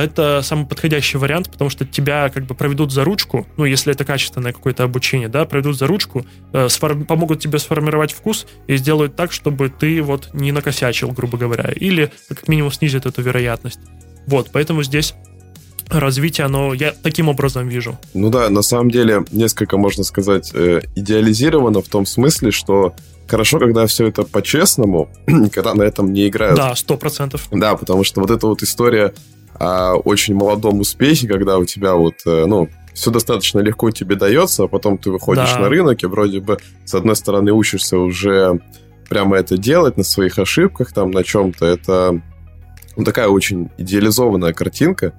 это 0.00 0.40
самый 0.42 0.66
подходящий 0.66 1.18
вариант, 1.18 1.50
потому 1.50 1.70
что 1.70 1.84
тебя 1.84 2.28
как 2.28 2.46
бы 2.46 2.54
проведут 2.54 2.92
за 2.92 3.04
ручку, 3.04 3.46
ну, 3.56 3.64
если 3.64 3.92
это 3.92 4.04
качественное 4.04 4.52
какое-то 4.52 4.84
обучение, 4.84 5.28
да, 5.28 5.44
проведут 5.44 5.76
за 5.76 5.86
ручку, 5.86 6.24
э, 6.52 6.66
сформ- 6.66 7.04
помогут 7.04 7.40
тебе 7.40 7.58
сформировать 7.58 8.12
вкус 8.12 8.46
и 8.66 8.76
сделают 8.76 9.16
так, 9.16 9.32
чтобы 9.32 9.68
ты 9.68 10.02
вот 10.02 10.30
не 10.32 10.52
накосячил, 10.52 11.10
грубо 11.10 11.36
говоря, 11.38 11.70
или 11.74 12.10
как 12.28 12.48
минимум 12.48 12.72
снизит 12.72 13.06
эту 13.06 13.22
вероятность. 13.22 13.80
Вот, 14.26 14.50
поэтому 14.52 14.82
здесь 14.82 15.14
развитие, 15.88 16.46
оно 16.46 16.74
я 16.74 16.92
таким 16.92 17.28
образом 17.28 17.68
вижу. 17.68 17.98
Ну 18.14 18.30
да, 18.30 18.48
на 18.48 18.62
самом 18.62 18.90
деле 18.90 19.24
несколько, 19.30 19.76
можно 19.76 20.04
сказать, 20.04 20.50
э, 20.54 20.82
идеализировано 20.94 21.82
в 21.82 21.88
том 21.88 22.06
смысле, 22.06 22.50
что 22.50 22.94
хорошо, 23.26 23.58
когда 23.58 23.86
все 23.86 24.08
это 24.08 24.22
по-честному, 24.24 25.08
когда 25.52 25.74
на 25.74 25.82
этом 25.82 26.12
не 26.12 26.28
играют. 26.28 26.56
Да, 26.56 26.74
сто 26.74 26.96
процентов. 26.96 27.48
Да, 27.50 27.76
потому 27.76 28.04
что 28.04 28.20
вот 28.20 28.30
эта 28.30 28.46
вот 28.46 28.62
история 28.62 29.14
о 29.54 29.94
очень 29.94 30.34
молодом 30.34 30.80
успехе, 30.80 31.28
когда 31.28 31.58
у 31.58 31.64
тебя 31.64 31.94
вот, 31.94 32.14
э, 32.26 32.46
ну, 32.46 32.68
все 32.94 33.10
достаточно 33.10 33.60
легко 33.60 33.90
тебе 33.90 34.16
дается, 34.16 34.64
а 34.64 34.68
потом 34.68 34.98
ты 34.98 35.10
выходишь 35.10 35.52
да. 35.52 35.60
на 35.60 35.68
рынок 35.68 36.02
и 36.02 36.06
вроде 36.06 36.40
бы, 36.40 36.58
с 36.84 36.94
одной 36.94 37.16
стороны, 37.16 37.52
учишься 37.52 37.98
уже 37.98 38.60
прямо 39.08 39.36
это 39.36 39.56
делать 39.56 39.96
на 39.96 40.04
своих 40.04 40.38
ошибках, 40.38 40.92
там, 40.92 41.10
на 41.10 41.22
чем-то. 41.22 41.66
Это 41.66 42.20
ну, 42.96 43.04
такая 43.04 43.28
очень 43.28 43.70
идеализованная 43.78 44.52
картинка. 44.52 45.14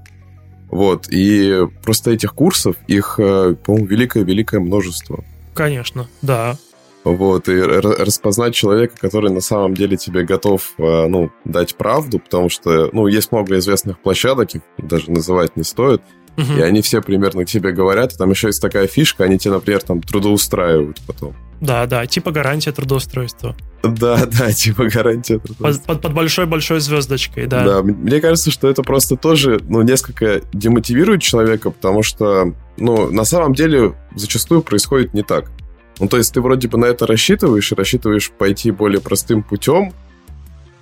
Вот, 0.69 1.07
и 1.09 1.67
просто 1.83 2.11
этих 2.11 2.33
курсов, 2.33 2.75
их, 2.87 3.19
э, 3.19 3.55
по-моему, 3.63 3.85
великое-великое 3.85 4.59
множество. 4.59 5.23
Конечно, 5.53 6.07
да. 6.23 6.57
Вот, 7.03 7.49
и 7.49 7.59
распознать 7.59 8.55
человека, 8.55 8.95
который 8.99 9.31
на 9.31 9.41
самом 9.41 9.73
деле 9.73 9.97
тебе 9.97 10.23
готов, 10.23 10.73
э, 10.77 11.07
ну, 11.07 11.31
дать 11.43 11.75
правду, 11.75 12.19
потому 12.19 12.49
что, 12.49 12.89
ну, 12.93 13.07
есть 13.07 13.31
много 13.31 13.57
известных 13.57 13.99
площадок, 13.99 14.55
их 14.55 14.61
даже 14.77 15.11
называть 15.11 15.57
не 15.57 15.63
стоит, 15.63 16.01
угу. 16.37 16.53
и 16.53 16.61
они 16.61 16.81
все 16.81 17.01
примерно 17.01 17.45
тебе 17.45 17.71
говорят, 17.71 18.13
и 18.13 18.17
там 18.17 18.29
еще 18.29 18.47
есть 18.47 18.61
такая 18.61 18.87
фишка, 18.87 19.25
они 19.25 19.37
тебе, 19.37 19.53
например, 19.53 19.81
там 19.81 20.01
трудоустраивают 20.01 21.01
потом. 21.05 21.35
Да, 21.59 21.85
да, 21.85 22.05
типа 22.05 22.31
гарантия 22.31 22.71
трудоустройства. 22.71 23.55
Да, 23.83 24.25
да, 24.39 24.51
типа 24.51 24.85
гарантия 24.85 25.39
трудоустройства. 25.39 25.93
Под, 25.93 26.01
под 26.01 26.13
большой-большой 26.13 26.79
звездочкой, 26.79 27.47
да. 27.47 27.63
Да, 27.63 27.83
мне 27.83 28.19
кажется, 28.21 28.51
что 28.51 28.69
это 28.69 28.81
просто 28.81 29.15
тоже, 29.15 29.59
ну, 29.67 29.81
несколько 29.81 30.41
демотивирует 30.53 31.21
человека, 31.21 31.71
потому 31.71 32.03
что, 32.03 32.53
ну, 32.77 33.09
на 33.11 33.23
самом 33.23 33.53
деле 33.53 33.93
зачастую 34.15 34.61
происходит 34.61 35.13
не 35.13 35.23
так. 35.23 35.51
Ну, 35.99 36.07
то 36.07 36.17
есть 36.17 36.33
ты 36.33 36.41
вроде 36.41 36.67
бы 36.67 36.77
на 36.77 36.85
это 36.85 37.05
рассчитываешь, 37.05 37.71
рассчитываешь 37.71 38.31
пойти 38.31 38.71
более 38.71 38.99
простым 38.99 39.43
путем, 39.43 39.93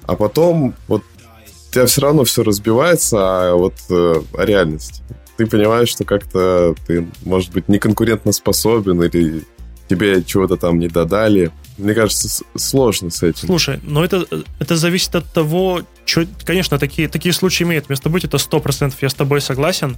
а 0.03 0.15
потом 0.15 0.73
вот 0.87 1.03
у 1.69 1.73
тебя 1.73 1.85
все 1.85 2.01
равно 2.01 2.23
все 2.23 2.43
разбивается, 2.43 3.17
а 3.19 3.55
вот 3.55 3.75
э, 3.89 4.21
о 4.37 4.45
реальности. 4.45 5.03
Ты 5.37 5.47
понимаешь, 5.47 5.89
что 5.89 6.03
как-то 6.03 6.75
ты, 6.85 7.07
может 7.23 7.51
быть, 7.51 7.69
не 7.69 7.79
конкурентно 7.79 8.31
способен 8.31 9.01
или 9.03 9.43
тебе 9.91 10.23
чего-то 10.23 10.55
там 10.55 10.79
не 10.79 10.87
додали. 10.87 11.51
Мне 11.77 11.93
кажется, 11.93 12.43
сложно 12.55 13.09
с 13.09 13.23
этим. 13.23 13.47
Слушай, 13.47 13.79
но 13.83 14.03
это, 14.03 14.25
это 14.59 14.75
зависит 14.77 15.15
от 15.15 15.25
того, 15.31 15.81
что, 16.05 16.25
конечно, 16.45 16.77
такие, 16.77 17.07
такие 17.07 17.33
случаи 17.33 17.63
имеют 17.63 17.89
место 17.89 18.09
быть, 18.09 18.23
это 18.23 18.37
100%, 18.37 18.93
я 19.01 19.09
с 19.09 19.13
тобой 19.13 19.41
согласен, 19.41 19.97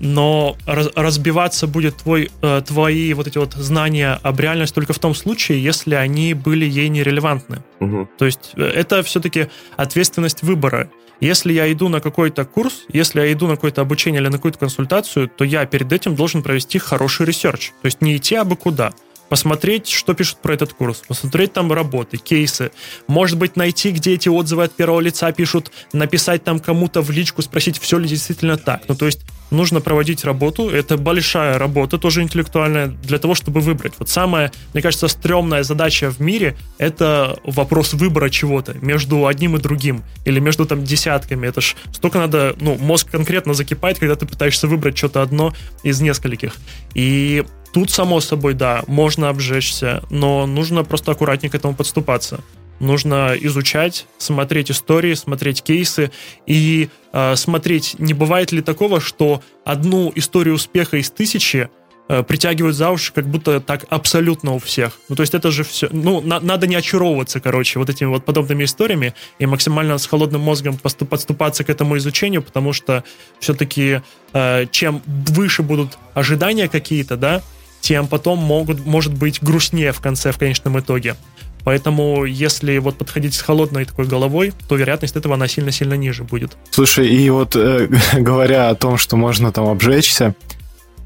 но 0.00 0.56
раз, 0.66 0.88
разбиваться 0.96 1.66
будет 1.66 1.96
твой, 1.96 2.30
э, 2.42 2.62
твои 2.66 3.12
вот 3.12 3.26
эти 3.26 3.38
вот 3.38 3.52
знания 3.52 4.18
об 4.22 4.40
реальности 4.40 4.74
только 4.74 4.92
в 4.92 4.98
том 4.98 5.14
случае, 5.14 5.62
если 5.62 5.94
они 5.94 6.34
были 6.34 6.64
ей 6.64 6.88
нерелевантны. 6.88 7.62
Угу. 7.80 8.08
То 8.18 8.24
есть 8.24 8.52
э, 8.56 8.62
это 8.62 9.02
все-таки 9.02 9.48
ответственность 9.76 10.42
выбора. 10.42 10.90
Если 11.20 11.52
я 11.52 11.70
иду 11.70 11.90
на 11.90 12.00
какой-то 12.00 12.46
курс, 12.46 12.86
если 12.90 13.20
я 13.20 13.30
иду 13.30 13.46
на 13.46 13.56
какое-то 13.56 13.82
обучение 13.82 14.22
или 14.22 14.28
на 14.28 14.38
какую-то 14.38 14.58
консультацию, 14.58 15.28
то 15.28 15.44
я 15.44 15.66
перед 15.66 15.92
этим 15.92 16.14
должен 16.14 16.42
провести 16.42 16.78
хороший 16.78 17.26
research. 17.26 17.72
То 17.82 17.86
есть 17.86 18.00
не 18.00 18.16
идти 18.16 18.36
абы 18.36 18.56
куда 18.56 18.94
посмотреть, 19.30 19.88
что 19.88 20.12
пишут 20.12 20.38
про 20.42 20.54
этот 20.54 20.74
курс, 20.74 21.02
посмотреть 21.06 21.54
там 21.54 21.72
работы, 21.72 22.18
кейсы, 22.18 22.72
может 23.06 23.38
быть, 23.38 23.56
найти, 23.56 23.92
где 23.92 24.14
эти 24.14 24.28
отзывы 24.28 24.64
от 24.64 24.72
первого 24.72 25.00
лица 25.00 25.32
пишут, 25.32 25.70
написать 25.92 26.44
там 26.44 26.58
кому-то 26.58 27.00
в 27.00 27.10
личку, 27.10 27.40
спросить, 27.40 27.78
все 27.78 27.98
ли 27.98 28.08
действительно 28.08 28.58
так. 28.58 28.82
Ну, 28.88 28.96
то 28.96 29.06
есть 29.06 29.20
нужно 29.50 29.80
проводить 29.80 30.24
работу, 30.24 30.68
это 30.68 30.96
большая 30.96 31.58
работа, 31.58 31.96
тоже 31.96 32.22
интеллектуальная, 32.22 32.88
для 32.88 33.18
того, 33.18 33.34
чтобы 33.34 33.60
выбрать. 33.60 33.94
Вот 33.98 34.08
самая, 34.08 34.52
мне 34.74 34.82
кажется, 34.82 35.06
стрёмная 35.08 35.62
задача 35.62 36.10
в 36.10 36.20
мире— 36.20 36.56
это 36.78 37.38
вопрос 37.44 37.94
выбора 37.94 38.30
чего-то 38.30 38.74
между 38.82 39.26
одним 39.26 39.56
и 39.56 39.60
другим, 39.60 40.02
или 40.24 40.40
между 40.40 40.66
там 40.66 40.84
десятками. 40.84 41.46
Это 41.46 41.60
ж 41.60 41.76
столько 41.92 42.18
надо, 42.18 42.56
ну, 42.60 42.76
мозг 42.78 43.10
конкретно 43.10 43.54
закипает, 43.54 43.98
когда 43.98 44.16
ты 44.16 44.26
пытаешься 44.26 44.66
выбрать 44.66 44.98
что-то 44.98 45.22
одно 45.22 45.54
из 45.84 46.00
нескольких. 46.00 46.56
И 46.94 47.44
Тут, 47.72 47.90
само 47.90 48.20
собой, 48.20 48.54
да, 48.54 48.82
можно 48.86 49.28
обжечься, 49.28 50.02
но 50.10 50.46
нужно 50.46 50.82
просто 50.82 51.12
аккуратнее 51.12 51.50
к 51.50 51.54
этому 51.54 51.74
подступаться. 51.74 52.40
Нужно 52.80 53.34
изучать, 53.38 54.06
смотреть 54.18 54.70
истории, 54.70 55.14
смотреть 55.14 55.62
кейсы 55.62 56.10
и 56.46 56.88
э, 57.12 57.36
смотреть, 57.36 57.96
не 57.98 58.14
бывает 58.14 58.52
ли 58.52 58.62
такого, 58.62 59.00
что 59.00 59.42
одну 59.64 60.10
историю 60.14 60.54
успеха 60.54 60.96
из 60.96 61.10
тысячи 61.10 61.68
э, 62.08 62.22
притягивают 62.22 62.74
за 62.74 62.90
уши, 62.90 63.12
как 63.12 63.28
будто 63.28 63.60
так 63.60 63.84
абсолютно 63.90 64.54
у 64.54 64.58
всех. 64.58 64.98
Ну, 65.10 65.14
то 65.14 65.20
есть 65.20 65.34
это 65.34 65.50
же 65.50 65.62
все... 65.62 65.88
Ну, 65.92 66.22
на, 66.22 66.40
надо 66.40 66.66
не 66.66 66.74
очаровываться, 66.74 67.38
короче, 67.38 67.78
вот 67.78 67.90
этими 67.90 68.08
вот 68.08 68.24
подобными 68.24 68.64
историями 68.64 69.14
и 69.38 69.44
максимально 69.44 69.98
с 69.98 70.06
холодным 70.06 70.40
мозгом 70.40 70.78
поступ, 70.78 71.10
подступаться 71.10 71.64
к 71.64 71.70
этому 71.70 71.98
изучению, 71.98 72.42
потому 72.42 72.72
что 72.72 73.04
все-таки 73.40 74.00
э, 74.32 74.66
чем 74.72 75.02
выше 75.06 75.62
будут 75.62 75.98
ожидания 76.14 76.66
какие-то, 76.68 77.18
да, 77.18 77.42
тем 77.80 78.06
потом 78.06 78.38
могут, 78.38 78.84
может 78.84 79.12
быть 79.12 79.42
грустнее 79.42 79.92
в 79.92 80.00
конце, 80.00 80.32
в 80.32 80.38
конечном 80.38 80.78
итоге. 80.78 81.16
Поэтому, 81.64 82.24
если 82.24 82.78
вот 82.78 82.96
подходить 82.96 83.34
с 83.34 83.42
холодной 83.42 83.84
такой 83.84 84.06
головой, 84.06 84.52
то 84.68 84.76
вероятность 84.76 85.16
этого, 85.16 85.34
она 85.34 85.46
сильно-сильно 85.48 85.94
ниже 85.94 86.24
будет. 86.24 86.56
Слушай, 86.70 87.08
и 87.08 87.28
вот 87.30 87.54
э, 87.54 87.88
говоря 88.14 88.70
о 88.70 88.74
том, 88.74 88.96
что 88.96 89.16
можно 89.16 89.52
там 89.52 89.68
обжечься 89.68 90.34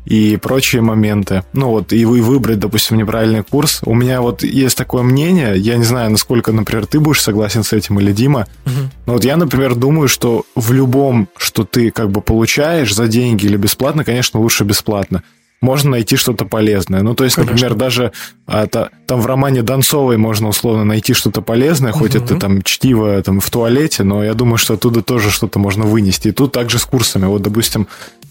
и 0.05 0.37
прочие 0.37 0.83
моменты, 0.83 1.45
ну 1.55 1.71
вот, 1.71 1.95
и 1.95 2.05
вы 2.05 2.21
выбрать, 2.21 2.59
допустим, 2.59 2.99
неправильный 2.99 3.43
курс, 3.43 3.81
у 3.87 3.95
меня 3.95 4.21
вот 4.21 4.43
есть 4.43 4.77
такое 4.77 5.03
мнение, 5.03 5.57
я 5.57 5.77
не 5.77 5.85
знаю, 5.85 6.11
насколько, 6.11 6.53
например, 6.53 6.85
ты 6.85 7.01
будешь 7.01 7.23
согласен 7.23 7.65
с 7.65 7.73
этим 7.73 7.99
или 8.01 8.13
Дима, 8.13 8.47
угу. 8.67 8.91
но 9.07 9.13
вот 9.15 9.25
я, 9.25 9.39
например, 9.39 9.75
думаю, 9.75 10.09
что 10.09 10.45
в 10.55 10.73
любом, 10.73 11.29
что 11.39 11.65
ты 11.65 11.91
как 11.91 12.11
бы 12.11 12.21
получаешь 12.21 12.95
за 12.95 13.09
деньги 13.09 13.47
или 13.47 13.57
бесплатно, 13.57 14.05
конечно, 14.05 14.41
лучше 14.41 14.65
бесплатно 14.65 15.23
можно 15.65 15.91
найти 15.91 16.17
что-то 16.17 16.45
полезное. 16.45 17.03
Ну, 17.03 17.15
то 17.15 17.25
есть, 17.25 17.37
Конечно. 17.37 17.55
например, 17.55 17.75
даже 17.77 18.13
а, 18.47 18.67
та, 18.67 18.91
там 19.07 19.21
в 19.21 19.27
романе 19.27 19.63
Донцовой 19.63 20.17
можно 20.17 20.49
условно 20.49 20.85
найти 20.85 21.15
что-то 21.15 21.41
полезное, 21.41 21.93
угу. 21.93 22.01
хоть 22.01 22.15
это 22.15 22.37
там 22.37 22.63
чтиво 22.63 23.21
там 23.23 23.41
в 23.41 23.51
туалете, 23.51 24.05
но 24.05 24.23
я 24.23 24.35
думаю, 24.35 24.59
что 24.59 24.75
оттуда 24.75 25.03
тоже 25.03 25.31
что-то 25.31 25.59
можно 25.59 25.85
вынести. 25.85 26.29
И 26.29 26.33
тут 26.33 26.53
также 26.53 26.79
с 26.79 26.85
курсами. 26.85 27.25
Вот, 27.25 27.43
допустим, 27.43 27.89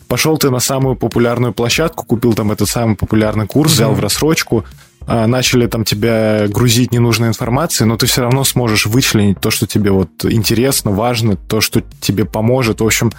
пошел 0.08 0.38
ты 0.38 0.50
на 0.50 0.60
самую 0.60 0.96
популярную 0.96 1.54
площадку, 1.54 2.06
купил 2.06 2.34
там 2.34 2.52
этот 2.52 2.70
самый 2.70 2.96
популярный 2.96 3.48
курс, 3.48 3.72
угу. 3.72 3.76
взял 3.76 3.94
в 3.94 4.00
рассрочку, 4.00 4.64
а, 5.06 5.28
начали 5.28 5.68
там 5.68 5.84
тебя 5.84 6.48
грузить 6.48 6.92
ненужной 6.92 7.30
информацией, 7.30 7.88
но 7.90 7.98
ты 7.98 8.06
все 8.06 8.22
равно 8.22 8.44
сможешь 8.44 8.86
вычленить 8.86 9.40
то, 9.40 9.52
что 9.52 9.68
тебе 9.68 9.92
вот 9.92 10.10
интересно, 10.24 10.92
важно, 10.92 11.36
то, 11.36 11.62
что 11.62 11.82
тебе 12.00 12.26
поможет. 12.26 12.80
В 12.80 12.86
общем, 12.86 13.12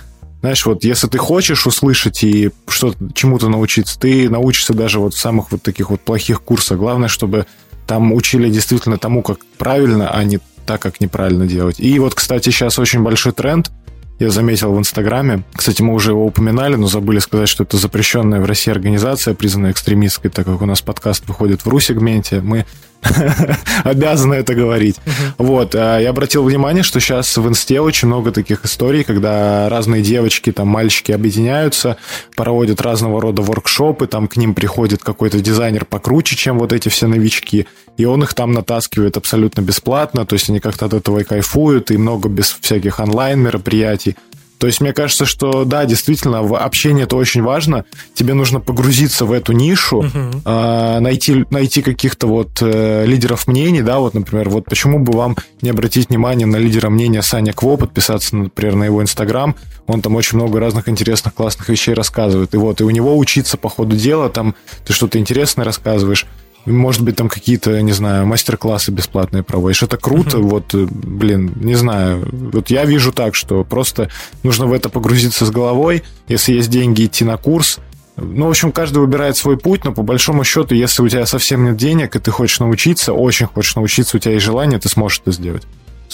знаешь, 0.45 0.67
вот 0.67 0.85
если 0.85 1.07
ты 1.07 1.17
хочешь 1.17 1.67
услышать 1.67 2.23
и 2.23 2.51
что 2.69 2.93
чему-то 3.15 3.49
научиться, 3.49 3.99
ты 3.99 4.29
научишься 4.29 4.75
даже 4.75 5.01
вот 5.01 5.15
в 5.15 5.19
самых 5.19 5.51
вот 5.51 5.63
таких 5.63 5.89
вот 5.89 6.03
плохих 6.03 6.43
курсах. 6.43 6.77
Главное, 6.77 7.09
чтобы 7.09 7.47
там 7.87 8.13
учили 8.13 8.51
действительно 8.51 8.99
тому, 8.99 9.23
как 9.23 9.39
правильно, 9.57 10.11
а 10.11 10.23
не 10.23 10.41
так, 10.67 10.83
как 10.83 11.01
неправильно 11.01 11.47
делать. 11.47 11.81
И 11.81 11.99
вот, 11.99 12.15
кстати, 12.15 12.51
сейчас 12.51 12.79
очень 12.79 13.01
большой 13.01 13.33
тренд– 13.33 13.71
я 14.21 14.31
заметил 14.31 14.73
в 14.73 14.79
Инстаграме. 14.79 15.43
Кстати, 15.55 15.83
мы 15.83 15.93
уже 15.93 16.13
его 16.13 16.25
упоминали, 16.25 16.77
но 16.77 16.87
забыли 16.87 17.19
сказать, 17.19 17.49
что 17.49 17.65
это 17.65 17.77
запрещенная 17.77 18.41
в 18.41 18.45
России 18.45 18.71
организация, 18.71 19.35
признанная 19.35 19.73
экстремистской, 19.73 20.31
так 20.31 20.47
как 20.47 20.63
у 20.63 20.67
нас 20.67 20.83
подкаст 20.83 21.27
выходит 21.27 21.63
в 21.63 21.69
ру-сегменте. 21.69 22.41
Мы 22.41 22.65
обязаны 23.85 24.35
это 24.35 24.55
говорить. 24.55 24.97
Вот. 25.39 25.75
А 25.75 25.99
я 25.99 26.11
обратил 26.11 26.45
внимание, 26.45 26.83
что 26.83 27.01
сейчас 27.01 27.37
в 27.37 27.49
Инсте 27.49 27.81
очень 27.81 28.09
много 28.09 28.33
таких 28.33 28.65
историй, 28.65 29.05
когда 29.05 29.69
разные 29.69 30.03
девочки, 30.03 30.53
там, 30.53 30.69
мальчики 30.69 31.13
объединяются, 31.13 31.97
проводят 32.37 32.81
разного 32.81 33.21
рода 33.21 33.43
воркшопы, 33.43 34.07
там 34.07 34.29
к 34.29 34.37
ним 34.37 34.55
приходит 34.55 35.03
какой-то 35.03 35.41
дизайнер 35.41 35.85
покруче, 35.85 36.37
чем 36.37 36.59
вот 36.59 36.73
эти 36.73 36.89
все 36.89 37.07
новички, 37.07 37.67
и 37.97 38.05
он 38.05 38.23
их 38.23 38.35
там 38.35 38.53
натаскивает 38.53 39.17
абсолютно 39.17 39.61
бесплатно, 39.61 40.27
то 40.27 40.35
есть 40.35 40.49
они 40.51 40.61
как-то 40.61 40.87
от 40.87 40.95
этого 40.95 41.21
и 41.21 41.25
кайфуют, 41.25 41.91
и 41.91 41.97
много 41.97 42.29
без 42.29 42.57
всяких 42.61 43.01
онлайн-мероприятий. 43.01 44.17
То 44.65 44.69
есть 44.69 44.81
мне 44.81 44.95
кажется, 44.95 45.27
что 45.27 45.67
да, 45.67 45.85
действительно, 45.85 46.43
в 46.43 46.57
общении 46.57 47.03
это 47.03 47.17
очень 47.17 47.43
важно. 47.43 47.85
Тебе 48.15 48.33
нужно 48.33 48.61
погрузиться 48.61 49.27
в 49.27 49.33
эту 49.33 49.53
нишу, 49.53 50.01
uh-huh. 50.01 50.41
э, 50.43 51.01
найти, 51.01 51.45
найти 51.51 51.83
каких-то 51.83 52.29
вот 52.29 52.63
э, 52.63 53.05
лидеров 53.05 53.47
мнений, 53.47 53.83
да, 53.83 53.99
вот, 53.99 54.15
например, 54.15 54.49
вот 54.49 54.65
почему 54.65 55.01
бы 55.01 55.13
вам 55.13 55.37
не 55.61 55.69
обратить 55.69 56.09
внимание 56.09 56.47
на 56.47 56.57
лидера 56.57 56.89
мнения 56.89 57.21
Саня 57.21 57.53
Кво, 57.53 57.77
подписаться, 57.77 58.37
например, 58.37 58.77
на 58.77 58.85
его 58.85 59.03
Инстаграм, 59.03 59.55
он 59.87 60.01
там 60.01 60.17
очень 60.17 60.39
много 60.39 60.59
разных 60.61 60.89
интересных, 60.89 61.35
классных 61.35 61.69
вещей 61.69 61.93
рассказывает. 61.93 62.55
И 62.55 62.57
вот, 62.57 62.81
и 62.81 62.85
у 62.85 62.91
него 62.91 63.19
учиться 63.19 63.59
по 63.59 63.69
ходу 63.69 63.97
дела, 63.97 64.31
там 64.31 64.55
ты 64.87 64.95
что-то 64.95 65.19
интересное 65.19 65.67
рассказываешь, 65.67 66.25
может 66.67 67.03
быть, 67.03 67.17
там 67.17 67.29
какие-то, 67.29 67.81
не 67.83 67.93
знаю, 67.93 68.27
мастер-классы 68.27 68.91
бесплатные 68.91 69.43
проводишь. 69.43 69.83
Это 69.83 69.97
круто, 69.97 70.39
uh-huh. 70.39 70.49
вот, 70.49 70.75
э, 70.75 70.87
блин, 70.91 71.53
не 71.57 71.75
знаю. 71.75 72.27
Вот 72.33 72.71
я 72.71 72.85
вижу 72.85 73.13
так, 73.13 73.35
что 73.35 73.65
просто 73.65 74.09
нужно 74.43 74.67
в 74.67 74.73
это 74.73 74.89
погрузиться 74.89 75.45
с 75.45 75.51
головой. 75.51 76.03
Если 76.29 76.55
есть 76.55 76.71
деньги, 76.71 77.05
идти 77.05 77.25
на 77.25 77.37
курс. 77.37 77.79
Ну, 78.17 78.47
в 78.47 78.51
общем, 78.51 78.71
каждый 78.73 78.99
выбирает 78.99 79.37
свой 79.37 79.59
путь, 79.59 79.85
но 79.85 79.93
по 79.93 80.03
большому 80.03 80.45
счету, 80.45 80.75
если 80.75 81.03
у 81.03 81.09
тебя 81.09 81.27
совсем 81.27 81.65
нет 81.65 81.77
денег, 81.77 82.15
и 82.15 82.21
ты 82.21 82.31
хочешь 82.31 82.61
научиться, 82.61 83.13
очень 83.13 83.47
хочешь 83.47 83.75
научиться, 83.75 84.17
у 84.17 84.21
тебя 84.21 84.35
есть 84.35 84.45
желание, 84.45 84.79
ты 84.79 84.89
сможешь 84.89 85.21
это 85.21 85.33
сделать. 85.33 85.65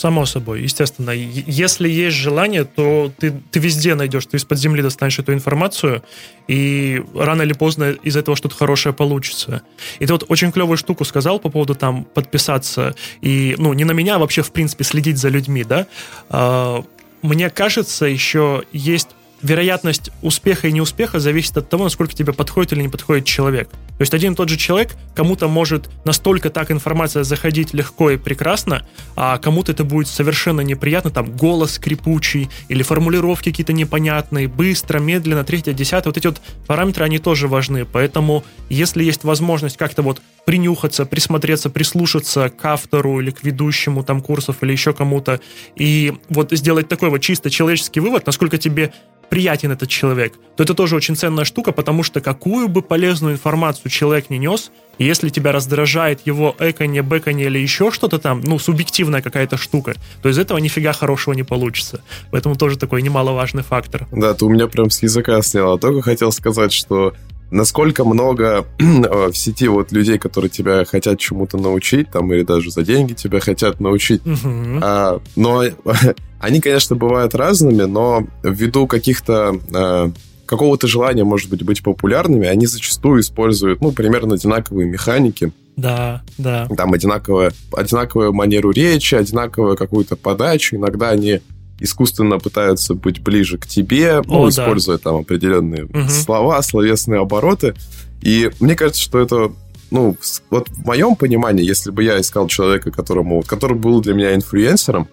Само 0.01 0.24
собой, 0.24 0.62
естественно. 0.62 1.11
Если 1.11 1.86
есть 1.86 2.16
желание, 2.16 2.64
то 2.64 3.12
ты, 3.18 3.34
ты 3.51 3.59
везде 3.61 3.94
найдешь, 3.94 4.24
ты 4.24 4.38
из-под 4.38 4.59
земли 4.59 4.80
достанешь 4.80 5.18
эту 5.18 5.34
информацию, 5.34 6.03
и 6.48 7.05
рано 7.14 7.42
или 7.42 7.53
поздно 7.53 7.90
из 7.90 8.16
этого 8.16 8.34
что-то 8.34 8.55
хорошее 8.55 8.94
получится. 8.94 9.61
И 9.98 10.07
ты 10.07 10.12
вот 10.14 10.24
очень 10.28 10.53
клевую 10.53 10.78
штуку 10.78 11.05
сказал 11.05 11.38
по 11.38 11.51
поводу 11.51 11.74
там 11.74 12.05
подписаться 12.05 12.94
и, 13.20 13.55
ну, 13.59 13.74
не 13.74 13.84
на 13.84 13.92
меня, 13.92 14.14
а 14.14 14.18
вообще, 14.18 14.40
в 14.40 14.53
принципе, 14.53 14.84
следить 14.84 15.18
за 15.18 15.28
людьми, 15.28 15.64
да. 15.64 15.86
А, 16.30 16.82
мне 17.20 17.51
кажется, 17.51 18.07
еще 18.07 18.62
есть 18.72 19.09
вероятность 19.43 20.11
успеха 20.22 20.68
и 20.68 20.72
неуспеха 20.72 21.18
зависит 21.18 21.57
от 21.57 21.68
того, 21.68 21.84
насколько 21.84 22.14
тебе 22.14 22.32
подходит 22.32 22.72
или 22.72 22.82
не 22.82 22.88
подходит 22.88 23.24
человек. 23.24 23.68
То 23.70 24.03
есть 24.03 24.14
один 24.14 24.32
и 24.32 24.36
тот 24.36 24.49
же 24.49 24.57
человек, 24.57 24.97
кому-то 25.14 25.49
может 25.49 25.91
настолько 26.05 26.51
так 26.51 26.70
информация 26.70 27.24
заходить 27.24 27.74
легко 27.74 28.11
и 28.11 28.16
прекрасно, 28.16 28.86
а 29.16 29.38
кому-то 29.38 29.72
это 29.72 29.84
будет 29.84 30.09
совершенно 30.09 30.61
неприятно, 30.62 31.11
там 31.11 31.36
голос 31.36 31.72
скрипучий 31.72 32.49
или 32.68 32.82
формулировки 32.82 33.51
какие-то 33.51 33.72
непонятные, 33.72 34.49
быстро, 34.49 34.99
медленно, 34.99 35.45
третье, 35.45 35.72
десятое, 35.72 36.11
вот 36.11 36.16
эти 36.16 36.26
вот 36.26 36.41
параметры, 36.66 37.05
они 37.05 37.18
тоже 37.18 37.49
важны, 37.49 37.84
поэтому 37.84 38.45
если 38.68 39.05
есть 39.05 39.24
возможность 39.24 39.76
как-то 39.76 40.03
вот 40.03 40.22
принюхаться, 40.45 41.07
присмотреться, 41.07 41.70
прислушаться 41.70 42.49
к 42.49 42.64
автору 42.64 43.20
или 43.20 43.30
к 43.30 43.43
ведущему 43.43 44.03
там 44.03 44.20
курсов 44.20 44.57
или 44.62 44.72
еще 44.72 44.93
кому-то 44.93 45.41
и 45.76 46.14
вот 46.28 46.53
сделать 46.53 46.88
такой 46.88 47.11
вот 47.11 47.18
чисто 47.18 47.51
человеческий 47.51 48.01
вывод, 48.01 48.26
насколько 48.26 48.59
тебе 48.59 48.93
приятен 49.30 49.70
этот 49.70 49.88
человек, 49.88 50.34
то 50.57 50.64
это 50.64 50.74
тоже 50.74 50.97
очень 50.97 51.16
ценная 51.16 51.45
штука, 51.45 51.72
потому 51.72 52.03
что 52.03 52.20
какую 52.20 52.68
бы 52.68 52.82
полезную 52.82 53.34
информацию 53.34 53.91
человек 53.91 54.28
не 54.28 54.38
нес, 54.38 54.72
если 54.99 55.30
тебя 55.30 55.53
раздражает 55.53 56.26
его 56.26 56.55
эконье, 56.59 57.03
бэконье 57.03 57.47
или 57.47 57.59
еще 57.59 57.91
что-то 57.93 58.18
там, 58.18 58.41
ну, 58.41 58.59
субъективная 58.59 59.22
какая-то 59.22 59.57
штука, 59.57 59.95
то 60.20 60.28
из 60.28 60.36
этого 60.36 60.59
нифига 60.59 60.93
хорошего 60.93 61.32
не 61.32 61.45
получится. 61.45 62.03
Поэтому 62.32 62.57
тоже 62.57 62.76
такой 62.76 63.01
немаловажный 63.03 63.62
фактор. 63.62 64.07
Да, 64.11 64.34
ты 64.34 64.45
у 64.45 64.51
меня 64.51 64.66
прям 64.66 64.91
с 64.91 65.01
языка 65.03 65.41
снял. 65.43 65.74
А 65.74 65.78
только 65.78 66.03
хотел 66.03 66.32
сказать, 66.32 66.72
что 66.72 67.14
насколько 67.51 68.05
много 68.05 68.66
в 68.78 69.32
сети 69.34 69.68
вот 69.68 69.92
людей, 69.92 70.18
которые 70.18 70.51
тебя 70.51 70.84
хотят 70.84 71.18
чему-то 71.18 71.59
научить, 71.59 72.11
там, 72.11 72.32
или 72.32 72.42
даже 72.42 72.70
за 72.70 72.82
деньги 72.82 73.12
тебя 73.12 73.40
хотят 73.40 73.80
научить. 73.80 74.24
Мгм. 74.24 74.80
А, 74.82 75.20
но 75.36 75.64
они, 76.40 76.61
конечно, 76.61 76.96
бывают 76.96 77.34
разными, 77.34 77.82
но 77.82 78.26
ввиду 78.42 78.86
каких-то 78.86 79.59
а, 79.74 80.12
какого-то 80.46 80.86
желания, 80.88 81.24
может 81.24 81.48
быть, 81.48 81.62
быть 81.62 81.82
популярными, 81.82 82.46
они 82.48 82.66
зачастую 82.66 83.20
используют, 83.20 83.80
ну, 83.80 83.92
примерно 83.92 84.34
одинаковые 84.34 84.88
механики, 84.88 85.53
Да, 85.76 86.22
да. 86.38 86.66
там 86.76 86.92
одинаковая, 86.92 87.53
одинаковую 87.72 88.32
манеру 88.32 88.72
речи, 88.72 89.14
одинаковую 89.14 89.76
какую-то 89.76 90.16
подачу. 90.16 90.74
Иногда 90.74 91.11
они 91.11 91.40
искусственно 91.80 92.38
пытаются 92.38 92.94
быть 92.94 93.20
ближе 93.20 93.58
к 93.58 93.66
тебе, 93.66 94.22
ну, 94.26 94.42
О, 94.42 94.44
да. 94.44 94.48
используя 94.50 94.98
там 94.98 95.16
определенные 95.16 95.84
Мгм. 95.84 96.08
слова, 96.08 96.60
словесные 96.62 97.20
обороты. 97.20 97.74
И 98.22 98.50
мне 98.60 98.76
кажется, 98.76 99.00
что 99.02 99.18
это, 99.18 99.50
ну, 99.90 100.16
вот 100.50 100.68
в 100.68 100.86
моем 100.86 101.16
понимании, 101.16 101.64
если 101.64 101.90
бы 101.90 102.04
я 102.04 102.20
искал 102.20 102.46
человека, 102.48 102.90
которому, 102.90 103.42
который 103.42 103.76
был 103.76 104.00
для 104.00 104.14
меня 104.14 104.34
инфлюенсером, 104.34 105.08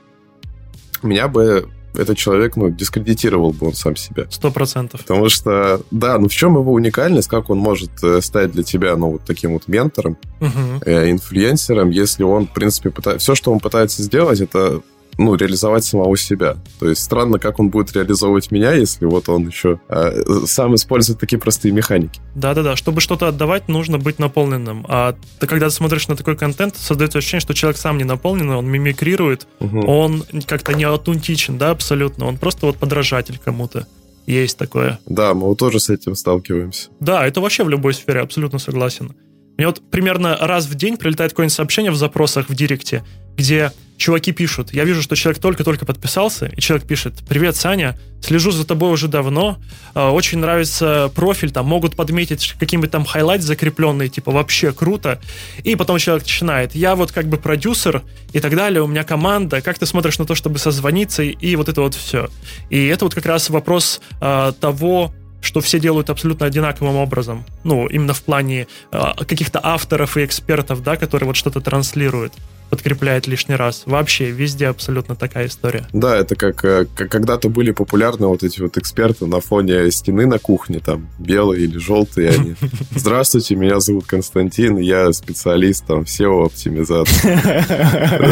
меня 1.02 1.28
бы 1.28 1.70
этот 1.96 2.18
человек, 2.18 2.56
ну, 2.58 2.70
дискредитировал 2.70 3.54
бы 3.54 3.68
он 3.68 3.74
сам 3.74 3.96
себя. 3.96 4.26
Сто 4.30 4.52
процентов. 4.52 5.02
Потому 5.02 5.30
что, 5.30 5.82
да, 5.90 6.20
ну 6.20 6.28
в 6.28 6.32
чем 6.34 6.56
его 6.56 6.72
уникальность, 6.74 7.28
как 7.28 7.50
он 7.50 7.58
может 7.58 7.90
э, 8.04 8.22
стать 8.22 8.52
для 8.52 8.62
тебя, 8.64 8.96
ну, 8.96 9.12
вот 9.14 9.24
таким 9.26 9.54
вот 9.54 9.68
ментором, 9.68 10.18
Мгм. 10.40 10.82
э, 10.86 11.10
инфлюенсером, 11.12 11.90
если 11.90 12.24
он, 12.24 12.46
в 12.48 12.54
принципе, 12.54 12.92
пыта... 12.92 13.18
все, 13.18 13.34
что 13.36 13.52
он 13.52 13.60
пытается 13.60 14.04
сделать, 14.04 14.42
это 14.42 14.82
ну, 15.18 15.36
реализовать 15.36 15.84
самого 15.84 16.16
себя. 16.18 16.58
То 16.80 16.90
есть 16.90 17.02
странно, 17.04 17.40
как 17.40 17.60
он 17.60 17.70
будет 17.70 17.94
реализовывать 17.94 18.52
меня, 18.52 18.74
если 18.74 19.06
вот 19.06 19.30
он 19.30 19.48
еще 19.48 19.80
э, 19.90 20.24
сам 20.46 20.76
использует 20.76 21.20
такие 21.20 21.40
простые 21.40 21.72
механики. 21.72 22.20
Да-да-да, 22.36 22.76
чтобы 22.76 23.02
что-то 23.02 23.28
отдавать, 23.28 23.68
нужно 23.68 23.98
быть 23.98 24.20
наполненным. 24.20 24.86
А 24.88 25.16
ты, 25.40 25.48
когда 25.48 25.70
смотришь 25.70 26.08
на 26.08 26.16
такой 26.16 26.36
контент, 26.36 26.76
создается 26.78 27.18
ощущение, 27.18 27.42
что 27.42 27.54
человек 27.54 27.78
сам 27.78 27.98
не 27.98 28.04
наполненный, 28.04 28.56
он 28.56 28.68
мимикрирует, 28.68 29.48
Мгм. 29.60 29.88
он 29.88 30.24
как-то 30.46 30.74
не 30.74 30.84
аутентичен, 30.84 31.58
да, 31.58 31.72
абсолютно. 31.72 32.26
Он 32.28 32.38
просто 32.38 32.66
вот 32.68 32.78
подражатель 32.78 33.40
кому-то. 33.44 33.88
Есть 34.28 34.58
такое. 34.58 35.00
Да, 35.06 35.34
мы 35.34 35.48
вот 35.48 35.58
тоже 35.58 35.80
с 35.80 35.90
этим 35.90 36.14
сталкиваемся. 36.16 36.90
Да, 37.00 37.26
это 37.26 37.40
вообще 37.40 37.64
в 37.64 37.70
любой 37.70 37.94
сфере, 37.94 38.20
абсолютно 38.20 38.60
согласен. 38.60 39.16
Мне 39.58 39.68
вот 39.68 39.82
примерно 39.90 40.38
раз 40.40 40.66
в 40.68 40.76
день 40.76 40.98
прилетает 40.98 41.32
какое-нибудь 41.32 41.56
сообщение 41.56 41.92
в 41.92 41.96
запросах 41.96 42.50
в 42.50 42.54
Директе, 42.54 43.04
где 43.38 43.72
чуваки 43.98 44.32
пишут, 44.32 44.74
я 44.74 44.86
вижу, 44.86 45.02
что 45.02 45.16
человек 45.16 45.42
только-только 45.42 45.86
подписался, 45.86 46.46
и 46.46 46.62
человек 46.62 46.88
пишет, 46.88 47.16
привет, 47.28 47.56
Саня, 47.56 47.98
слежу 48.22 48.52
за 48.52 48.66
тобой 48.66 48.92
уже 48.92 49.08
давно, 49.08 49.58
э, 49.96 50.08
очень 50.08 50.38
нравится 50.38 51.12
профиль, 51.16 51.52
там 51.52 51.66
могут 51.66 51.96
подметить 51.96 52.56
какие-нибудь 52.60 52.92
там 52.92 53.06
highlight 53.06 53.42
закрепленные, 53.42 54.10
типа 54.10 54.32
вообще 54.32 54.72
круто, 54.72 55.20
и 55.64 55.76
потом 55.76 55.98
человек 55.98 56.24
начинает, 56.24 56.76
я 56.76 56.96
вот 56.96 57.12
как 57.12 57.28
бы 57.28 57.38
продюсер 57.38 58.04
и 58.34 58.40
так 58.40 58.56
далее, 58.56 58.84
у 58.84 58.88
меня 58.88 59.04
команда, 59.04 59.62
как 59.62 59.80
ты 59.80 59.86
смотришь 59.86 60.20
на 60.20 60.26
то, 60.26 60.36
чтобы 60.36 60.60
созвониться, 60.60 61.24
и, 61.24 61.56
вот 61.56 61.68
это 61.68 61.82
вот 61.82 61.96
все. 61.96 62.30
И 62.70 62.88
это 62.88 63.06
вот 63.06 63.16
как 63.16 63.26
раз 63.26 63.50
вопрос 63.50 64.00
э, 64.22 64.54
того, 64.60 65.14
что 65.42 65.62
все 65.62 65.80
делают 65.80 66.10
абсолютно 66.10 66.46
одинаковым 66.46 66.96
образом. 66.96 67.46
Ну, 67.64 67.88
именно 67.88 68.14
в 68.14 68.22
плане 68.22 68.68
э, 68.92 69.26
каких-то 69.26 69.60
авторов 69.64 70.18
и 70.18 70.26
экспертов, 70.26 70.84
да, 70.84 70.98
которые 70.98 71.28
вот 71.28 71.36
что-то 71.36 71.62
транслируют, 71.62 72.34
подкрепляет 72.70 73.28
лишний 73.28 73.56
раз. 73.56 73.84
Вообще, 73.86 74.32
везде 74.32 74.68
абсолютно 74.68 75.16
такая 75.16 75.48
история. 75.48 75.88
Да, 75.94 76.16
это 76.16 76.36
как, 76.36 76.64
э, 76.66 76.86
как 76.96 77.12
когда-то 77.12 77.50
были 77.50 77.72
популярны 77.72 78.28
вот 78.28 78.44
эти 78.44 78.62
вот 78.62 78.78
эксперты 78.78 79.26
на 79.26 79.40
фоне 79.40 79.90
стены 79.92 80.26
на 80.26 80.40
кухне, 80.40 80.80
там, 80.80 81.08
белые 81.20 81.64
или 81.64 81.78
желтые 81.78 82.30
они. 82.30 82.56
Здравствуйте, 82.96 83.56
меня 83.56 83.80
зовут 83.80 84.06
Константин, 84.06 84.78
я 84.78 85.12
специалист 85.14 85.86
там 85.86 86.02
SEO-оптимизации. 86.02 87.38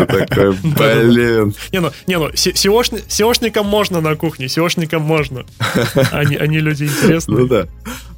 Такой, 0.27 0.53
блин. 0.53 1.55
Не, 1.71 1.79
ну, 1.79 1.91
не, 2.07 2.17
ну, 2.17 2.29
SEOшникам 2.29 3.63
можно 3.63 4.01
на 4.01 4.15
кухне, 4.15 4.45
SEOшникам 4.47 4.99
можно. 4.99 5.45
Они, 6.11 6.35
они 6.35 6.59
люди 6.59 6.83
интересные. 6.83 7.39
Ну 7.39 7.47
да. 7.47 7.67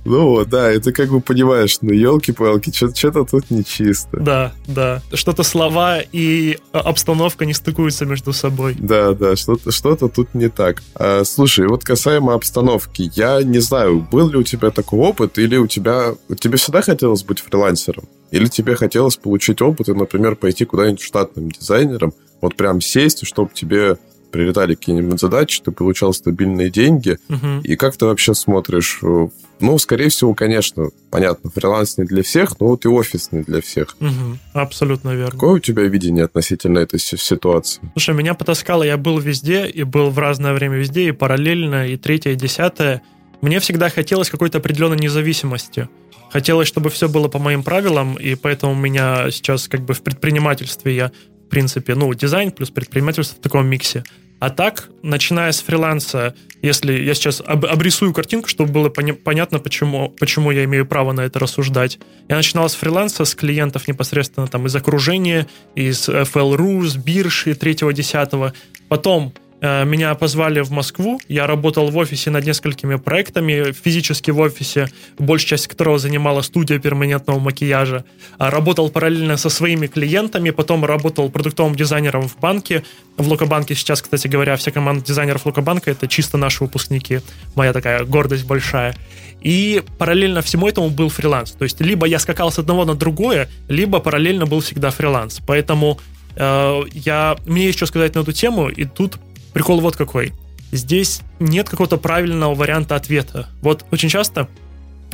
Ну 0.05 0.29
вот, 0.29 0.49
да, 0.49 0.79
ты 0.79 0.93
как 0.93 1.09
бы 1.09 1.19
понимаешь, 1.19 1.79
ну 1.81 1.91
елки-палки, 1.91 2.71
что-то 2.71 3.25
тут 3.25 3.51
нечисто. 3.51 4.17
Да, 4.17 4.53
да. 4.65 5.01
Что-то 5.13 5.43
слова 5.43 5.99
и 6.11 6.57
а, 6.71 6.79
обстановка 6.79 7.45
не 7.45 7.53
стыкуются 7.53 8.05
между 8.05 8.33
собой. 8.33 8.75
Да, 8.77 9.13
да, 9.13 9.35
что-то 9.35 9.71
что 9.71 9.95
тут 9.95 10.33
не 10.33 10.49
так. 10.49 10.81
А, 10.95 11.23
слушай, 11.23 11.67
вот 11.67 11.83
касаемо 11.83 12.33
обстановки, 12.33 13.11
я 13.15 13.41
не 13.43 13.59
знаю, 13.59 14.07
был 14.11 14.29
ли 14.29 14.37
у 14.37 14.43
тебя 14.43 14.71
такой 14.71 14.99
опыт, 14.99 15.37
или 15.37 15.57
у 15.57 15.67
тебя... 15.67 16.15
Тебе 16.39 16.57
всегда 16.57 16.81
хотелось 16.81 17.23
быть 17.23 17.39
фрилансером? 17.39 18.07
Или 18.31 18.47
тебе 18.47 18.75
хотелось 18.75 19.15
получить 19.15 19.61
опыт 19.61 19.89
и, 19.89 19.93
например, 19.93 20.35
пойти 20.35 20.65
куда-нибудь 20.65 21.01
штатным 21.01 21.49
дизайнером, 21.49 22.13
вот 22.41 22.55
прям 22.55 22.81
сесть, 22.81 23.25
чтобы 23.25 23.51
тебе 23.53 23.97
прилетали 24.31 24.75
какие-нибудь 24.75 25.19
задачи, 25.19 25.61
ты 25.63 25.71
получал 25.71 26.13
стабильные 26.13 26.69
деньги, 26.69 27.17
Мгм. 27.27 27.61
и 27.61 27.75
как 27.75 27.95
ты 27.97 28.05
вообще 28.05 28.33
смотришь? 28.33 28.99
э, 29.03 29.27
Ну, 29.59 29.79
скорее 29.79 30.09
всего, 30.09 30.35
конечно, 30.35 30.89
понятно, 31.09 31.49
фриланс 31.49 31.97
не 31.97 32.03
для 32.05 32.21
всех, 32.21 32.59
но 32.59 32.67
вот 32.67 32.85
и 32.85 32.87
офис 32.89 33.31
не 33.31 33.41
для 33.41 33.59
всех. 33.59 33.95
Мгм. 33.99 34.37
Абсолютно 34.53 35.15
верно. 35.15 35.31
Какое 35.31 35.53
у 35.53 35.59
тебя 35.59 35.81
видение 35.83 36.25
относительно 36.25 36.77
этой 36.77 36.99
си- 36.99 37.17
ситуации? 37.17 37.81
Слушай, 37.93 38.13
меня 38.13 38.35
потаскало, 38.35 38.83
я 38.83 38.97
был 38.97 39.17
везде, 39.17 39.65
и 39.67 39.81
был 39.81 40.11
в 40.11 40.19
разное 40.19 40.53
время 40.53 40.77
везде, 40.77 41.07
и 41.07 41.11
параллельно, 41.11 41.87
и 41.87 41.97
третье, 41.97 42.33
и 42.33 42.35
десятое. 42.35 43.01
Мне 43.41 43.59
всегда 43.59 43.89
хотелось 43.89 44.29
какой-то 44.29 44.59
определенной 44.59 44.97
независимости. 44.97 45.89
Хотелось, 46.31 46.67
чтобы 46.67 46.89
все 46.91 47.09
было 47.09 47.27
по 47.27 47.39
моим 47.39 47.63
правилам, 47.63 48.13
и 48.15 48.35
поэтому 48.35 48.73
у 48.73 48.75
меня 48.75 49.31
сейчас 49.31 49.67
как 49.67 49.81
бы 49.81 49.95
в 49.95 50.01
предпринимательстве 50.03 50.95
я, 50.95 51.11
в 51.47 51.49
принципе, 51.49 51.95
ну, 51.95 52.13
дизайн 52.13 52.51
плюс 52.51 52.69
предпринимательство 52.69 53.37
в 53.37 53.41
таком 53.41 53.65
миксе. 53.67 54.03
А 54.39 54.51
так, 54.51 54.89
начиная 55.01 55.51
с 55.51 55.61
фриланса, 55.61 56.35
если 56.61 56.93
я 56.93 57.15
сейчас 57.15 57.41
об- 57.43 57.65
обрисую 57.65 58.13
картинку, 58.13 58.47
чтобы 58.49 58.71
было 58.71 58.89
поня- 58.89 59.15
понятно, 59.15 59.57
почему, 59.57 60.09
почему 60.19 60.51
я 60.51 60.63
имею 60.65 60.85
право 60.85 61.11
на 61.11 61.21
это 61.21 61.39
рассуждать. 61.39 61.97
Я 62.29 62.35
начинал 62.35 62.69
с 62.69 62.75
фриланса, 62.75 63.25
с 63.25 63.33
клиентов 63.33 63.87
непосредственно 63.87 64.47
там 64.47 64.67
из 64.67 64.75
окружения, 64.75 65.47
из 65.73 66.07
FL.ru, 66.07 66.83
с 66.85 66.95
биржи 66.97 67.53
3-10. 67.53 68.53
Потом 68.89 69.33
э, 69.33 69.46
меня 69.61 70.13
позвали 70.15 70.59
в 70.61 70.69
Москву, 70.71 71.19
я 71.27 71.47
работал 71.47 71.89
в 71.89 71.97
офисе 71.97 72.29
над 72.29 72.45
несколькими 72.45 72.95
проектами, 72.95 73.71
физически 73.71 74.29
в 74.29 74.39
офисе, 74.39 74.87
большая 75.17 75.47
часть 75.47 75.67
которого 75.67 75.97
занимала 75.97 76.41
студия 76.41 76.79
перманентного 76.79 77.39
макияжа. 77.39 78.05
А 78.37 78.51
Работал 78.51 78.89
параллельно 78.89 79.37
со 79.37 79.49
своими 79.49 79.87
клиентами, 79.87 80.51
потом 80.51 80.85
работал 80.85 81.29
продуктовым 81.29 81.75
дизайнером 81.75 82.27
в 82.27 82.37
банке. 82.39 82.83
В 83.17 83.27
Лукобанке 83.27 83.75
сейчас, 83.75 84.01
кстати 84.01 84.27
говоря, 84.27 84.55
вся 84.57 84.71
команда 84.71 85.03
дизайнеров 85.03 85.45
Лукобанка 85.45 85.89
это 85.89 86.07
чисто 86.07 86.37
наши 86.37 86.63
выпускники. 86.63 87.21
Моя 87.55 87.73
такая 87.73 88.03
гордость 88.03 88.45
большая. 88.45 88.95
И 89.41 89.83
параллельно 89.97 90.41
всему 90.41 90.67
этому 90.67 90.89
был 90.89 91.09
фриланс. 91.09 91.51
То 91.51 91.63
есть 91.63 91.81
либо 91.81 92.05
я 92.05 92.19
скакал 92.19 92.51
с 92.51 92.59
одного 92.59 92.85
на 92.85 92.95
другое, 92.95 93.47
либо 93.67 93.99
параллельно 93.99 94.45
был 94.45 94.59
всегда 94.59 94.91
фриланс. 94.91 95.39
Поэтому 95.45 95.99
э, 96.35 96.81
я, 96.93 97.37
мне 97.45 97.71
что 97.71 97.85
сказать 97.85 98.15
на 98.15 98.19
эту 98.19 98.31
тему, 98.31 98.69
и 98.69 98.85
тут 98.85 99.17
прикол 99.53 99.81
вот 99.81 99.95
какой. 99.95 100.33
Здесь 100.71 101.21
нет 101.39 101.69
какого-то 101.69 101.97
правильного 101.97 102.53
варианта 102.53 102.95
ответа. 102.95 103.47
Вот 103.61 103.85
очень 103.91 104.09
часто 104.09 104.47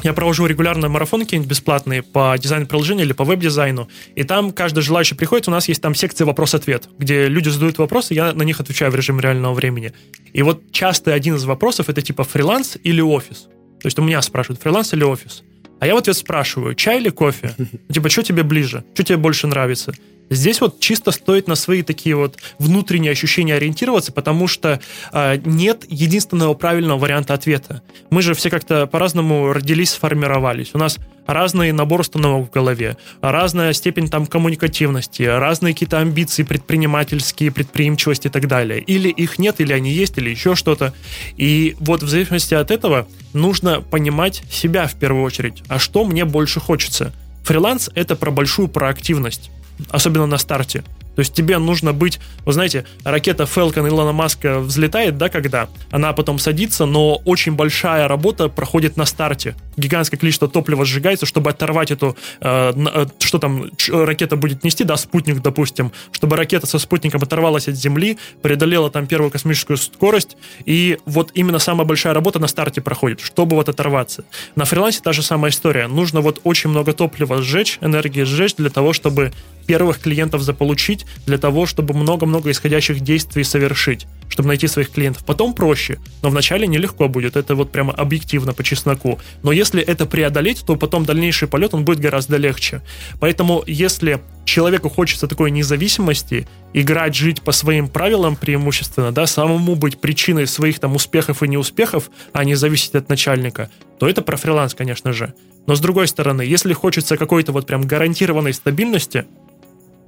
я 0.01 0.13
провожу 0.13 0.45
регулярно 0.45 0.89
марафоны 0.89 1.23
какие-нибудь 1.23 1.49
бесплатные 1.49 2.01
по 2.01 2.35
дизайну 2.37 2.65
приложения 2.65 3.03
или 3.03 3.13
по 3.13 3.23
веб-дизайну, 3.23 3.87
и 4.15 4.23
там 4.23 4.51
каждый 4.51 4.81
желающий 4.81 5.15
приходит, 5.15 5.47
у 5.47 5.51
нас 5.51 5.67
есть 5.67 5.81
там 5.81 5.95
секция 5.95 6.25
вопрос-ответ, 6.25 6.89
где 6.97 7.27
люди 7.27 7.49
задают 7.49 7.77
вопросы, 7.77 8.13
я 8.13 8.33
на 8.33 8.43
них 8.43 8.59
отвечаю 8.59 8.91
в 8.91 8.95
режиме 8.95 9.21
реального 9.21 9.53
времени. 9.53 9.93
И 10.33 10.41
вот 10.41 10.71
часто 10.71 11.13
один 11.13 11.35
из 11.35 11.45
вопросов 11.45 11.89
это 11.89 12.01
типа 12.01 12.23
фриланс 12.23 12.77
или 12.83 13.01
офис. 13.01 13.47
То 13.81 13.87
есть 13.87 13.99
у 13.99 14.01
меня 14.01 14.21
спрашивают, 14.21 14.61
фриланс 14.61 14.93
или 14.93 15.03
офис? 15.03 15.43
А 15.79 15.87
я 15.87 15.95
в 15.95 15.97
ответ 15.97 16.15
спрашиваю, 16.15 16.75
чай 16.75 16.99
или 16.99 17.09
кофе? 17.09 17.53
Ну, 17.57 17.65
Типа, 17.93 18.09
что 18.09 18.23
тебе 18.23 18.43
ближе? 18.43 18.85
Что 18.93 19.03
тебе 19.03 19.17
больше 19.17 19.47
нравится? 19.47 19.93
Здесь 20.29 20.61
вот 20.61 20.79
чисто 20.79 21.11
стоит 21.11 21.47
на 21.47 21.55
свои 21.55 21.83
такие 21.83 22.15
вот 22.15 22.37
внутренние 22.57 23.11
ощущения 23.11 23.55
ориентироваться, 23.55 24.11
потому 24.11 24.47
что 24.47 24.79
э, 25.11 25.37
нет 25.45 25.85
единственного 25.89 26.53
правильного 26.53 26.97
варианта 26.97 27.33
ответа. 27.33 27.81
Мы 28.09 28.21
же 28.21 28.33
все 28.33 28.49
как-то 28.49 28.87
по-разному 28.87 29.53
родились, 29.53 29.91
сформировались. 29.91 30.71
У 30.73 30.77
нас 30.77 30.97
разный 31.27 31.71
набор 31.71 32.01
установок 32.01 32.49
в 32.49 32.51
голове, 32.51 32.97
разная 33.21 33.73
степень 33.73 34.09
там 34.09 34.25
коммуникативности, 34.25 35.23
разные 35.23 35.73
какие-то 35.73 35.99
амбиции 35.99 36.43
предпринимательские, 36.43 37.51
предприимчивости 37.51 38.27
и 38.27 38.31
так 38.31 38.47
далее. 38.47 38.79
Или 38.79 39.09
их 39.09 39.39
нет, 39.39 39.59
или 39.59 39.73
они 39.73 39.91
есть, 39.91 40.17
или 40.17 40.29
еще 40.29 40.55
что-то. 40.55 40.93
И 41.37 41.75
вот 41.79 42.03
в 42.03 42.09
зависимости 42.09 42.53
от 42.53 42.71
этого 42.71 43.07
нужно 43.33 43.81
понимать 43.81 44.43
себя 44.49 44.87
в 44.87 44.95
первую 44.95 45.23
очередь. 45.23 45.63
А 45.67 45.79
что 45.79 46.05
мне 46.05 46.25
больше 46.25 46.59
хочется? 46.59 47.13
Фриланс— 47.43 47.89
это 47.95 48.15
про 48.15 48.31
большую 48.31 48.67
проактивность 48.67 49.51
особенно 49.89 50.25
на 50.25 50.37
старте. 50.37 50.83
То 51.15 51.19
есть 51.19 51.33
тебе 51.33 51.59
нужно 51.59 51.93
быть, 51.93 52.19
вы 52.45 52.53
знаете, 52.53 52.85
ракета 53.03 53.43
Falcon 53.43 53.87
Илона 53.87 54.13
Маска 54.13 54.59
взлетает, 54.59 55.17
да, 55.17 55.29
когда? 55.29 55.69
Она 55.91 56.11
потом 56.13 56.39
садится, 56.39 56.85
но 56.85 57.21
очень 57.25 57.53
большая 57.53 58.07
работа 58.07 58.49
проходит 58.49 58.97
на 58.97 59.05
старте. 59.05 59.55
Гигантское 59.77 60.19
количество 60.19 60.47
топлива 60.47 60.85
сжигается, 60.85 61.25
чтобы 61.25 61.49
оторвать 61.49 61.91
эту, 61.91 62.17
э, 62.41 62.73
э 62.75 63.05
что 63.19 63.39
там 63.39 63.69
ракета 63.89 64.35
будет 64.35 64.63
нести, 64.63 64.83
да, 64.83 64.97
спутник, 64.97 65.41
допустим, 65.41 65.91
чтобы 66.11 66.35
ракета 66.35 66.67
со 66.67 66.79
спутником 66.79 67.21
оторвалась 67.21 67.67
от 67.67 67.75
Земли, 67.75 68.17
преодолела 68.41 68.89
там 68.89 69.07
первую 69.07 69.31
космическую 69.31 69.77
скорость, 69.77 70.37
и 70.65 70.97
вот 71.05 71.31
именно 71.33 71.59
самая 71.59 71.85
большая 71.85 72.13
работа 72.13 72.39
на 72.39 72.47
старте 72.47 72.81
проходит, 72.81 73.19
чтобы 73.21 73.55
вот 73.55 73.69
оторваться. 73.69 74.23
На 74.55 74.65
фрилансе 74.65 75.01
та 75.01 75.13
же 75.13 75.23
самая 75.23 75.51
история. 75.51 75.87
Нужно 75.87 76.21
вот 76.21 76.41
очень 76.43 76.69
много 76.69 76.93
топлива 76.93 77.41
сжечь, 77.41 77.77
энергии 77.81 78.23
сжечь 78.23 78.55
для 78.55 78.69
того, 78.69 78.93
чтобы 78.93 79.31
первых 79.65 79.99
клиентов 79.99 80.41
заполучить, 80.41 81.05
для 81.25 81.37
того, 81.37 81.65
чтобы 81.65 81.93
много-много 81.93 82.51
исходящих 82.51 82.99
действий 82.99 83.43
совершить, 83.43 84.07
чтобы 84.33 84.47
найти 84.47 84.65
своих 84.67 84.89
клиентов. 84.89 85.23
Потом 85.25 85.53
проще, 85.53 85.99
но 86.23 86.29
вначале 86.31 86.65
нелегко 86.65 87.07
будет, 87.07 87.35
это 87.35 87.53
вот 87.53 87.71
прямо 87.71 87.93
объективно 87.93 88.51
по 88.55 88.63
чесноку. 88.63 89.19
Но 89.43 89.51
если 89.51 89.79
это 89.79 90.07
преодолеть, 90.07 90.63
то 90.65 90.75
потом 90.75 91.05
дальнейший 91.05 91.47
полет, 91.47 91.75
он 91.75 91.85
будет 91.85 91.99
гораздо 91.99 92.37
легче. 92.37 92.81
Поэтому 93.19 93.63
если 93.67 94.21
человеку 94.43 94.89
хочется 94.89 95.27
такой 95.27 95.51
независимости, 95.51 96.47
играть, 96.73 97.13
жить 97.13 97.43
по 97.43 97.51
своим 97.51 97.87
правилам 97.87 98.35
преимущественно, 98.35 99.11
да, 99.11 99.27
самому 99.27 99.75
быть 99.75 100.01
причиной 100.01 100.47
своих 100.47 100.79
там 100.79 100.95
успехов 100.95 101.43
и 101.43 101.47
неуспехов, 101.47 102.09
а 102.31 102.43
не 102.43 102.55
зависеть 102.55 102.95
от 102.95 103.09
начальника, 103.09 103.69
то 103.99 104.09
это 104.09 104.23
про 104.23 104.35
фриланс, 104.35 104.73
конечно 104.73 105.13
же. 105.13 105.35
Но 105.67 105.75
с 105.75 105.79
другой 105.79 106.07
стороны, 106.07 106.41
если 106.41 106.73
хочется 106.73 107.17
какой-то 107.17 107.51
вот 107.51 107.67
прям 107.67 107.83
гарантированной 107.83 108.53
стабильности, 108.53 109.25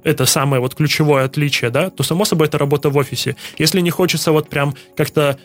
это 0.06 0.24
самое 0.24 0.60
вот 0.62 0.76
ключевое 0.76 1.24
отличие, 1.24 1.70
да, 1.70 1.90
то 1.90 2.04
само 2.04 2.24
собой 2.24 2.46
это 2.46 2.58
работа 2.58 2.90
в 2.90 2.96
офисе. 2.96 3.34
Если 3.58 3.80
не 3.80 3.90
хочется 3.90 4.30
вот 4.30 4.48
прям 4.48 4.74
как-то 4.96 5.36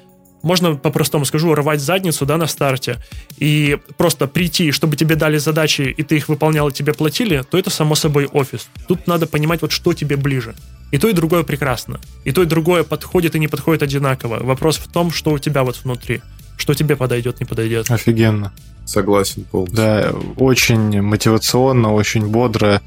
можно 0.43 0.75
по-простому 0.75 1.25
скажу, 1.25 1.53
рвать 1.53 1.81
задницу, 1.81 2.25
да, 2.25 2.37
на 2.37 2.47
старте, 2.47 2.97
и 3.37 3.77
просто 3.97 4.27
прийти, 4.27 4.71
чтобы 4.71 4.95
тебе 4.95 5.15
дали 5.15 5.37
задачи, 5.37 5.93
и 5.95 6.03
ты 6.03 6.17
их 6.17 6.29
выполнял, 6.29 6.69
и 6.69 6.71
тебе 6.71 6.93
платили, 6.93 7.43
то 7.49 7.57
это, 7.57 7.69
само 7.69 7.95
собой, 7.95 8.25
офис. 8.25 8.67
Тут 8.87 9.07
надо 9.07 9.27
понимать, 9.27 9.61
вот 9.61 9.71
что 9.71 9.93
тебе 9.93 10.17
ближе. 10.17 10.55
И 10.91 10.97
то, 10.97 11.07
и 11.07 11.13
другое 11.13 11.43
прекрасно. 11.43 11.99
И 12.23 12.31
то, 12.31 12.41
и 12.41 12.45
другое 12.45 12.83
подходит 12.83 13.35
и 13.35 13.39
не 13.39 13.47
подходит 13.47 13.83
одинаково. 13.83 14.43
Вопрос 14.43 14.77
в 14.77 14.91
том, 14.91 15.11
что 15.11 15.31
у 15.31 15.39
тебя 15.39 15.63
вот 15.63 15.79
внутри. 15.83 16.21
Что 16.57 16.73
тебе 16.73 16.95
подойдет, 16.95 17.39
не 17.39 17.45
подойдет. 17.45 17.89
Офигенно. 17.89 18.51
Согласен 18.85 19.43
полностью. 19.43 19.77
Да, 19.77 20.11
очень 20.37 21.01
мотивационно, 21.01 21.93
очень 21.93 22.27
бодро. 22.27 22.81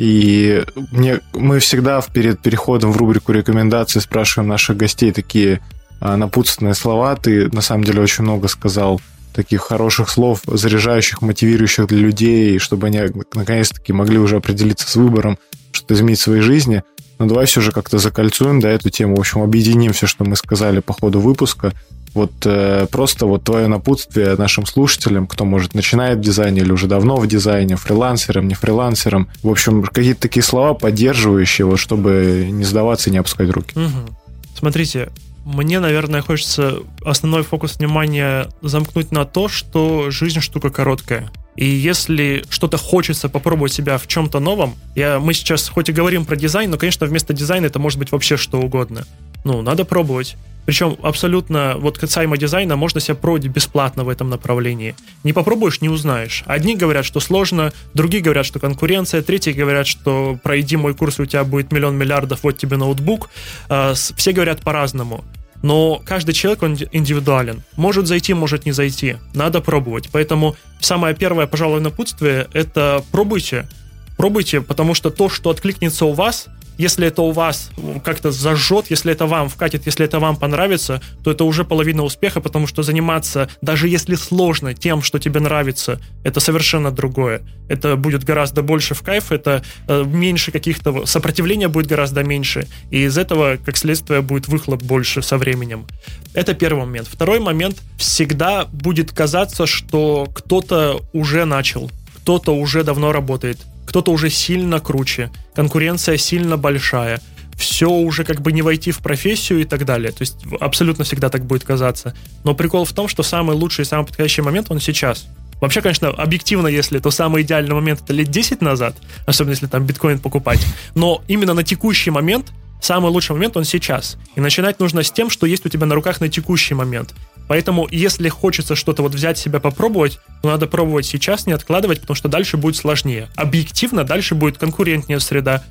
И 0.00 0.64
мне, 0.92 1.20
мы 1.34 1.58
всегда 1.58 2.00
перед 2.00 2.40
переходом 2.40 2.90
в 2.90 2.96
рубрику 2.96 3.32
рекомендаций 3.32 4.00
спрашиваем 4.00 4.48
наших 4.48 4.78
гостей 4.78 5.12
такие 5.12 5.60
а, 6.00 6.16
напутственные 6.16 6.72
слова. 6.72 7.14
Ты, 7.16 7.50
на 7.50 7.60
самом 7.60 7.84
деле, 7.84 8.00
очень 8.00 8.24
много 8.24 8.48
сказал 8.48 8.98
таких 9.34 9.60
хороших 9.60 10.08
слов, 10.08 10.40
заряжающих, 10.46 11.20
мотивирующих 11.20 11.86
для 11.86 11.98
людей, 11.98 12.58
чтобы 12.58 12.86
они 12.86 13.02
наконец-таки 13.34 13.92
могли 13.92 14.16
уже 14.16 14.36
определиться 14.36 14.88
с 14.88 14.96
выбором, 14.96 15.38
что 15.70 15.92
изменить 15.92 16.20
в 16.20 16.22
своей 16.22 16.40
жизни. 16.40 16.82
Но 17.18 17.26
давай 17.26 17.44
все 17.44 17.60
же 17.60 17.70
как-то 17.70 17.98
закольцуем 17.98 18.58
да, 18.60 18.70
эту 18.70 18.88
тему. 18.88 19.16
В 19.16 19.20
общем, 19.20 19.42
объединим 19.42 19.92
все, 19.92 20.06
что 20.06 20.24
мы 20.24 20.34
сказали 20.36 20.80
по 20.80 20.94
ходу 20.94 21.20
выпуска 21.20 21.74
вот 22.14 22.32
э, 22.44 22.86
просто 22.90 23.26
вот 23.26 23.44
твое 23.44 23.66
напутствие 23.68 24.36
нашим 24.36 24.66
слушателям, 24.66 25.26
кто, 25.26 25.44
может, 25.44 25.74
начинает 25.74 26.18
в 26.18 26.22
дизайне 26.22 26.62
или 26.62 26.72
уже 26.72 26.86
давно 26.86 27.16
в 27.16 27.26
дизайне, 27.26 27.76
фрилансерам, 27.76 28.48
не 28.48 28.54
фрилансерам. 28.54 29.28
В 29.42 29.48
общем, 29.48 29.82
какие-то 29.82 30.22
такие 30.22 30.42
слова 30.42 30.74
поддерживающие, 30.74 31.66
вот, 31.66 31.78
чтобы 31.78 32.48
не 32.50 32.64
сдаваться 32.64 33.10
и 33.10 33.12
не 33.12 33.18
опускать 33.18 33.50
руки. 33.50 33.78
Угу. 33.78 34.16
Смотрите, 34.58 35.10
мне, 35.44 35.80
наверное, 35.80 36.20
хочется 36.20 36.78
основной 37.04 37.42
фокус 37.42 37.78
внимания 37.78 38.48
замкнуть 38.62 39.10
на 39.10 39.24
то, 39.24 39.48
что 39.48 40.10
жизнь 40.10 40.40
штука 40.40 40.70
короткая. 40.70 41.30
И 41.56 41.66
если 41.66 42.44
что-то 42.48 42.76
хочется 42.76 43.28
попробовать 43.28 43.72
себя 43.72 43.98
в 43.98 44.06
чем-то 44.06 44.38
новом, 44.40 44.74
я, 44.94 45.18
мы 45.18 45.34
сейчас 45.34 45.68
хоть 45.68 45.88
и 45.88 45.92
говорим 45.92 46.24
про 46.24 46.36
дизайн, 46.36 46.70
но, 46.70 46.76
конечно, 46.76 47.06
вместо 47.06 47.34
дизайна 47.34 47.66
это 47.66 47.78
может 47.78 47.98
быть 47.98 48.12
вообще 48.12 48.36
что 48.36 48.60
угодно. 48.60 49.06
Ну, 49.44 49.62
надо 49.62 49.84
пробовать. 49.84 50.36
Причем 50.66 50.96
абсолютно, 51.02 51.74
вот 51.78 51.98
касаемо 51.98 52.36
дизайна, 52.36 52.76
можно 52.76 53.00
себя 53.00 53.14
пробовать 53.14 53.46
бесплатно 53.48 54.04
в 54.04 54.08
этом 54.08 54.28
направлении. 54.28 54.94
Не 55.24 55.32
попробуешь, 55.32 55.80
не 55.80 55.88
узнаешь. 55.88 56.44
Одни 56.46 56.76
говорят, 56.76 57.04
что 57.04 57.20
сложно, 57.20 57.72
другие 57.94 58.22
говорят, 58.22 58.46
что 58.46 58.60
конкуренция, 58.60 59.22
третьи 59.22 59.52
говорят, 59.52 59.86
что 59.86 60.38
пройди 60.42 60.76
мой 60.76 60.94
курс, 60.94 61.18
у 61.18 61.26
тебя 61.26 61.44
будет 61.44 61.72
миллион 61.72 61.96
миллиардов, 61.96 62.40
вот 62.42 62.58
тебе 62.58 62.76
ноутбук. 62.76 63.30
А, 63.68 63.94
все 63.94 64.32
говорят 64.32 64.60
по-разному. 64.60 65.24
Но 65.62 66.00
каждый 66.04 66.32
человек, 66.32 66.62
он 66.62 66.78
индивидуален. 66.92 67.62
Может 67.76 68.06
зайти, 68.06 68.32
может 68.32 68.64
не 68.64 68.72
зайти. 68.72 69.16
Надо 69.34 69.60
пробовать. 69.60 70.08
Поэтому 70.10 70.56
самое 70.80 71.14
первое, 71.14 71.46
пожалуй, 71.46 71.80
напутствие– 71.80 72.48
это 72.52 73.04
пробуйте. 73.12 73.68
Пробуйте, 74.16 74.60
потому 74.62 74.94
что 74.94 75.10
то, 75.10 75.28
что 75.28 75.50
откликнется 75.50 76.06
у 76.06 76.12
вас– 76.12 76.46
если 76.80 77.06
это 77.06 77.20
у 77.22 77.30
вас 77.30 77.70
как-то 78.02 78.30
зажжет, 78.30 78.86
если 78.90 79.12
это 79.12 79.26
вам 79.26 79.50
вкатит, 79.50 79.84
если 79.84 80.06
это 80.06 80.18
вам 80.18 80.36
понравится, 80.36 81.02
то 81.22 81.30
это 81.30 81.44
уже 81.44 81.64
половина 81.64 82.02
успеха, 82.02 82.40
потому 82.40 82.66
что 82.66 82.82
заниматься, 82.82 83.48
даже 83.60 83.86
если 83.86 84.14
сложно, 84.14 84.72
тем, 84.72 85.02
что 85.02 85.18
тебе 85.18 85.40
нравится, 85.40 86.00
это 86.24 86.40
совершенно 86.40 86.90
другое. 86.90 87.42
Это 87.68 87.96
будет 87.96 88.24
гораздо 88.24 88.62
больше 88.62 88.94
в 88.94 89.02
кайф, 89.02 89.30
это 89.30 89.62
э, 89.88 90.04
меньше 90.04 90.52
каких-то... 90.52 91.04
Сопротивления 91.04 91.68
будет 91.68 91.86
гораздо 91.86 92.24
меньше, 92.24 92.66
и 92.90 93.04
из 93.04 93.18
этого, 93.18 93.58
как 93.62 93.76
следствие, 93.76 94.22
будет 94.22 94.48
выхлоп 94.48 94.82
больше 94.82 95.20
со 95.20 95.36
временем. 95.36 95.86
Это 96.32 96.54
первый 96.54 96.86
момент. 96.86 97.08
Второй 97.08 97.40
момент. 97.40 97.76
Всегда 97.98 98.64
будет 98.64 99.12
казаться, 99.12 99.66
что 99.66 100.28
кто-то 100.34 101.02
уже 101.12 101.44
начал, 101.44 101.90
кто-то 102.16 102.54
уже 102.54 102.84
давно 102.84 103.12
работает 103.12 103.58
кто-то 103.90 104.12
уже 104.12 104.30
сильно 104.30 104.78
круче, 104.78 105.32
конкуренция 105.52 106.16
сильно 106.16 106.56
большая, 106.56 107.20
все 107.56 107.90
уже 107.90 108.22
как 108.22 108.40
бы 108.40 108.52
не 108.52 108.62
войти 108.62 108.92
в 108.92 109.00
профессию 109.00 109.62
и 109.62 109.64
так 109.64 109.84
далее. 109.84 110.12
То 110.12 110.22
есть 110.22 110.36
абсолютно 110.60 111.02
всегда 111.02 111.28
так 111.28 111.44
будет 111.44 111.64
казаться. 111.64 112.14
Но 112.44 112.54
прикол 112.54 112.84
в 112.84 112.92
том, 112.92 113.08
что 113.08 113.24
самый 113.24 113.56
лучший 113.56 113.82
и 113.82 113.84
самый 113.84 114.06
подходящий 114.06 114.42
момент 114.42 114.70
он 114.70 114.78
сейчас. 114.78 115.26
Вообще, 115.60 115.82
конечно, 115.82 116.10
объективно, 116.10 116.68
если 116.68 117.00
то 117.00 117.10
самый 117.10 117.42
идеальный 117.42 117.74
момент 117.74 118.02
это 118.04 118.12
лет 118.12 118.28
10 118.28 118.62
назад, 118.62 118.94
особенно 119.26 119.54
если 119.54 119.66
там 119.66 119.84
биткоин 119.84 120.20
покупать, 120.20 120.64
но 120.94 121.24
именно 121.26 121.52
на 121.52 121.64
текущий 121.64 122.12
момент 122.12 122.46
самый 122.80 123.10
лучший 123.10 123.32
момент 123.32 123.56
он 123.56 123.64
сейчас. 123.64 124.18
И 124.36 124.40
начинать 124.40 124.78
нужно 124.78 125.02
с 125.02 125.10
тем, 125.10 125.30
что 125.30 125.46
есть 125.46 125.66
у 125.66 125.68
тебя 125.68 125.86
на 125.86 125.96
руках 125.96 126.20
на 126.20 126.28
текущий 126.28 126.74
момент. 126.74 127.12
Поэтому, 127.50 127.88
если 127.90 128.28
хочется 128.28 128.76
что-то 128.76 129.02
вот 129.02 129.12
взять 129.12 129.36
себя 129.36 129.58
попробовать, 129.58 130.20
то 130.40 130.50
надо 130.50 130.68
пробовать 130.68 131.04
сейчас, 131.04 131.48
не 131.48 131.52
откладывать, 131.52 132.00
потому 132.00 132.14
что 132.14 132.28
дальше 132.28 132.56
будет 132.56 132.76
сложнее. 132.76 133.28
Объективно 133.34 134.04
дальше 134.04 134.36
будет 134.36 134.56
конкурентнее 134.56 135.18
среда, 135.18 135.64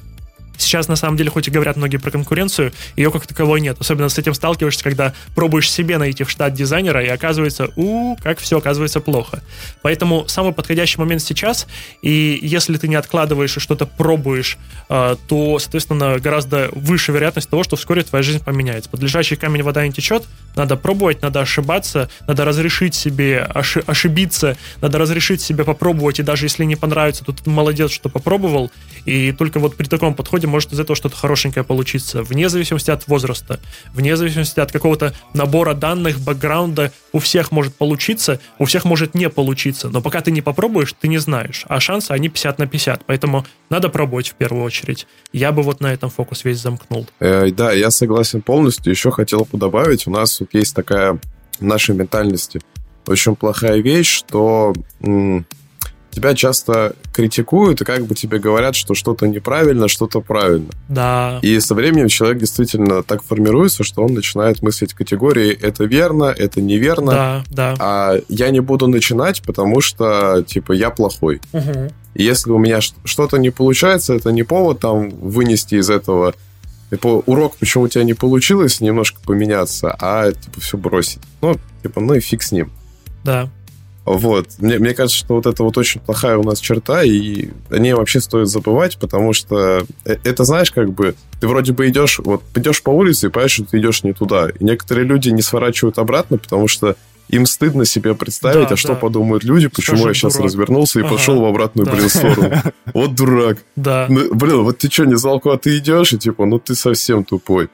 Сейчас, 0.60 0.88
на 0.88 0.96
самом 0.96 1.18
деле, 1.18 1.30
хоть 1.30 1.48
и 1.48 1.52
говорят 1.52 1.78
многие 1.78 1.98
про 1.98 2.12
конкуренцию, 2.12 2.74
ее 2.96 3.12
как 3.12 3.26
таковой 3.26 3.62
нет. 3.62 3.78
Особенно 3.80 4.10
с 4.10 4.18
этим 4.18 4.34
сталкиваешься, 4.34 4.84
когда 4.84 5.14
пробуешь 5.34 5.72
себе 5.72 5.98
найти 5.98 6.24
в 6.24 6.30
штат 6.30 6.54
дизайнера, 6.54 7.04
и 7.04 7.08
оказывается, 7.08 7.70
у, 7.76 8.16
как 8.18 8.40
все 8.40 8.58
оказывается 8.58 9.00
плохо. 9.00 9.42
Поэтому 9.82 10.28
самый 10.28 10.54
подходящий 10.54 11.00
момент 11.00 11.22
сейчас, 11.22 11.66
и 12.02 12.38
если 12.42 12.78
ты 12.78 12.88
не 12.88 12.96
откладываешь 12.96 13.56
и 13.56 13.60
что-то 13.60 13.86
пробуешь, 13.86 14.58
э, 14.90 15.16
то, 15.28 15.60
соответственно, 15.60 16.20
гораздо 16.20 16.70
выше 16.74 17.14
вероятность 17.14 17.50
того, 17.50 17.64
что 17.64 17.78
вскоре 17.78 18.04
твоя 18.04 18.22
жизнь 18.22 18.44
поменяется. 18.44 18.90
Под 18.90 19.02
лежащий 19.02 19.38
камень 19.38 19.64
вода 19.64 19.86
не 19.86 19.94
течет, 19.94 20.26
надо 20.56 20.76
пробовать, 20.76 21.22
надо 21.22 21.40
ошибаться, 21.40 22.10
надо 22.28 22.44
разрешить 22.44 22.96
себе 22.96 23.48
оши- 23.54 23.84
ошибиться, 23.86 24.58
надо 24.82 24.98
разрешить 24.98 25.42
себе 25.42 25.64
попробовать, 25.64 26.20
и 26.20 26.24
даже 26.24 26.46
если 26.46 26.66
не 26.66 26.76
понравится, 26.76 27.24
то 27.24 27.32
ты 27.32 27.50
молодец, 27.50 27.92
что 27.92 28.10
попробовал, 28.10 28.72
и 29.06 29.32
только 29.32 29.60
вот 29.60 29.78
при 29.78 29.86
таком 29.86 30.14
подходе 30.14 30.48
может 30.50 30.74
из 30.74 30.80
этого 30.80 30.96
что-то 30.96 31.16
хорошенькое 31.16 31.64
получиться, 31.64 32.24
вне 32.24 32.50
зависимости 32.50 32.92
от 32.92 33.08
возраста, 33.08 33.60
вне 33.94 34.18
зависимости 34.18 34.60
от 34.60 34.72
какого-то 34.72 35.14
набора 35.34 35.74
данных, 35.74 36.20
бэкграунда, 36.20 36.92
у 37.14 37.20
всех 37.20 37.52
может 37.52 37.76
получиться, 37.76 38.40
у 38.58 38.66
всех 38.66 38.86
может 38.86 39.16
не 39.16 39.30
получиться, 39.30 39.90
но 39.90 40.02
пока 40.02 40.22
ты 40.22 40.32
не 40.32 40.42
попробуешь, 40.42 40.94
ты 41.00 41.08
не 41.08 41.18
знаешь, 41.18 41.66
а 41.68 41.80
шансы, 41.80 42.12
они 42.12 42.30
50 42.30 42.60
на 42.60 42.68
50, 42.68 43.06
поэтому 43.06 43.46
надо 43.70 43.90
пробовать 43.90 44.30
в 44.30 44.34
первую 44.34 44.64
очередь. 44.64 45.08
Я 45.32 45.52
бы 45.52 45.62
вот 45.62 45.80
на 45.80 45.94
этом 45.94 46.10
фокус 46.10 46.44
весь 46.44 46.60
замкнул. 46.60 47.08
Э, 47.20 47.50
да, 47.52 47.72
я 47.72 47.92
согласен 47.92 48.42
полностью, 48.42 48.92
еще 48.92 49.12
хотел 49.12 49.48
бы 49.52 49.58
добавить, 49.58 50.08
у 50.08 50.12
нас 50.12 50.40
вот 50.40 50.50
есть 50.54 50.76
такая 50.76 51.20
в 51.60 51.64
нашей 51.64 51.96
ментальности 51.96 52.62
очень 53.10 53.36
плохая 53.36 53.80
вещь, 53.82 54.12
что 54.12 54.74
тебя 56.12 56.34
часто 56.36 56.96
критикуют 57.14 57.82
и 57.82 57.86
как 57.86 58.06
бы 58.06 58.16
тебе 58.16 58.40
говорят, 58.40 58.76
что 58.76 58.94
что-то 58.94 59.28
неправильно, 59.28 59.88
что-то 59.88 60.22
правильно. 60.22 60.70
Да. 60.88 61.40
И 61.42 61.60
со 61.60 61.76
временем 61.76 62.08
человек 62.08 62.40
действительно 62.40 63.04
так 63.04 63.24
формируется, 63.24 63.84
что 63.84 64.04
он 64.04 64.14
начинает 64.14 64.62
мыслить 64.62 64.94
категории 64.94 65.52
«это 65.52 65.84
верно», 65.86 66.26
«это 66.26 66.62
неверно». 66.62 67.12
Да, 67.12 67.44
да. 67.50 67.76
А 67.80 68.18
я 68.28 68.50
не 68.50 68.60
буду 68.60 68.88
начинать, 68.88 69.42
потому 69.44 69.82
что, 69.82 70.44
типа, 70.44 70.74
я 70.74 70.90
плохой. 70.90 71.42
Угу. 71.54 71.92
И 72.16 72.24
если 72.24 72.52
у 72.52 72.58
меня 72.58 72.80
что-то 72.82 73.38
не 73.38 73.50
получается, 73.50 74.14
это 74.14 74.32
не 74.32 74.44
повод 74.44 74.80
там 74.80 75.10
вынести 75.10 75.76
из 75.76 75.90
этого 75.90 76.34
типа, 76.90 77.22
урок, 77.26 77.56
почему 77.58 77.84
у 77.84 77.88
тебя 77.88 78.04
не 78.04 78.14
получилось, 78.14 78.82
немножко 78.82 79.20
поменяться, 79.22 79.96
а, 80.00 80.32
типа, 80.32 80.60
все 80.60 80.78
бросить. 80.78 81.22
Ну, 81.42 81.56
типа, 81.84 82.02
ну 82.02 82.16
и 82.16 82.20
фиг 82.20 82.42
с 82.42 82.52
ним. 82.52 82.72
Да. 83.24 83.50
Вот. 84.10 84.48
Мне, 84.58 84.80
мне 84.80 84.96
кажется, 84.96 85.20
что 85.20 85.36
вот 85.36 85.46
это 85.46 85.64
вот 85.64 85.78
очень 85.78 86.02
плохая 86.02 86.36
у 86.36 86.44
нас 86.44 86.60
черта, 86.60 87.04
и 87.04 87.50
о 87.70 87.78
ней 87.78 87.94
вообще 87.94 88.20
стоит 88.20 88.48
забывать, 88.48 88.98
потому 88.98 89.34
что 89.34 89.86
э, 90.04 90.16
это, 90.24 90.46
знаешь, 90.46 90.72
как 90.72 90.92
бы 90.92 91.14
ты 91.40 91.48
вроде 91.48 91.74
бы 91.74 91.88
идешь, 91.88 92.18
вот 92.18 92.42
идешь 92.56 92.82
по 92.82 92.90
улице 92.90 93.28
и 93.28 93.30
понимаешь, 93.30 93.52
что 93.52 93.66
ты 93.66 93.78
идешь 93.78 94.04
не 94.04 94.14
туда. 94.14 94.50
И 94.50 94.64
некоторые 94.64 95.06
люди 95.06 95.30
не 95.30 95.44
сворачивают 95.44 96.00
обратно, 96.00 96.40
потому 96.40 96.68
что 96.68 96.96
им 97.28 97.46
стыдно 97.46 97.86
себе 97.86 98.16
представить, 98.16 98.70
да, 98.70 98.74
а 98.74 98.78
что 98.78 98.96
подумают 98.96 99.44
люди, 99.44 99.68
почему 99.68 99.98
Скажи, 99.98 100.10
я 100.10 100.14
сейчас 100.16 100.34
дурак. 100.34 100.46
развернулся 100.46 101.00
и 101.00 101.04
ага, 101.04 101.12
пошел 101.12 101.40
в 101.40 101.46
обратную, 101.46 101.86
да. 101.86 101.94
блин, 101.94 102.10
сторону. 102.10 102.56
Вот 102.96 103.14
дурак. 103.14 103.60
Да. 103.76 104.08
Ну, 104.10 104.34
блин, 104.34 104.64
вот 104.64 104.80
ты 104.80 104.90
что, 104.90 105.06
не 105.06 105.18
знал, 105.18 105.40
куда 105.40 105.58
ты 105.58 105.78
идешь, 105.78 106.14
и 106.14 106.18
типа, 106.18 106.46
ну 106.46 106.58
ты 106.58 106.74
совсем 106.74 107.24
тупой. 107.24 107.70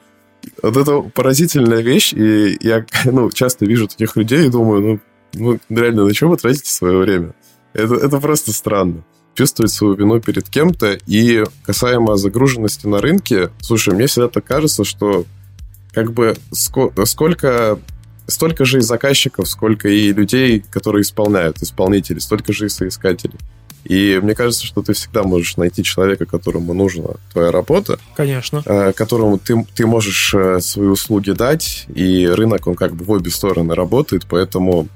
Вот 0.62 0.76
это 0.76 1.00
поразительная 1.00 1.80
вещь, 1.80 2.12
и 2.12 2.58
я, 2.60 2.84
ну, 3.06 3.30
часто 3.30 3.64
вижу 3.64 3.88
таких 3.88 4.16
людей 4.16 4.48
и 4.48 4.50
думаю, 4.50 4.82
ну, 4.82 5.00
ну, 5.36 5.58
реально, 5.68 6.04
на 6.04 6.14
чем 6.14 6.30
вы 6.30 6.36
тратите 6.36 6.70
свое 6.70 6.98
время? 6.98 7.34
Это, 7.72 7.94
это 7.94 8.20
просто 8.20 8.52
странно. 8.52 9.04
Чувствовать 9.34 9.72
свою 9.72 9.94
вину 9.94 10.20
перед 10.20 10.48
кем-то. 10.48 10.98
И 11.06 11.44
касаемо 11.64 12.16
загруженности 12.16 12.86
на 12.86 13.00
рынке, 13.00 13.50
слушай, 13.60 13.94
мне 13.94 14.06
всегда 14.06 14.28
так 14.28 14.44
кажется, 14.44 14.84
что 14.84 15.24
как 15.92 16.12
бы 16.12 16.36
сколько 16.52 17.78
столько 18.26 18.64
же 18.64 18.78
и 18.78 18.82
заказчиков, 18.82 19.48
сколько 19.48 19.88
и 19.88 20.12
людей, 20.12 20.64
которые 20.70 21.02
исполняют, 21.02 21.62
исполнители, 21.62 22.18
столько 22.18 22.52
же 22.52 22.66
и 22.66 22.68
соискателей. 22.68 23.38
И 23.84 24.18
мне 24.20 24.34
кажется, 24.34 24.66
что 24.66 24.82
ты 24.82 24.94
всегда 24.94 25.22
можешь 25.22 25.56
найти 25.56 25.84
человека, 25.84 26.26
которому 26.26 26.74
нужна 26.74 27.10
твоя 27.32 27.52
работа. 27.52 28.00
Конечно. 28.16 28.62
Э, 28.66 28.92
которому 28.92 29.38
ты, 29.38 29.64
ты 29.76 29.86
можешь 29.86 30.34
э, 30.34 30.60
свои 30.60 30.88
услуги 30.88 31.30
дать, 31.30 31.86
и 31.94 32.26
рынок, 32.26 32.66
он 32.66 32.74
как 32.74 32.96
бы 32.96 33.04
в 33.04 33.10
обе 33.12 33.30
стороны 33.30 33.74
работает, 33.74 34.26
поэтому 34.28 34.88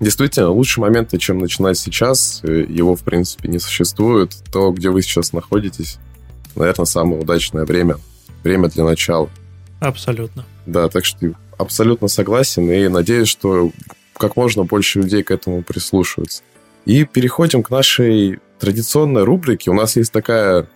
Действительно, 0.00 0.50
лучший 0.50 0.80
момент, 0.80 1.16
чем 1.18 1.38
начинать 1.38 1.78
сейчас, 1.78 2.40
э, 2.42 2.66
его, 2.68 2.96
в 2.96 3.02
принципе, 3.02 3.48
не 3.48 3.58
существует. 3.58 4.34
То, 4.52 4.72
где 4.72 4.90
вы 4.90 5.02
сейчас 5.02 5.32
находитесь, 5.32 5.98
наверное, 6.56 6.86
самое 6.86 7.20
удачное 7.20 7.64
время. 7.64 7.96
Время 8.42 8.68
для 8.68 8.84
начала. 8.84 9.30
Абсолютно. 9.80 10.44
Да, 10.66 10.88
так 10.88 11.04
что 11.04 11.32
абсолютно 11.58 12.08
согласен 12.08 12.70
и 12.70 12.88
надеюсь, 12.88 13.28
что 13.28 13.70
как 14.16 14.36
можно 14.36 14.64
больше 14.64 15.00
людей 15.00 15.22
к 15.22 15.30
этому 15.30 15.62
прислушиваются. 15.62 16.42
И 16.84 17.04
переходим 17.04 17.62
к 17.62 17.70
нашей 17.70 18.40
традиционной 18.58 19.24
рубрике. 19.24 19.70
У 19.70 19.74
нас 19.74 19.96
есть 19.96 20.12
такая 20.12 20.68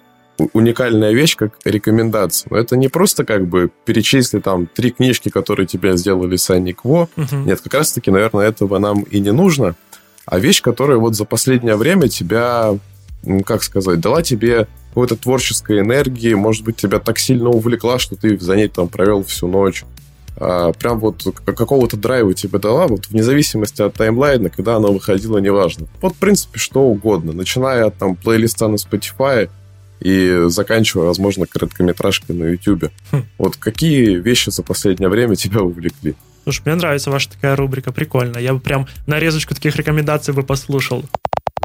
уникальная 0.52 1.12
вещь, 1.12 1.36
как 1.36 1.58
рекомендация. 1.64 2.48
Но 2.50 2.56
это 2.56 2.76
не 2.76 2.88
просто 2.88 3.24
как 3.24 3.46
бы 3.46 3.70
перечислить 3.84 4.44
там 4.44 4.66
три 4.66 4.90
книжки, 4.90 5.28
которые 5.28 5.66
тебя 5.66 5.96
сделали 5.96 6.36
Санни 6.36 6.72
Кво. 6.72 7.08
Угу. 7.16 7.36
Нет, 7.44 7.60
как 7.60 7.74
раз-таки, 7.74 8.10
наверное, 8.10 8.48
этого 8.48 8.78
нам 8.78 9.02
и 9.02 9.20
не 9.20 9.32
нужно. 9.32 9.74
А 10.26 10.38
вещь, 10.38 10.62
которая 10.62 10.98
вот 10.98 11.14
за 11.14 11.24
последнее 11.24 11.76
время 11.76 12.08
тебя, 12.08 12.78
как 13.44 13.62
сказать, 13.62 14.00
дала 14.00 14.22
тебе 14.22 14.68
какой-то 14.90 15.16
творческой 15.16 15.80
энергии, 15.80 16.34
может 16.34 16.64
быть, 16.64 16.76
тебя 16.76 16.98
так 16.98 17.18
сильно 17.18 17.48
увлекла, 17.48 17.98
что 17.98 18.16
ты 18.16 18.38
за 18.38 18.56
ней 18.56 18.68
там 18.68 18.88
провел 18.88 19.24
всю 19.24 19.48
ночь. 19.48 19.84
А, 20.40 20.72
прям 20.72 21.00
вот 21.00 21.24
какого-то 21.44 21.96
драйва 21.96 22.32
тебе 22.34 22.58
дала, 22.58 22.86
вот 22.86 23.08
вне 23.08 23.22
зависимости 23.22 23.82
от 23.82 23.94
таймлайна, 23.94 24.50
когда 24.50 24.76
она 24.76 24.88
выходила, 24.88 25.38
неважно. 25.38 25.88
Вот, 26.00 26.14
в 26.14 26.18
принципе, 26.18 26.58
что 26.58 26.82
угодно. 26.82 27.32
Начиная 27.32 27.86
от 27.86 27.96
там 27.96 28.14
плейлиста 28.14 28.68
на 28.68 28.76
Spotify, 28.76 29.50
и 30.00 30.44
заканчивая, 30.46 31.06
возможно, 31.06 31.46
короткометражкой 31.46 32.36
на 32.36 32.44
YouTube. 32.44 32.90
Хм. 33.12 33.24
Вот 33.38 33.56
какие 33.56 34.16
вещи 34.16 34.50
за 34.50 34.62
последнее 34.62 35.08
время 35.08 35.34
тебя 35.34 35.60
увлекли? 35.60 36.14
Слушай, 36.44 36.62
мне 36.64 36.74
нравится 36.76 37.10
ваша 37.10 37.30
такая 37.30 37.56
рубрика, 37.56 37.92
прикольно. 37.92 38.38
Я 38.38 38.54
бы 38.54 38.60
прям 38.60 38.86
нарезочку 39.06 39.54
таких 39.54 39.76
рекомендаций 39.76 40.32
бы 40.32 40.42
послушал. 40.42 41.04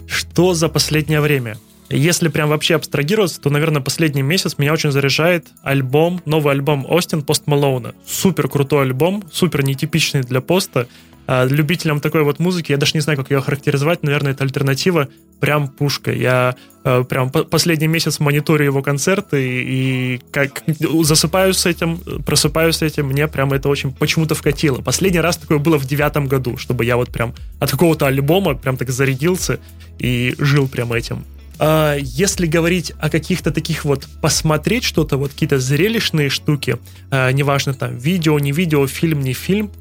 Что 0.07 0.53
за 0.53 0.67
последнее 0.67 1.21
время? 1.21 1.57
Если 1.89 2.27
прям 2.27 2.49
вообще 2.49 2.75
абстрагироваться, 2.75 3.39
то, 3.39 3.49
наверное, 3.49 3.81
последний 3.81 4.23
месяц 4.23 4.57
меня 4.57 4.73
очень 4.73 4.91
заряжает 4.91 5.47
альбом, 5.61 6.21
новый 6.25 6.53
альбом 6.53 6.85
Остин 6.89 7.21
Пост 7.21 7.43
Малоуна. 7.45 7.93
Супер 8.05 8.47
крутой 8.49 8.83
альбом, 8.83 9.23
супер 9.31 9.63
нетипичный 9.63 10.21
для 10.21 10.41
поста. 10.41 10.87
А 11.27 11.45
любителям 11.45 12.01
такой 12.01 12.23
вот 12.23 12.39
музыки, 12.39 12.71
я 12.71 12.77
даже 12.77 12.91
не 12.95 13.01
знаю, 13.01 13.17
как 13.17 13.31
ее 13.31 13.41
характеризовать, 13.41 14.03
наверное, 14.03 14.33
это 14.33 14.43
альтернатива 14.43 15.07
прям 15.43 15.67
пушка. 15.67 16.13
Я 16.13 16.55
э, 16.85 17.03
прям 17.03 17.29
по 17.29 17.43
последний 17.43 17.87
месяц 17.87 18.21
мониторю 18.21 18.63
его 18.63 18.81
концерты 18.81 19.61
и 19.61 20.21
как 20.31 20.63
засыпаю 21.03 21.53
с 21.53 21.65
этим, 21.65 21.97
просыпаюсь 22.25 22.77
с 22.77 22.81
этим, 22.81 23.07
мне 23.07 23.27
прям 23.27 23.51
это 23.51 23.67
очень 23.67 23.91
почему-то 23.91 24.35
вкатило. 24.35 24.81
Последний 24.81 25.19
раз 25.19 25.35
такое 25.35 25.57
было 25.57 25.77
в 25.77 25.85
девятом 25.85 26.27
году, 26.27 26.55
чтобы 26.55 26.85
я 26.85 26.95
вот 26.95 27.09
прям 27.09 27.33
от 27.59 27.71
какого-то 27.71 28.07
альбома 28.07 28.55
прям 28.55 28.77
так 28.77 28.89
зарядился 28.89 29.59
и 29.99 30.33
жил 30.37 30.69
прям 30.69 30.93
этим. 30.93 31.25
А 31.59 31.97
если 31.99 32.47
говорить 32.47 32.93
о 33.01 33.09
каких-то 33.09 33.51
таких 33.51 33.83
вот 33.83 34.07
посмотреть 34.21 34.85
что-то, 34.85 35.17
вот 35.17 35.33
какие-то 35.33 35.59
зрелищные 35.59 36.29
штуки, 36.29 36.77
а, 37.11 37.29
неважно 37.31 37.73
там 37.73 37.97
видео, 37.97 38.39
не 38.39 38.53
видео, 38.53 38.87
фильм, 38.87 39.19
не 39.19 39.33
фильм, 39.33 39.71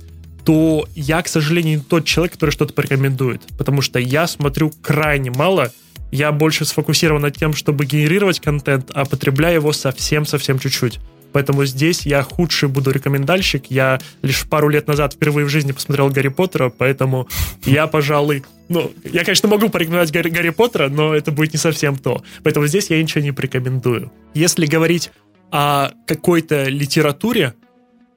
то 0.45 0.89
я, 0.95 1.23
к 1.23 1.29
сожалению, 1.29 1.79
не 1.79 1.85
тот 1.85 2.05
человек, 2.05 2.33
который 2.33 2.51
что-то 2.51 2.73
порекомендует. 2.73 3.43
Потому 3.57 3.81
что 3.83 3.99
я 3.99 4.27
смотрю 4.27 4.73
крайне 4.83 5.31
мало. 5.31 5.73
Я 6.11 6.33
больше 6.33 6.65
сфокусирован 6.65 7.23
на 7.23 7.31
тем, 7.31 7.55
чтобы 7.55 7.87
генерировать 7.87 8.41
контент, 8.41 8.91
а 8.93 9.05
потребляю 9.05 9.57
его 9.57 9.73
совсем-совсем 9.73 10.59
чуть-чуть. 10.59 10.99
Поэтому 11.33 11.65
здесь 11.65 12.05
я 12.05 12.23
худший 12.23 12.69
буду 12.69 12.91
рекомендальщик. 12.91 13.71
Я 13.71 14.01
лишь 14.21 14.47
пару 14.47 14.69
лет 14.69 14.87
назад 14.87 15.15
впервые 15.15 15.47
в 15.47 15.49
жизни 15.49 15.73
посмотрел 15.73 16.11
Гарри 16.11 16.29
Поттера, 16.29 16.69
поэтому 16.69 17.29
я, 17.65 17.87
пожалуй... 17.87 18.45
Ну, 18.69 18.93
я, 19.05 19.25
конечно, 19.25 19.49
могу 19.49 19.69
порекомендовать 19.71 20.13
Гарри, 20.13 20.29
Гарри 20.29 20.51
Поттера, 20.51 20.89
но 20.89 21.15
это 21.15 21.33
будет 21.33 21.55
не 21.55 21.59
совсем 21.59 21.97
то. 21.97 22.23
Поэтому 22.43 22.67
здесь 22.67 22.91
я 22.91 23.03
ничего 23.03 23.23
не 23.23 23.33
порекомендую. 23.33 24.13
Если 24.35 24.67
говорить 24.67 25.11
о 25.51 25.91
какой-то 26.07 26.65
литературе, 26.65 27.55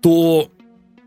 то 0.01 0.49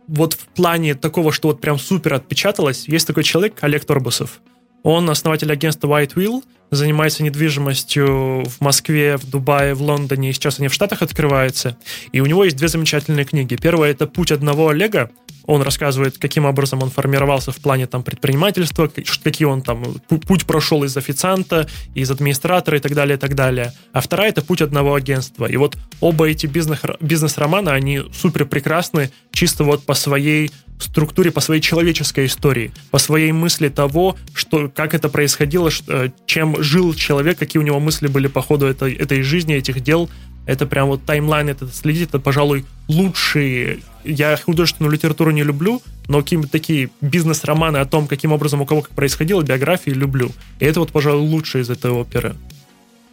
вот 0.09 0.35
в 0.35 0.47
плане 0.47 0.95
такого, 0.95 1.33
что 1.33 1.49
вот 1.49 1.61
прям 1.61 1.79
супер 1.79 2.15
отпечаталось, 2.15 2.89
есть 2.89 3.07
такой 3.07 3.23
человек, 3.23 3.59
Олег 3.61 3.85
Торбусов. 3.85 4.41
Он 4.83 5.09
основатель 5.11 5.51
агентства 5.53 5.89
White 5.89 6.15
Wheel, 6.15 6.43
занимается 6.71 7.23
недвижимостью 7.23 8.45
в 8.45 8.61
Москве, 8.61 9.17
в 9.17 9.29
Дубае, 9.29 9.75
в 9.75 9.83
Лондоне, 9.83 10.31
и 10.31 10.33
сейчас 10.33 10.59
они 10.59 10.69
в 10.69 10.75
Штатах 10.75 11.03
открываются. 11.03 11.77
И 12.13 12.21
у 12.21 12.27
него 12.27 12.45
есть 12.45 12.57
две 12.57 12.69
замечательные 12.69 13.25
книги. 13.25 13.57
Первая— 13.57 13.91
это 13.93 14.07
«Путь 14.07 14.33
одного 14.33 14.69
Олега», 14.69 15.11
он 15.49 15.63
рассказывает, 15.63 16.19
каким 16.19 16.45
образом 16.45 16.83
он 16.83 16.91
формировался 16.91 17.53
в 17.53 17.57
плане 17.57 17.87
там 17.87 18.03
предпринимательства, 18.03 18.87
какие 19.25 19.47
он 19.47 19.63
там 19.63 19.83
путь 20.27 20.45
прошел 20.45 20.85
из 20.85 20.95
официанта, 20.95 21.67
из 21.95 22.11
администратора 22.11 22.77
и 22.77 22.81
так 22.81 22.95
далее, 22.95 23.17
и 23.17 23.19
так 23.19 23.35
далее. 23.35 23.73
А 23.95 24.03
вторая— 24.03 24.29
это 24.31 24.43
путь 24.43 24.61
одного 24.61 24.95
агентства. 24.95 25.47
И 25.47 25.57
вот 25.57 25.79
оба 26.01 26.29
эти 26.29 26.47
бизнес, 26.47 26.81
бизнес-романа, 27.01 27.73
они 27.73 28.03
супер 28.13 28.45
прекрасны 28.45 29.11
чисто 29.33 29.65
вот 29.65 29.87
по 29.87 29.95
своей 29.95 30.51
структуре, 30.79 31.31
по 31.31 31.41
своей 31.41 31.61
человеческой 31.61 32.27
истории, 32.27 32.73
по 32.91 32.99
своей 32.99 33.33
мысли 33.33 33.69
того, 33.69 34.17
что, 34.35 34.71
как 34.75 34.95
это 34.95 35.09
происходило, 35.09 35.71
э, 35.89 36.11
чем 36.27 36.63
жил 36.63 36.95
человек, 36.95 37.39
какие 37.39 37.61
у 37.61 37.65
него 37.65 37.81
мысли 37.81 38.07
были 38.07 38.27
по 38.27 38.43
ходу 38.43 38.67
этой, 38.67 38.95
этой 38.95 39.23
жизни, 39.23 39.55
этих 39.55 39.81
дел. 39.81 40.09
Это 40.47 40.67
прям 40.67 40.89
вот 40.89 41.05
таймлайн 41.05 41.51
этот 41.51 41.75
следить, 41.75 42.09
это, 42.09 42.19
пожалуй, 42.19 42.65
лучшие 42.87 43.81
я 44.05 44.37
художественную 44.37 44.93
литературу 44.93 45.31
не 45.31 45.43
люблю, 45.43 45.83
но 46.09 46.23
какие-то 46.23 46.49
такие 46.49 46.91
бизнес-романы 47.01 47.77
о 47.77 47.85
том, 47.85 48.07
каким 48.07 48.33
образом 48.33 48.63
у 48.63 48.67
кого 48.67 48.83
как 48.83 48.93
происходило, 48.93 49.43
биографии 49.43 49.91
люблю. 49.91 50.31
И 50.61 50.65
это 50.65 50.81
вот, 50.81 50.93
пожалуй, 50.93 51.29
лучшее 51.29 51.63
из 51.63 51.71
этой 51.71 51.91
оперы. 51.91 52.35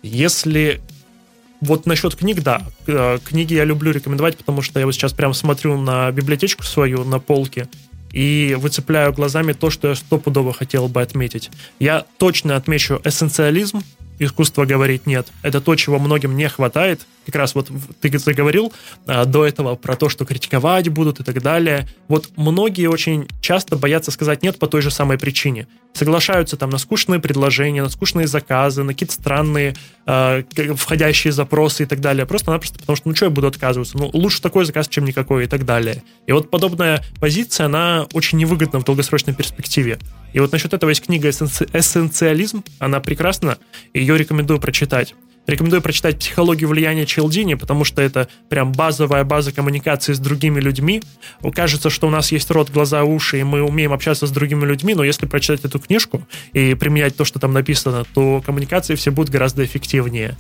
Если 0.02 0.82
вот 1.62 1.86
насчет 1.86 2.16
книг, 2.16 2.42
да. 2.42 2.62
Э, 2.88 3.18
книги 3.24 3.54
я 3.54 3.64
люблю 3.64 3.92
рекомендовать, 3.92 4.38
потому 4.38 4.62
что 4.62 4.80
я 4.80 4.86
вот 4.86 4.94
сейчас 4.94 5.14
прям 5.14 5.34
смотрю 5.34 5.78
на 5.78 6.12
библиотечку 6.12 6.64
свою 6.64 7.04
на 7.04 7.20
полке 7.20 7.68
и 8.12 8.56
выцепляю 8.58 9.14
глазами 9.14 9.54
то, 9.54 9.70
что 9.70 9.90
я 9.90 9.96
стопудово 9.96 10.54
хотел 10.54 10.88
бы 10.88 11.02
отметить. 11.02 11.52
Я 11.80 12.06
точно 12.18 12.56
отмечу 12.56 13.02
эссенциализм, 13.04 13.82
искусство 14.20 14.66
говорить 14.66 15.06
нет. 15.06 15.28
Это 15.42 15.62
то, 15.62 15.76
чего 15.76 16.00
многим 16.00 16.36
не 16.36 16.48
хватает. 16.50 17.02
Как 17.26 17.36
раз 17.36 17.56
вот 17.56 17.70
ты 18.02 18.18
заговорил 18.18 18.72
а, 19.08 19.26
до 19.26 19.46
этого 19.46 19.76
про 19.76 19.96
то, 19.96 20.10
что 20.10 20.26
критиковать 20.26 20.90
будут 20.90 21.20
и 21.20 21.24
так 21.24 21.42
далее. 21.42 21.88
Вот 22.08 22.30
многие 22.36 22.88
очень 22.88 23.28
часто 23.42 23.76
боятся 23.76 24.12
сказать 24.12 24.44
нет 24.44 24.60
по 24.60 24.68
той 24.68 24.82
же 24.82 24.92
самой 24.92 25.18
причине. 25.18 25.68
Соглашаются 25.94 26.58
там 26.58 26.70
на 26.70 26.78
скучные 26.78 27.20
предложения, 27.20 27.82
на 27.82 27.90
скучные 27.90 28.28
заказы, 28.28 28.84
на 28.84 28.94
какие-то 28.94 29.14
странные 29.14 29.76
э, 30.06 30.44
входящие 30.76 31.32
запросы 31.32 31.84
и 31.84 31.86
так 31.86 32.02
далее. 32.02 32.26
Просто-напросто 32.26 32.80
потому 32.80 32.96
что, 32.98 33.08
ну 33.08 33.16
что 33.16 33.26
я 33.26 33.32
буду 33.32 33.48
отказываться? 33.48 33.98
Ну, 33.98 34.10
лучше 34.14 34.42
такой 34.42 34.66
заказ, 34.66 34.88
чем 34.88 35.06
никакой 35.06 35.46
и 35.46 35.48
так 35.48 35.66
далее. 35.66 36.04
И 36.28 36.32
вот 36.32 36.50
подобная 36.50 37.04
позиция, 37.20 37.68
она 37.68 38.08
очень 38.14 38.38
невыгодна 38.38 38.80
в 38.80 38.84
долгосрочной 38.84 39.34
перспективе. 39.34 40.00
И 40.34 40.40
вот 40.40 40.52
насчет 40.52 40.74
этого 40.74 40.90
есть 40.90 41.06
книга 41.06 41.30
«Эссенциализм», 41.30 42.64
она 42.80 43.00
прекрасна, 43.00 43.58
ее 44.06 44.18
рекомендую 44.18 44.60
прочитать. 44.60 45.16
Рекомендую 45.48 45.82
прочитать 45.82 46.18
«Психологию 46.18 46.70
влияния 46.70 47.06
Челдини», 47.06 47.54
потому 47.54 47.84
что 47.84 48.02
это 48.02 48.28
прям 48.50 48.72
базовая 48.72 49.24
база 49.24 49.52
коммуникации 49.52 50.14
с 50.14 50.20
другими 50.20 50.60
людьми. 50.60 51.04
Кажется, 51.54 51.92
что 51.92 52.08
у 52.08 52.10
нас 52.10 52.32
есть 52.32 52.50
рот, 52.50 52.72
глаза, 52.72 53.04
уши, 53.04 53.40
и 53.40 53.44
мы 53.44 53.62
умеем 53.62 53.94
общаться 53.94 54.26
с 54.26 54.32
другими 54.32 54.66
людьми, 54.66 54.96
но 54.96 55.04
если 55.04 55.28
прочитать 55.28 55.64
эту 55.64 55.80
книжку 55.80 56.24
и 56.54 56.74
применять 56.74 57.16
то, 57.16 57.26
что 57.26 57.38
там 57.38 57.54
написано, 57.54 58.06
то 58.16 58.42
коммуникации 58.44 58.96
все 58.96 59.12
будут 59.12 59.32
гораздо 59.32 59.64
эффективнее. 59.64 60.36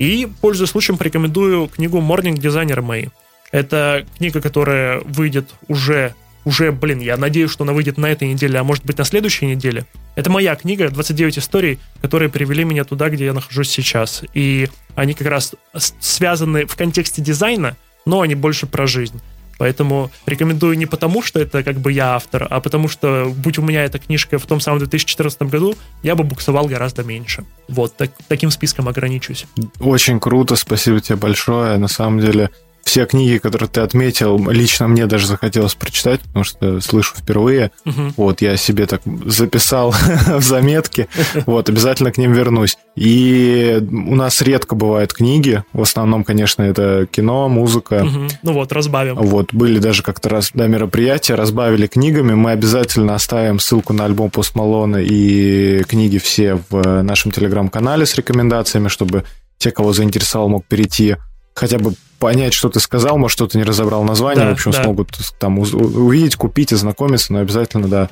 И, 0.00 0.28
пользуясь 0.40 0.70
случаем, 0.70 0.98
порекомендую 0.98 1.68
книгу 1.68 1.98
«Morning 1.98 2.34
Designer 2.34 2.80
мои». 2.80 3.06
Это 3.52 4.04
книга, 4.18 4.40
которая 4.40 5.00
выйдет 5.00 5.50
уже 5.68 6.14
уже, 6.44 6.72
блин, 6.72 7.00
я 7.00 7.16
надеюсь, 7.16 7.50
что 7.50 7.64
она 7.64 7.72
выйдет 7.72 7.98
на 7.98 8.06
этой 8.06 8.28
неделе, 8.28 8.58
а 8.58 8.64
может 8.64 8.84
быть 8.84 8.98
на 8.98 9.04
следующей 9.04 9.46
неделе. 9.46 9.84
Это 10.14 10.30
моя 10.30 10.54
книга, 10.54 10.88
29 10.90 11.38
историй, 11.38 11.78
которые 12.00 12.28
привели 12.28 12.64
меня 12.64 12.84
туда, 12.84 13.08
где 13.10 13.26
я 13.26 13.32
нахожусь 13.32 13.70
сейчас. 13.70 14.22
И 14.34 14.68
они 14.94 15.14
как 15.14 15.28
раз 15.28 15.54
связаны 16.00 16.66
в 16.66 16.76
контексте 16.76 17.22
дизайна, 17.22 17.76
но 18.06 18.20
они 18.22 18.34
больше 18.34 18.66
про 18.66 18.86
жизнь. 18.86 19.20
Поэтому 19.60 20.10
рекомендую 20.24 20.78
не 20.78 20.86
потому, 20.86 21.20
что 21.20 21.38
это 21.38 21.62
как 21.62 21.76
бы 21.80 21.92
я 21.92 22.14
автор, 22.14 22.46
а 22.48 22.60
потому 22.60 22.88
что, 22.88 23.30
будь 23.36 23.58
у 23.58 23.62
меня 23.62 23.84
эта 23.84 23.98
книжка 23.98 24.38
в 24.38 24.46
том 24.46 24.58
самом 24.58 24.78
2014 24.78 25.42
году, 25.42 25.76
я 26.02 26.14
бы 26.14 26.24
буксовал 26.24 26.66
гораздо 26.66 27.04
меньше. 27.04 27.44
Вот, 27.68 27.94
так, 27.94 28.10
таким 28.26 28.50
списком 28.50 28.88
ограничусь. 28.88 29.44
Очень 29.78 30.18
круто, 30.18 30.56
спасибо 30.56 31.02
тебе 31.02 31.16
большое. 31.16 31.76
На 31.76 31.88
самом 31.88 32.20
деле, 32.20 32.48
все 32.84 33.06
книги, 33.06 33.38
которые 33.38 33.68
ты 33.68 33.80
отметил, 33.80 34.50
лично 34.50 34.88
мне 34.88 35.06
даже 35.06 35.26
захотелось 35.26 35.74
прочитать, 35.74 36.20
потому 36.20 36.44
что 36.44 36.80
слышу 36.80 37.14
впервые. 37.16 37.70
Угу. 37.84 38.14
Вот, 38.16 38.42
я 38.42 38.56
себе 38.56 38.86
так 38.86 39.02
записал 39.26 39.90
в 40.26 40.42
заметке. 40.42 41.08
Вот, 41.46 41.68
обязательно 41.68 42.12
к 42.12 42.18
ним 42.18 42.32
вернусь. 42.32 42.76
И 42.96 43.80
у 43.90 44.14
нас 44.14 44.42
редко 44.42 44.74
бывают 44.74 45.12
книги. 45.12 45.62
В 45.72 45.82
основном, 45.82 46.24
конечно, 46.24 46.62
это 46.62 47.06
кино, 47.10 47.48
музыка. 47.48 48.04
Угу. 48.04 48.28
Ну 48.42 48.52
вот, 48.52 48.72
разбавим. 48.72 49.16
Вот, 49.16 49.54
были 49.54 49.78
даже 49.78 50.02
как-то 50.02 50.28
раз 50.28 50.50
да, 50.54 50.66
мероприятия, 50.66 51.34
разбавили 51.34 51.86
книгами. 51.86 52.34
Мы 52.34 52.50
обязательно 52.50 53.14
оставим 53.14 53.60
ссылку 53.60 53.92
на 53.92 54.04
альбом 54.04 54.30
Пост 54.30 54.54
Малона 54.54 54.96
и 54.96 55.82
книги 55.84 56.18
все 56.18 56.60
в 56.70 57.02
нашем 57.02 57.30
телеграм-канале 57.30 58.06
с 58.06 58.14
рекомендациями, 58.14 58.88
чтобы 58.88 59.24
те, 59.58 59.70
кого 59.70 59.92
заинтересовал, 59.92 60.48
мог 60.48 60.64
перейти 60.66 61.16
хотя 61.54 61.78
бы 61.78 61.94
понять, 62.18 62.52
что 62.52 62.68
ты 62.68 62.80
сказал, 62.80 63.18
может, 63.18 63.34
что-то 63.34 63.58
не 63.58 63.64
разобрал 63.64 64.04
название, 64.04 64.44
да, 64.44 64.50
в 64.50 64.54
общем, 64.54 64.70
да. 64.72 64.82
смогут 64.82 65.10
там 65.38 65.58
увидеть, 65.58 66.36
купить, 66.36 66.72
ознакомиться, 66.72 67.32
но 67.32 67.40
обязательно, 67.40 67.88
да, 67.88 68.10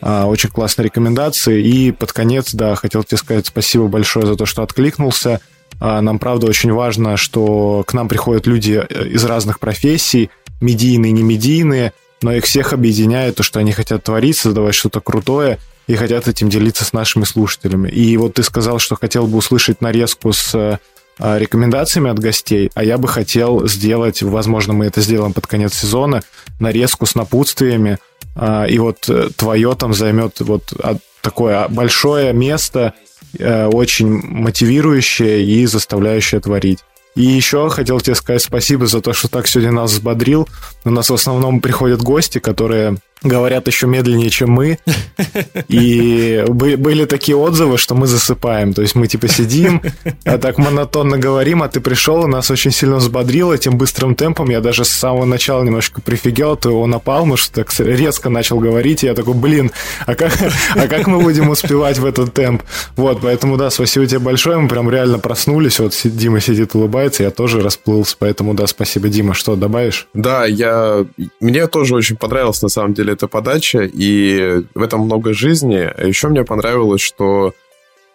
а, 0.00 0.26
очень 0.26 0.50
классные 0.50 0.86
рекомендации. 0.86 1.62
И 1.62 1.92
под 1.92 2.12
конец, 2.12 2.54
да, 2.54 2.74
хотел 2.76 3.04
тебе 3.04 3.18
сказать 3.18 3.46
спасибо 3.46 3.88
большое 3.88 4.26
за 4.26 4.36
то, 4.36 4.46
что 4.46 4.62
откликнулся. 4.62 5.40
А, 5.80 6.00
нам, 6.00 6.18
правда, 6.18 6.46
очень 6.46 6.72
важно, 6.72 7.16
что 7.16 7.84
к 7.86 7.92
нам 7.92 8.08
приходят 8.08 8.46
люди 8.46 8.84
э, 8.88 9.08
из 9.08 9.24
разных 9.24 9.60
профессий, 9.60 10.30
медийные, 10.60 11.12
не 11.12 11.22
медийные, 11.22 11.92
но 12.22 12.32
их 12.32 12.44
всех 12.44 12.72
объединяет 12.72 13.36
то, 13.36 13.42
что 13.42 13.60
они 13.60 13.72
хотят 13.72 14.02
творить, 14.04 14.36
создавать 14.36 14.74
что-то 14.74 15.00
крутое 15.00 15.58
и 15.86 15.94
хотят 15.94 16.26
этим 16.26 16.48
делиться 16.48 16.84
с 16.84 16.92
нашими 16.92 17.24
слушателями. 17.24 17.88
И 17.88 18.16
вот 18.16 18.34
ты 18.34 18.42
сказал, 18.42 18.78
что 18.78 18.96
хотел 18.96 19.26
бы 19.26 19.38
услышать 19.38 19.80
нарезку 19.80 20.32
с 20.32 20.54
э, 20.54 20.78
рекомендациями 21.18 22.10
от 22.10 22.18
гостей, 22.18 22.70
а 22.74 22.84
я 22.84 22.98
бы 22.98 23.08
хотел 23.08 23.66
сделать, 23.66 24.22
возможно, 24.22 24.72
мы 24.72 24.86
это 24.86 25.00
сделаем 25.00 25.32
под 25.32 25.46
конец 25.46 25.74
сезона, 25.74 26.22
нарезку 26.60 27.06
с 27.06 27.14
напутствиями, 27.14 27.98
а, 28.34 28.64
и 28.64 28.78
вот 28.78 29.08
э, 29.08 29.30
твое 29.36 29.74
там 29.74 29.94
займет 29.94 30.40
вот 30.40 30.72
такое 31.20 31.66
большое 31.68 32.32
место, 32.32 32.94
э, 33.38 33.66
очень 33.66 34.08
мотивирующее 34.08 35.44
и 35.44 35.66
заставляющее 35.66 36.40
творить. 36.40 36.78
И 37.14 37.22
еще 37.22 37.68
хотел 37.68 38.00
тебе 38.00 38.14
сказать 38.14 38.42
спасибо 38.42 38.86
за 38.86 39.00
то, 39.00 39.12
что 39.12 39.26
так 39.26 39.48
сегодня 39.48 39.72
нас 39.72 39.90
взбодрил. 39.90 40.48
У 40.84 40.90
нас 40.90 41.10
в 41.10 41.14
основном 41.14 41.60
приходят 41.60 42.00
гости, 42.00 42.38
которые 42.38 42.98
говорят 43.22 43.66
еще 43.66 43.86
медленнее, 43.86 44.30
чем 44.30 44.50
мы. 44.50 44.78
И 45.68 46.44
были 46.48 47.04
такие 47.04 47.36
отзывы, 47.36 47.78
что 47.78 47.94
мы 47.94 48.06
засыпаем. 48.06 48.74
То 48.74 48.82
есть 48.82 48.94
мы 48.94 49.06
типа 49.06 49.28
сидим, 49.28 49.82
а 50.24 50.38
так 50.38 50.58
монотонно 50.58 51.18
говорим, 51.18 51.62
а 51.62 51.68
ты 51.68 51.80
пришел, 51.80 52.24
и 52.24 52.28
нас 52.28 52.50
очень 52.50 52.70
сильно 52.70 52.96
взбодрил 52.96 53.52
этим 53.52 53.76
быстрым 53.76 54.14
темпом. 54.14 54.50
Я 54.50 54.60
даже 54.60 54.84
с 54.84 54.88
самого 54.88 55.24
начала 55.24 55.62
немножко 55.62 56.00
прифигел, 56.00 56.56
ты 56.56 56.68
его 56.68 56.86
напал, 56.86 57.18
потому 57.28 57.36
что 57.36 57.52
так 57.64 57.72
резко 57.78 58.30
начал 58.30 58.58
говорить. 58.58 59.04
И 59.04 59.06
я 59.06 59.14
такой, 59.14 59.34
блин, 59.34 59.70
а 60.06 60.14
как, 60.14 60.32
а 60.74 60.86
как 60.86 61.06
мы 61.06 61.20
будем 61.20 61.50
успевать 61.50 61.98
в 61.98 62.04
этот 62.04 62.32
темп? 62.32 62.62
Вот, 62.96 63.20
поэтому 63.20 63.56
да, 63.56 63.70
спасибо 63.70 64.06
тебе 64.06 64.20
большое. 64.20 64.58
Мы 64.58 64.68
прям 64.68 64.90
реально 64.90 65.18
проснулись. 65.18 65.78
Вот 65.78 65.98
Дима 66.04 66.40
сидит, 66.40 66.74
улыбается, 66.74 67.22
я 67.22 67.30
тоже 67.30 67.60
расплылся. 67.60 68.16
Поэтому 68.18 68.54
да, 68.54 68.66
спасибо, 68.66 69.08
Дима. 69.08 69.34
Что, 69.34 69.56
добавишь? 69.56 70.08
Да, 70.14 70.46
я... 70.46 71.04
Мне 71.40 71.66
тоже 71.66 71.94
очень 71.94 72.16
понравилось, 72.16 72.62
на 72.62 72.68
самом 72.68 72.94
деле, 72.94 73.07
деле, 73.08 73.14
это 73.14 73.28
подача, 73.28 73.82
и 73.82 74.64
в 74.74 74.82
этом 74.82 75.00
много 75.02 75.34
жизни. 75.34 75.76
А 75.76 76.06
еще 76.06 76.28
мне 76.28 76.44
понравилось, 76.44 77.00
что 77.00 77.54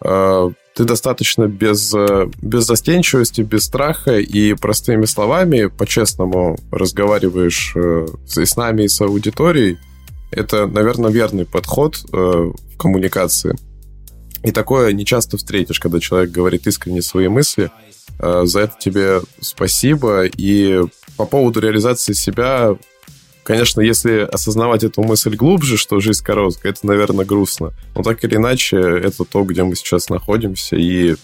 э, 0.02 0.50
ты 0.74 0.84
достаточно 0.84 1.46
без, 1.46 1.94
без 2.42 2.64
застенчивости, 2.64 3.42
без 3.42 3.64
страха 3.64 4.18
и 4.18 4.54
простыми 4.54 5.04
словами, 5.04 5.66
по-честному 5.66 6.56
разговариваешь 6.70 7.72
э, 7.76 8.06
с 8.26 8.56
нами 8.56 8.84
и 8.84 8.88
с 8.88 9.00
аудиторией. 9.00 9.78
Это, 10.30 10.66
наверное, 10.66 11.10
верный 11.10 11.46
подход 11.46 11.96
э, 12.12 12.16
в 12.16 12.76
коммуникации. 12.76 13.56
И 14.42 14.50
такое 14.50 14.92
не 14.92 15.06
часто 15.06 15.36
встретишь, 15.36 15.80
когда 15.80 16.00
человек 16.00 16.30
говорит 16.30 16.66
искренне 16.66 17.02
свои 17.02 17.28
мысли. 17.28 17.70
Э, 18.18 18.42
за 18.44 18.60
это 18.60 18.74
тебе 18.78 19.20
спасибо. 19.40 20.24
И 20.24 20.80
по 21.16 21.24
поводу 21.24 21.60
реализации 21.60 22.12
себя 22.14 22.76
Конечно, 23.44 23.80
если 23.82 24.20
осознавать 24.20 24.84
эту 24.84 25.02
мысль 25.02 25.36
глубже, 25.36 25.76
что 25.76 26.00
жизнь 26.00 26.24
короткая, 26.24 26.72
это, 26.72 26.86
наверное, 26.86 27.24
грустно. 27.24 27.72
Но 27.94 28.02
так 28.02 28.24
или 28.24 28.36
иначе, 28.36 28.78
это 28.78 29.24
то, 29.24 29.44
где 29.44 29.62
мы 29.62 29.76
сейчас 29.76 30.08
находимся, 30.08 30.76
и 30.76 31.14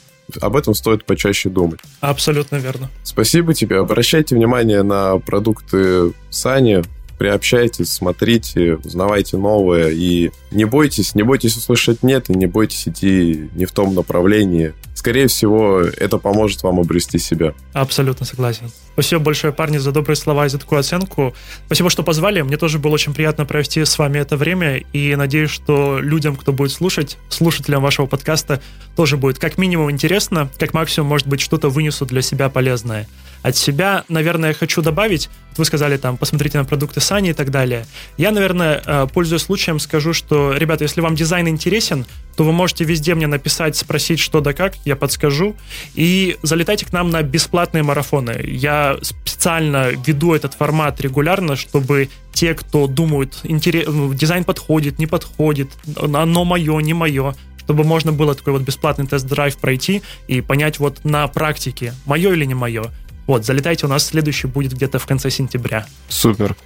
об 0.40 0.54
этом 0.54 0.74
стоит 0.74 1.04
почаще 1.04 1.48
думать. 1.48 1.80
Абсолютно 2.00 2.56
верно. 2.56 2.88
Спасибо 3.02 3.54
тебе. 3.54 3.78
Обращайте 3.78 4.36
внимание 4.36 4.82
на 4.82 5.18
продукты 5.18 6.12
Сани, 6.28 6.84
приобщайтесь, 7.20 7.92
смотрите, 7.92 8.76
узнавайте 8.76 9.36
новое 9.36 9.90
и 9.90 10.30
не 10.50 10.64
бойтесь, 10.64 11.14
не 11.14 11.22
бойтесь 11.22 11.54
услышать 11.54 12.02
«нет» 12.02 12.30
и 12.30 12.34
не 12.34 12.46
бойтесь 12.46 12.88
идти 12.88 13.50
не 13.54 13.66
в 13.66 13.72
том 13.72 13.94
направлении. 13.94 14.72
Скорее 14.94 15.26
всего, 15.26 15.80
это 15.80 16.16
поможет 16.16 16.62
вам 16.62 16.80
обрести 16.80 17.18
себя. 17.18 17.52
Абсолютно 17.74 18.24
согласен. 18.24 18.70
Спасибо 19.00 19.22
большое, 19.22 19.50
парни, 19.50 19.78
за 19.78 19.92
добрые 19.92 20.14
слова 20.14 20.44
и 20.44 20.50
за 20.50 20.58
такую 20.58 20.78
оценку. 20.78 21.34
Спасибо, 21.64 21.88
что 21.88 22.02
позвали. 22.02 22.42
Мне 22.42 22.58
тоже 22.58 22.78
было 22.78 22.92
очень 22.92 23.14
приятно 23.14 23.46
провести 23.46 23.82
с 23.82 23.98
вами 23.98 24.18
это 24.18 24.36
время. 24.36 24.76
И 24.92 25.16
надеюсь, 25.16 25.48
что 25.48 25.98
людям, 26.00 26.36
кто 26.36 26.52
будет 26.52 26.70
слушать, 26.70 27.16
слушателям 27.30 27.82
вашего 27.82 28.04
подкаста, 28.04 28.60
тоже 28.96 29.16
будет 29.16 29.38
как 29.38 29.56
минимум 29.56 29.90
интересно, 29.90 30.50
как 30.58 30.74
максимум, 30.74 31.08
может 31.08 31.26
быть, 31.26 31.40
что-то 31.40 31.70
вынесу 31.70 32.04
для 32.04 32.20
себя 32.20 32.50
полезное. 32.50 33.08
От 33.42 33.56
себя, 33.56 34.04
наверное, 34.08 34.52
хочу 34.52 34.82
добавить, 34.82 35.30
вы 35.56 35.64
сказали 35.64 35.96
там, 35.96 36.18
посмотрите 36.18 36.58
на 36.58 36.64
продукты 36.64 37.00
Сани 37.00 37.30
и 37.30 37.32
так 37.32 37.50
далее. 37.50 37.86
Я, 38.18 38.32
наверное, 38.32 38.82
э, 38.84 39.06
пользуясь 39.12 39.42
случаем, 39.42 39.80
скажу, 39.80 40.12
что, 40.12 40.52
ребята, 40.52 40.84
если 40.84 41.00
вам 41.00 41.14
дизайн 41.14 41.48
интересен, 41.48 42.04
то 42.36 42.44
вы 42.44 42.52
можете 42.52 42.84
везде 42.84 43.14
мне 43.14 43.26
написать, 43.26 43.76
спросить, 43.76 44.20
что 44.20 44.40
да 44.40 44.52
как, 44.52 44.74
я 44.84 44.94
подскажу. 44.94 45.56
И 45.94 46.36
залетайте 46.42 46.86
к 46.86 46.92
нам 46.92 47.10
на 47.10 47.22
бесплатные 47.22 47.82
марафоны. 47.82 48.42
Я 48.46 48.89
специально 49.02 49.90
веду 49.90 50.34
этот 50.34 50.54
формат 50.54 51.00
регулярно, 51.00 51.56
чтобы 51.56 52.08
те, 52.32 52.54
кто 52.54 52.86
думают, 52.86 53.40
интерес, 53.42 53.86
дизайн 54.14 54.44
подходит, 54.44 54.98
не 54.98 55.06
подходит, 55.06 55.70
оно 55.96 56.44
мое, 56.44 56.78
не 56.80 56.94
мое, 56.94 57.34
чтобы 57.58 57.84
можно 57.84 58.12
было 58.12 58.34
такой 58.34 58.52
вот 58.52 58.62
бесплатный 58.62 59.06
тест-драйв 59.06 59.56
пройти 59.56 60.02
и 60.28 60.40
понять 60.40 60.78
вот 60.78 61.04
на 61.04 61.26
практике, 61.28 61.94
мое 62.06 62.32
или 62.32 62.44
не 62.44 62.54
мое. 62.54 62.84
Вот, 63.26 63.44
залетайте, 63.44 63.86
у 63.86 63.88
нас 63.88 64.06
следующий 64.06 64.48
будет 64.48 64.72
где-то 64.72 64.98
в 64.98 65.06
конце 65.06 65.30
сентября. 65.30 65.86
Супер. 66.08 66.56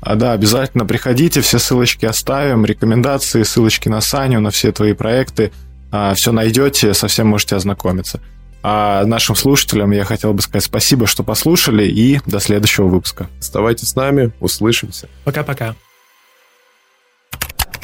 А 0.00 0.16
да, 0.16 0.32
обязательно 0.32 0.84
приходите, 0.84 1.40
все 1.40 1.58
ссылочки 1.58 2.04
оставим, 2.04 2.64
рекомендации, 2.64 3.42
ссылочки 3.42 3.88
на 3.88 4.00
Саню, 4.00 4.40
на 4.40 4.50
все 4.50 4.70
твои 4.70 4.92
проекты. 4.92 5.50
А, 5.90 6.14
все 6.14 6.32
найдете, 6.32 6.92
совсем 6.92 7.28
можете 7.28 7.56
ознакомиться. 7.56 8.20
А 8.66 9.04
нашим 9.04 9.36
слушателям 9.36 9.90
я 9.90 10.04
хотел 10.04 10.32
бы 10.32 10.40
сказать 10.40 10.64
спасибо, 10.64 11.06
что 11.06 11.22
послушали, 11.22 11.86
и 11.86 12.20
до 12.24 12.40
следующего 12.40 12.86
выпуска. 12.86 13.28
Оставайтесь 13.38 13.90
с 13.90 13.94
нами, 13.94 14.32
услышимся. 14.40 15.06
Пока-пока. 15.24 15.76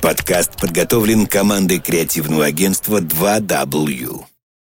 Подкаст 0.00 0.58
подготовлен 0.58 1.26
командой 1.26 1.80
креативного 1.80 2.46
агентства 2.46 3.02
2W. 3.02 4.24